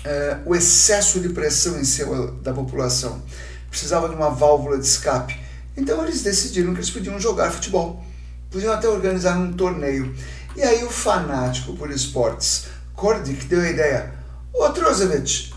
[0.05, 3.23] eh, o excesso de pressão em cima da população.
[3.71, 5.39] Precisava de uma válvula de escape.
[5.77, 8.05] Então eles decidiram que eles podiam jogar futebol.
[8.51, 10.15] Podiam até organizar um torneio.
[10.57, 14.15] E aí o fanático por esportes, Kordik, deu a ideia:
[14.53, 15.53] Ô Trozovic,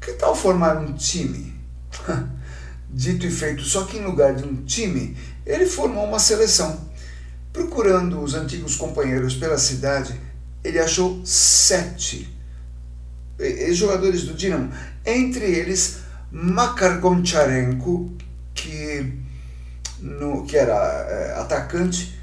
[0.00, 1.54] que tal formar um time?
[2.88, 6.86] Dito e feito, só que em lugar de um time, ele formou uma seleção.
[7.52, 10.18] Procurando os antigos companheiros pela cidade,
[10.62, 12.36] ele achou sete
[13.72, 14.72] jogadores do Dinamo,
[15.04, 15.98] entre eles
[16.30, 18.12] Makar Goncharenko,
[18.54, 19.12] que,
[20.00, 22.15] no, que era é, atacante,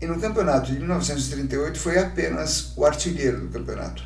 [0.00, 4.02] e no campeonato de 1938 foi apenas o artilheiro do campeonato.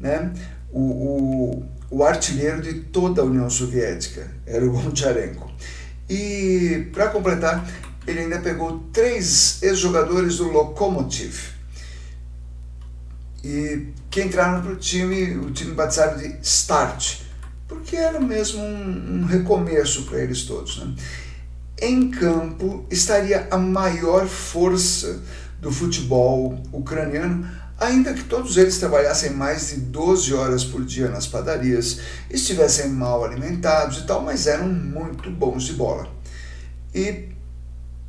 [0.00, 0.32] Né?
[0.70, 5.50] O, o, o artilheiro de toda a União Soviética era o Goncharenko.
[6.08, 7.64] E, para completar,
[8.06, 11.54] ele ainda pegou três ex-jogadores do Lokomotiv.
[13.44, 17.20] E que entraram para o time, o time batizado de Start,
[17.68, 20.78] porque era mesmo um, um recomeço para eles todos.
[20.78, 20.94] Né?
[21.80, 25.20] Em campo estaria a maior força
[25.60, 27.46] do futebol ucraniano,
[27.78, 32.00] ainda que todos eles trabalhassem mais de 12 horas por dia nas padarias,
[32.30, 36.08] estivessem mal alimentados e tal, mas eram muito bons de bola.
[36.94, 37.28] E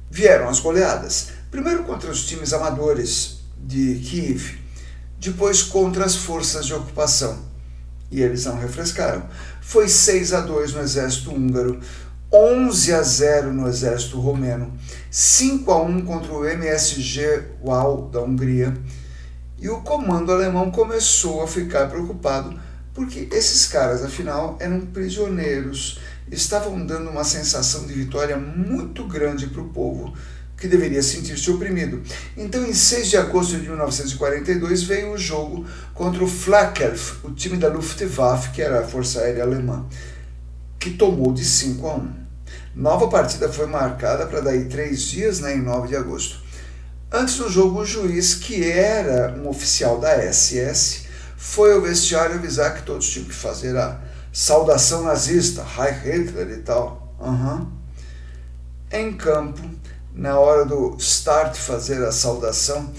[0.09, 1.31] vieram as goleadas.
[1.51, 4.59] Primeiro contra os times amadores de Kiev,
[5.19, 7.45] depois contra as forças de ocupação.
[8.09, 9.27] E eles não refrescaram.
[9.59, 11.81] Foi 6 a 2 no exército húngaro,
[12.31, 14.73] 11 a 0 no exército romeno,
[15.09, 18.77] 5 a 1 contra o MSG UAU da Hungria.
[19.59, 22.59] E o comando alemão começou a ficar preocupado
[22.93, 25.99] porque esses caras, afinal, eram prisioneiros,
[26.31, 30.13] estavam dando uma sensação de vitória muito grande para o povo
[30.57, 32.01] que deveria sentir-se oprimido.
[32.35, 37.57] Então, em 6 de agosto de 1942, veio o jogo contra o Flakelf, o time
[37.57, 39.85] da Luftwaffe, que era a Força Aérea Alemã,
[40.79, 42.13] que tomou de 5 a 1.
[42.75, 46.39] Nova partida foi marcada para daí três dias, né, em 9 de agosto.
[47.11, 52.75] Antes do jogo, o juiz, que era um oficial da SS, foi ao vestiário avisar
[52.75, 53.99] que todos tinham que fazer a
[54.31, 57.15] saudação nazista, Heil Hitler e tal.
[57.19, 57.71] Uhum.
[58.91, 59.61] Em campo,
[60.13, 62.93] na hora do start fazer a saudação,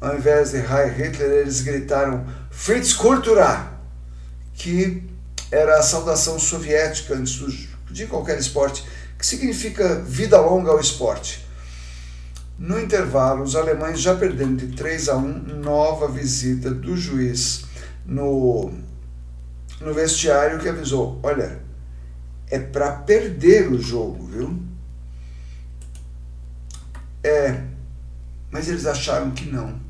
[0.00, 3.72] ao invés de Heil Hitler, eles gritaram Fritz Kultura,
[4.54, 5.11] que
[5.52, 8.84] era a saudação soviética antes do, de qualquer esporte,
[9.18, 11.46] que significa vida longa ao esporte.
[12.58, 15.22] No intervalo, os alemães já perdendo de 3 a 1,
[15.62, 17.64] nova visita do juiz
[18.06, 18.72] no,
[19.80, 21.60] no vestiário que avisou: olha,
[22.48, 24.62] é para perder o jogo, viu?
[27.22, 27.62] É,
[28.50, 29.80] mas eles acharam que não.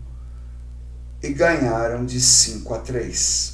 [1.22, 3.51] E ganharam de 5 a 3.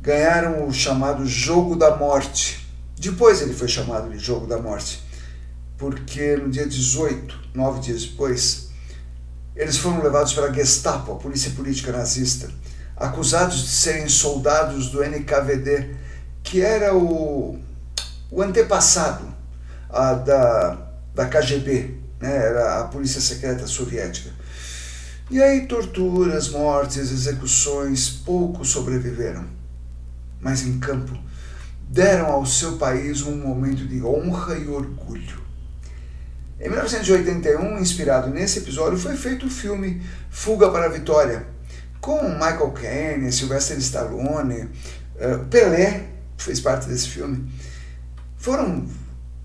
[0.00, 2.66] Ganharam o chamado Jogo da Morte.
[2.98, 5.02] Depois ele foi chamado de Jogo da Morte,
[5.76, 8.70] porque no dia 18, nove dias depois,
[9.54, 12.50] eles foram levados pela Gestapo, a polícia política nazista,
[12.96, 15.94] acusados de serem soldados do NKVD,
[16.42, 17.58] que era o,
[18.30, 19.26] o antepassado
[19.88, 20.88] a, da
[21.18, 22.36] da KGB, né?
[22.36, 24.30] era a polícia secreta soviética.
[25.28, 29.44] E aí torturas, mortes, execuções, poucos sobreviveram.
[30.40, 31.18] Mas em campo,
[31.88, 35.48] deram ao seu país um momento de honra e orgulho.
[36.60, 41.46] Em 1981, inspirado nesse episódio, foi feito o filme Fuga para a Vitória,
[42.00, 47.52] com Michael Caine, Sylvester Stallone, uh, Pelé fez parte desse filme.
[48.36, 48.86] Foram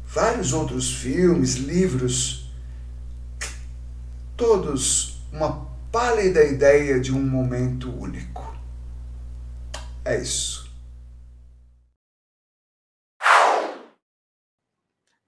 [0.05, 2.51] vários outros filmes, livros,
[4.37, 8.55] todos uma pálida ideia de um momento único.
[10.05, 10.62] É isso.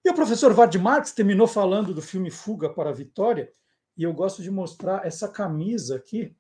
[0.05, 3.51] E o professor Vard Marx terminou falando do filme Fuga para a Vitória,
[3.97, 6.37] e eu gosto de mostrar essa camisa aqui,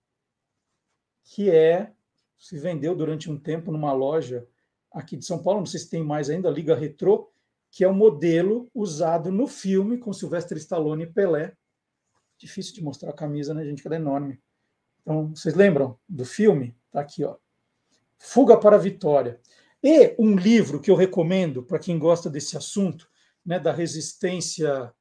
[1.23, 1.91] que é
[2.37, 4.47] se vendeu durante um tempo numa loja
[4.91, 7.31] aqui de São Paulo, não sei se tem mais ainda, Liga Retrô,
[7.71, 11.57] que é o modelo usado no filme com Sylvester Stallone e Pelé.
[12.37, 13.81] Difícil de mostrar a camisa, né, gente?
[13.81, 14.39] Que ela é enorme.
[15.01, 16.77] Então, vocês lembram do filme?
[16.91, 17.35] Tá aqui, ó.
[18.19, 19.41] Fuga para a Vitória.
[19.81, 23.09] E um livro que eu recomendo para quem gosta desse assunto,
[23.45, 24.93] né, da resistência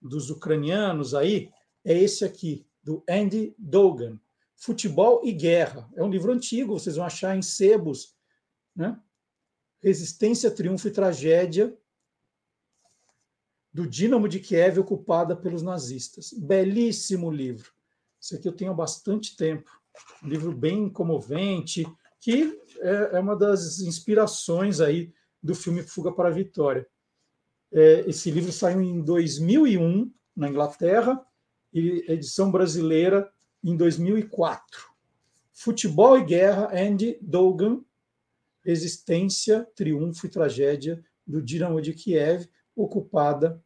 [0.00, 1.50] dos ucranianos aí,
[1.84, 4.18] é esse aqui, do Andy Dogan,
[4.56, 5.88] Futebol e Guerra.
[5.94, 8.16] É um livro antigo, vocês vão achar em sebos,
[8.74, 9.00] né?
[9.80, 11.76] Resistência, Triunfo e Tragédia
[13.72, 16.32] do Dínamo de Kiev ocupada pelos nazistas.
[16.32, 17.72] Belíssimo livro.
[18.20, 19.70] Isso aqui eu tenho há bastante tempo.
[20.22, 21.84] Um livro bem comovente,
[22.20, 25.12] que é, é uma das inspirações aí
[25.42, 26.86] do filme Fuga para a Vitória.
[27.72, 31.24] É, esse livro saiu em 2001 na Inglaterra
[31.72, 33.30] e edição brasileira
[33.64, 34.90] em 2004.
[35.52, 37.80] Futebol e Guerra, Andy Dogan,
[38.64, 43.62] Resistência, Triunfo e Tragédia do Dínamo de Kiev, ocupada,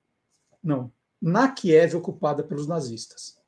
[0.62, 3.38] não, na Kiev ocupada pelos nazistas.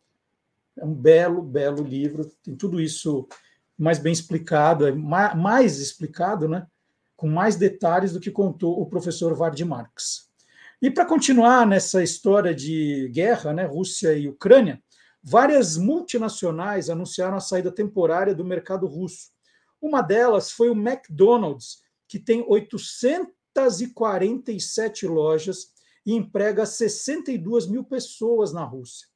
[0.76, 3.28] É um belo, belo livro, tem tudo isso
[3.76, 6.66] mais bem explicado, é mais explicado, né?
[7.16, 10.27] com mais detalhes do que contou o professor Vard Marx.
[10.80, 14.82] E para continuar nessa história de guerra, né, Rússia e Ucrânia,
[15.22, 19.30] várias multinacionais anunciaram a saída temporária do mercado russo.
[19.80, 25.72] Uma delas foi o McDonald's, que tem 800 547 lojas
[26.06, 29.09] e emprega 62 mil pessoas na Rússia.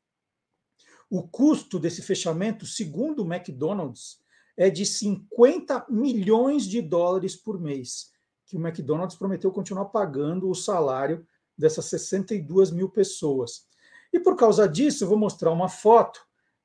[1.09, 4.19] O custo desse fechamento, segundo o McDonald's,
[4.57, 8.11] é de 50 milhões de dólares por mês,
[8.47, 11.27] que o McDonald's prometeu continuar pagando o salário
[11.57, 13.67] dessas 62 mil pessoas.
[14.13, 16.21] E por causa disso, vou mostrar uma foto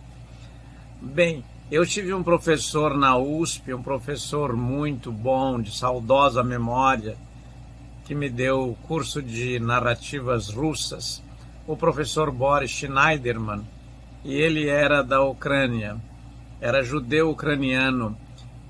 [1.02, 7.16] Bem, eu tive um professor na USP, um professor muito bom, de saudosa memória,
[8.04, 11.24] que me deu o curso de narrativas russas,
[11.66, 13.62] o professor Boris Schneiderman,
[14.26, 15.96] e ele era da Ucrânia,
[16.60, 18.18] era judeu ucraniano,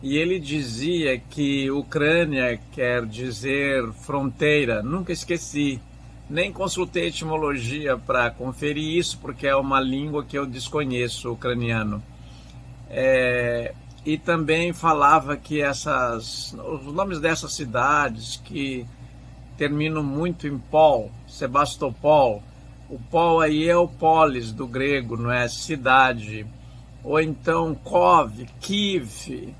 [0.01, 5.79] e ele dizia que Ucrânia quer dizer fronteira, nunca esqueci.
[6.29, 12.03] Nem consultei etimologia para conferir isso, porque é uma língua que eu desconheço, ucraniano.
[12.89, 13.73] É,
[14.05, 18.85] e também falava que essas, os nomes dessas cidades que
[19.57, 22.43] terminam muito em pol, Sebastopol,
[22.89, 25.47] o pol aí é o polis do grego, não é?
[25.47, 26.45] Cidade,
[27.03, 29.53] ou então Kov, Kiev,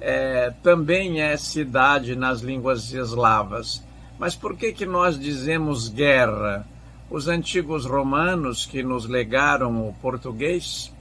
[0.00, 3.82] é, também é cidade nas línguas eslavas.
[4.18, 6.66] Mas por que, que nós dizemos guerra?
[7.10, 10.92] Os antigos romanos que nos legaram o português,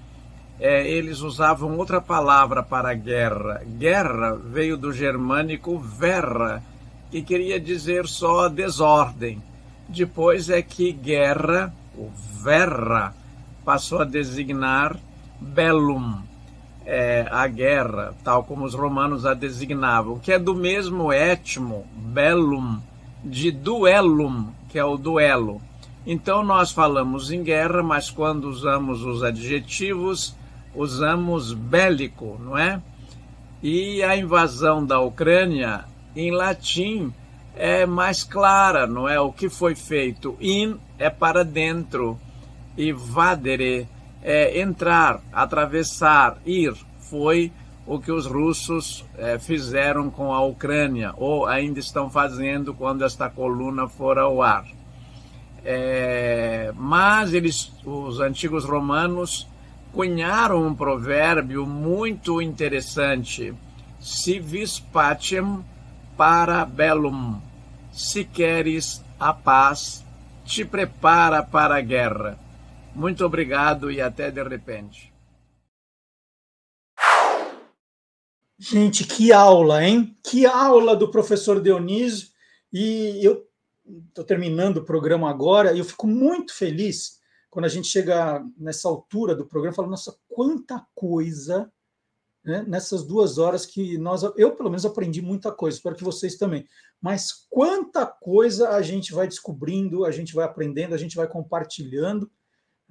[0.60, 3.62] é, eles usavam outra palavra para guerra.
[3.66, 6.64] Guerra veio do germânico verra,
[7.10, 9.42] que queria dizer só desordem.
[9.88, 12.10] Depois é que guerra, o
[12.42, 13.14] verra,
[13.64, 14.98] passou a designar
[15.40, 16.22] bellum,
[16.86, 22.80] é, a guerra, tal como os romanos a designavam, que é do mesmo etmo, bellum,
[23.24, 25.62] de duelum, que é o duelo.
[26.06, 30.36] Então nós falamos em guerra, mas quando usamos os adjetivos,
[30.76, 32.82] usamos bélico, não é?
[33.62, 35.86] E a invasão da Ucrânia,
[36.16, 37.14] em latim,
[37.56, 39.20] é mais clara, não é?
[39.20, 40.36] O que foi feito?
[40.42, 42.20] In é para dentro
[42.78, 43.88] e vadere
[44.24, 46.74] é entrar, atravessar, ir.
[47.00, 47.52] Foi
[47.86, 53.30] o que os russos é, fizeram com a Ucrânia, ou ainda estão fazendo quando esta
[53.30, 54.66] coluna for ao ar.
[55.66, 59.48] É, mas eles, os antigos romanos,
[59.92, 63.54] cunharam um provérbio muito interessante:
[64.00, 65.64] Si vis pacem
[66.18, 67.40] para bellum.
[67.92, 70.04] Se queres a paz,
[70.44, 72.43] te prepara para a guerra.
[72.96, 75.12] Muito obrigado e até de repente.
[78.58, 80.18] Gente, que aula, hein?
[80.24, 82.30] Que aula do professor Dionísio.
[82.72, 83.46] E eu
[84.10, 88.88] estou terminando o programa agora e eu fico muito feliz quando a gente chega nessa
[88.88, 91.72] altura do programa fala, nossa, quanta coisa
[92.44, 96.36] né, nessas duas horas que nós, eu pelo menos aprendi muita coisa, espero que vocês
[96.36, 96.68] também.
[97.02, 102.30] Mas quanta coisa a gente vai descobrindo, a gente vai aprendendo, a gente vai compartilhando,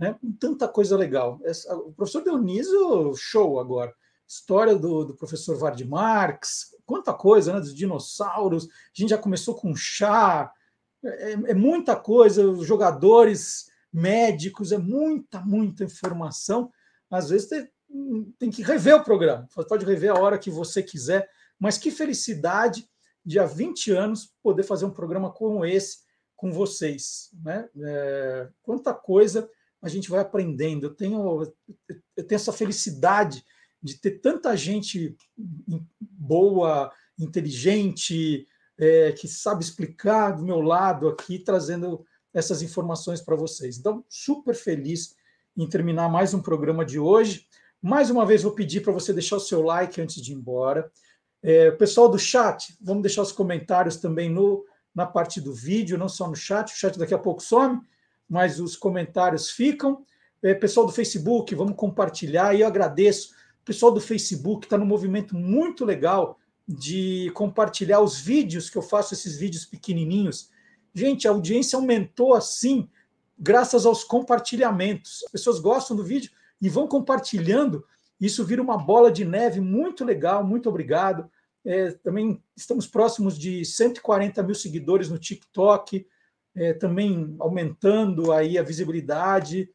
[0.02, 0.18] né?
[0.40, 1.40] Tanta coisa legal.
[1.86, 3.94] O professor Dionísio, show agora
[4.26, 8.64] história do, do professor Vard Marx, quanta coisa, né, dos dinossauros.
[8.64, 10.50] A gente já começou com chá,
[11.04, 16.72] é, é muita coisa, os jogadores médicos, é muita, muita informação.
[17.10, 17.68] Às vezes tem,
[18.38, 22.88] tem que rever o programa, pode rever a hora que você quiser, mas que felicidade
[23.24, 25.98] de há 20 anos poder fazer um programa como esse
[26.34, 27.30] com vocês.
[27.44, 27.68] Né?
[27.82, 29.48] É, quanta coisa
[29.82, 30.86] a gente vai aprendendo.
[30.86, 31.42] Eu tenho,
[32.16, 33.44] eu tenho essa felicidade
[33.82, 35.16] de ter tanta gente
[36.00, 38.46] boa, inteligente,
[38.78, 43.76] é, que sabe explicar do meu lado aqui, trazendo essas informações para vocês.
[43.76, 45.14] Então, super feliz
[45.56, 47.46] em terminar mais um programa de hoje.
[47.80, 50.90] Mais uma vez, vou pedir para você deixar o seu like antes de ir embora.
[51.42, 54.64] É, pessoal do chat, vamos deixar os comentários também no,
[54.94, 56.72] na parte do vídeo, não só no chat.
[56.72, 57.80] O chat daqui a pouco some,
[58.32, 60.06] mas os comentários ficam.
[60.42, 62.54] É, pessoal do Facebook, vamos compartilhar.
[62.54, 63.34] E eu agradeço.
[63.60, 68.80] O pessoal do Facebook está num movimento muito legal de compartilhar os vídeos que eu
[68.80, 70.48] faço, esses vídeos pequenininhos.
[70.94, 72.88] Gente, a audiência aumentou assim,
[73.38, 75.22] graças aos compartilhamentos.
[75.26, 77.84] As pessoas gostam do vídeo e vão compartilhando.
[78.18, 80.42] Isso vira uma bola de neve muito legal.
[80.42, 81.30] Muito obrigado.
[81.66, 86.06] É, também estamos próximos de 140 mil seguidores no TikTok,
[86.54, 89.68] é, também aumentando aí a visibilidade.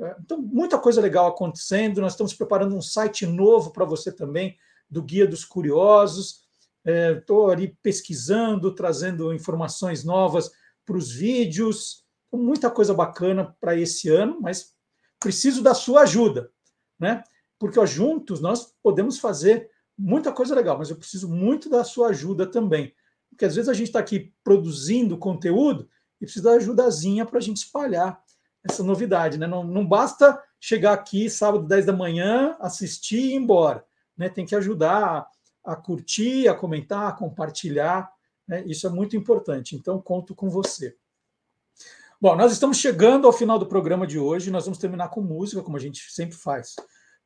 [0.00, 2.00] É, então, muita coisa legal acontecendo.
[2.00, 4.56] Nós estamos preparando um site novo para você também,
[4.88, 6.46] do Guia dos Curiosos.
[6.84, 10.50] Estou é, ali pesquisando, trazendo informações novas
[10.84, 12.04] para os vídeos.
[12.28, 14.74] Então, muita coisa bacana para esse ano, mas
[15.18, 16.50] preciso da sua ajuda,
[16.98, 17.22] né?
[17.58, 22.08] Porque ó, juntos nós podemos fazer muita coisa legal, mas eu preciso muito da sua
[22.08, 22.94] ajuda também.
[23.30, 25.88] Porque às vezes a gente está aqui produzindo conteúdo
[26.26, 28.20] precisa da ajudazinha para a gente espalhar
[28.68, 29.38] essa novidade.
[29.38, 29.46] Né?
[29.46, 33.84] Não, não basta chegar aqui sábado 10 da manhã, assistir e ir embora.
[34.16, 34.28] Né?
[34.28, 35.28] Tem que ajudar
[35.64, 38.10] a, a curtir, a comentar, a compartilhar.
[38.46, 38.64] Né?
[38.66, 39.74] Isso é muito importante.
[39.74, 40.96] Então, conto com você.
[42.20, 44.50] Bom, nós estamos chegando ao final do programa de hoje.
[44.50, 46.74] Nós vamos terminar com música, como a gente sempre faz.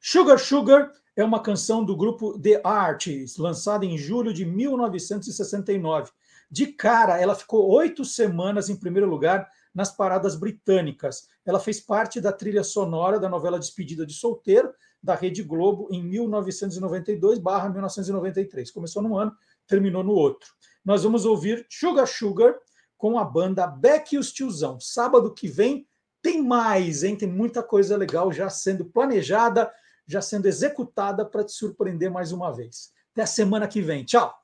[0.01, 6.11] Sugar Sugar é uma canção do grupo The Artists, lançada em julho de 1969.
[6.51, 11.29] De cara, ela ficou oito semanas em primeiro lugar nas paradas britânicas.
[11.45, 14.73] Ela fez parte da trilha sonora da novela Despedida de Solteiro,
[15.03, 18.73] da Rede Globo, em 1992-1993.
[18.73, 19.33] Começou num ano,
[19.67, 20.51] terminou no outro.
[20.85, 22.55] Nós vamos ouvir Sugar Sugar
[22.99, 24.79] com a banda Beck e os Tiozão.
[24.81, 25.87] Sábado que vem
[26.21, 27.17] tem mais, hein?
[27.17, 29.73] Tem muita coisa legal já sendo planejada
[30.11, 32.93] já sendo executada para te surpreender mais uma vez.
[33.13, 34.05] Até a semana que vem.
[34.05, 34.40] Tchau!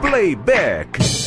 [0.00, 1.23] Playback.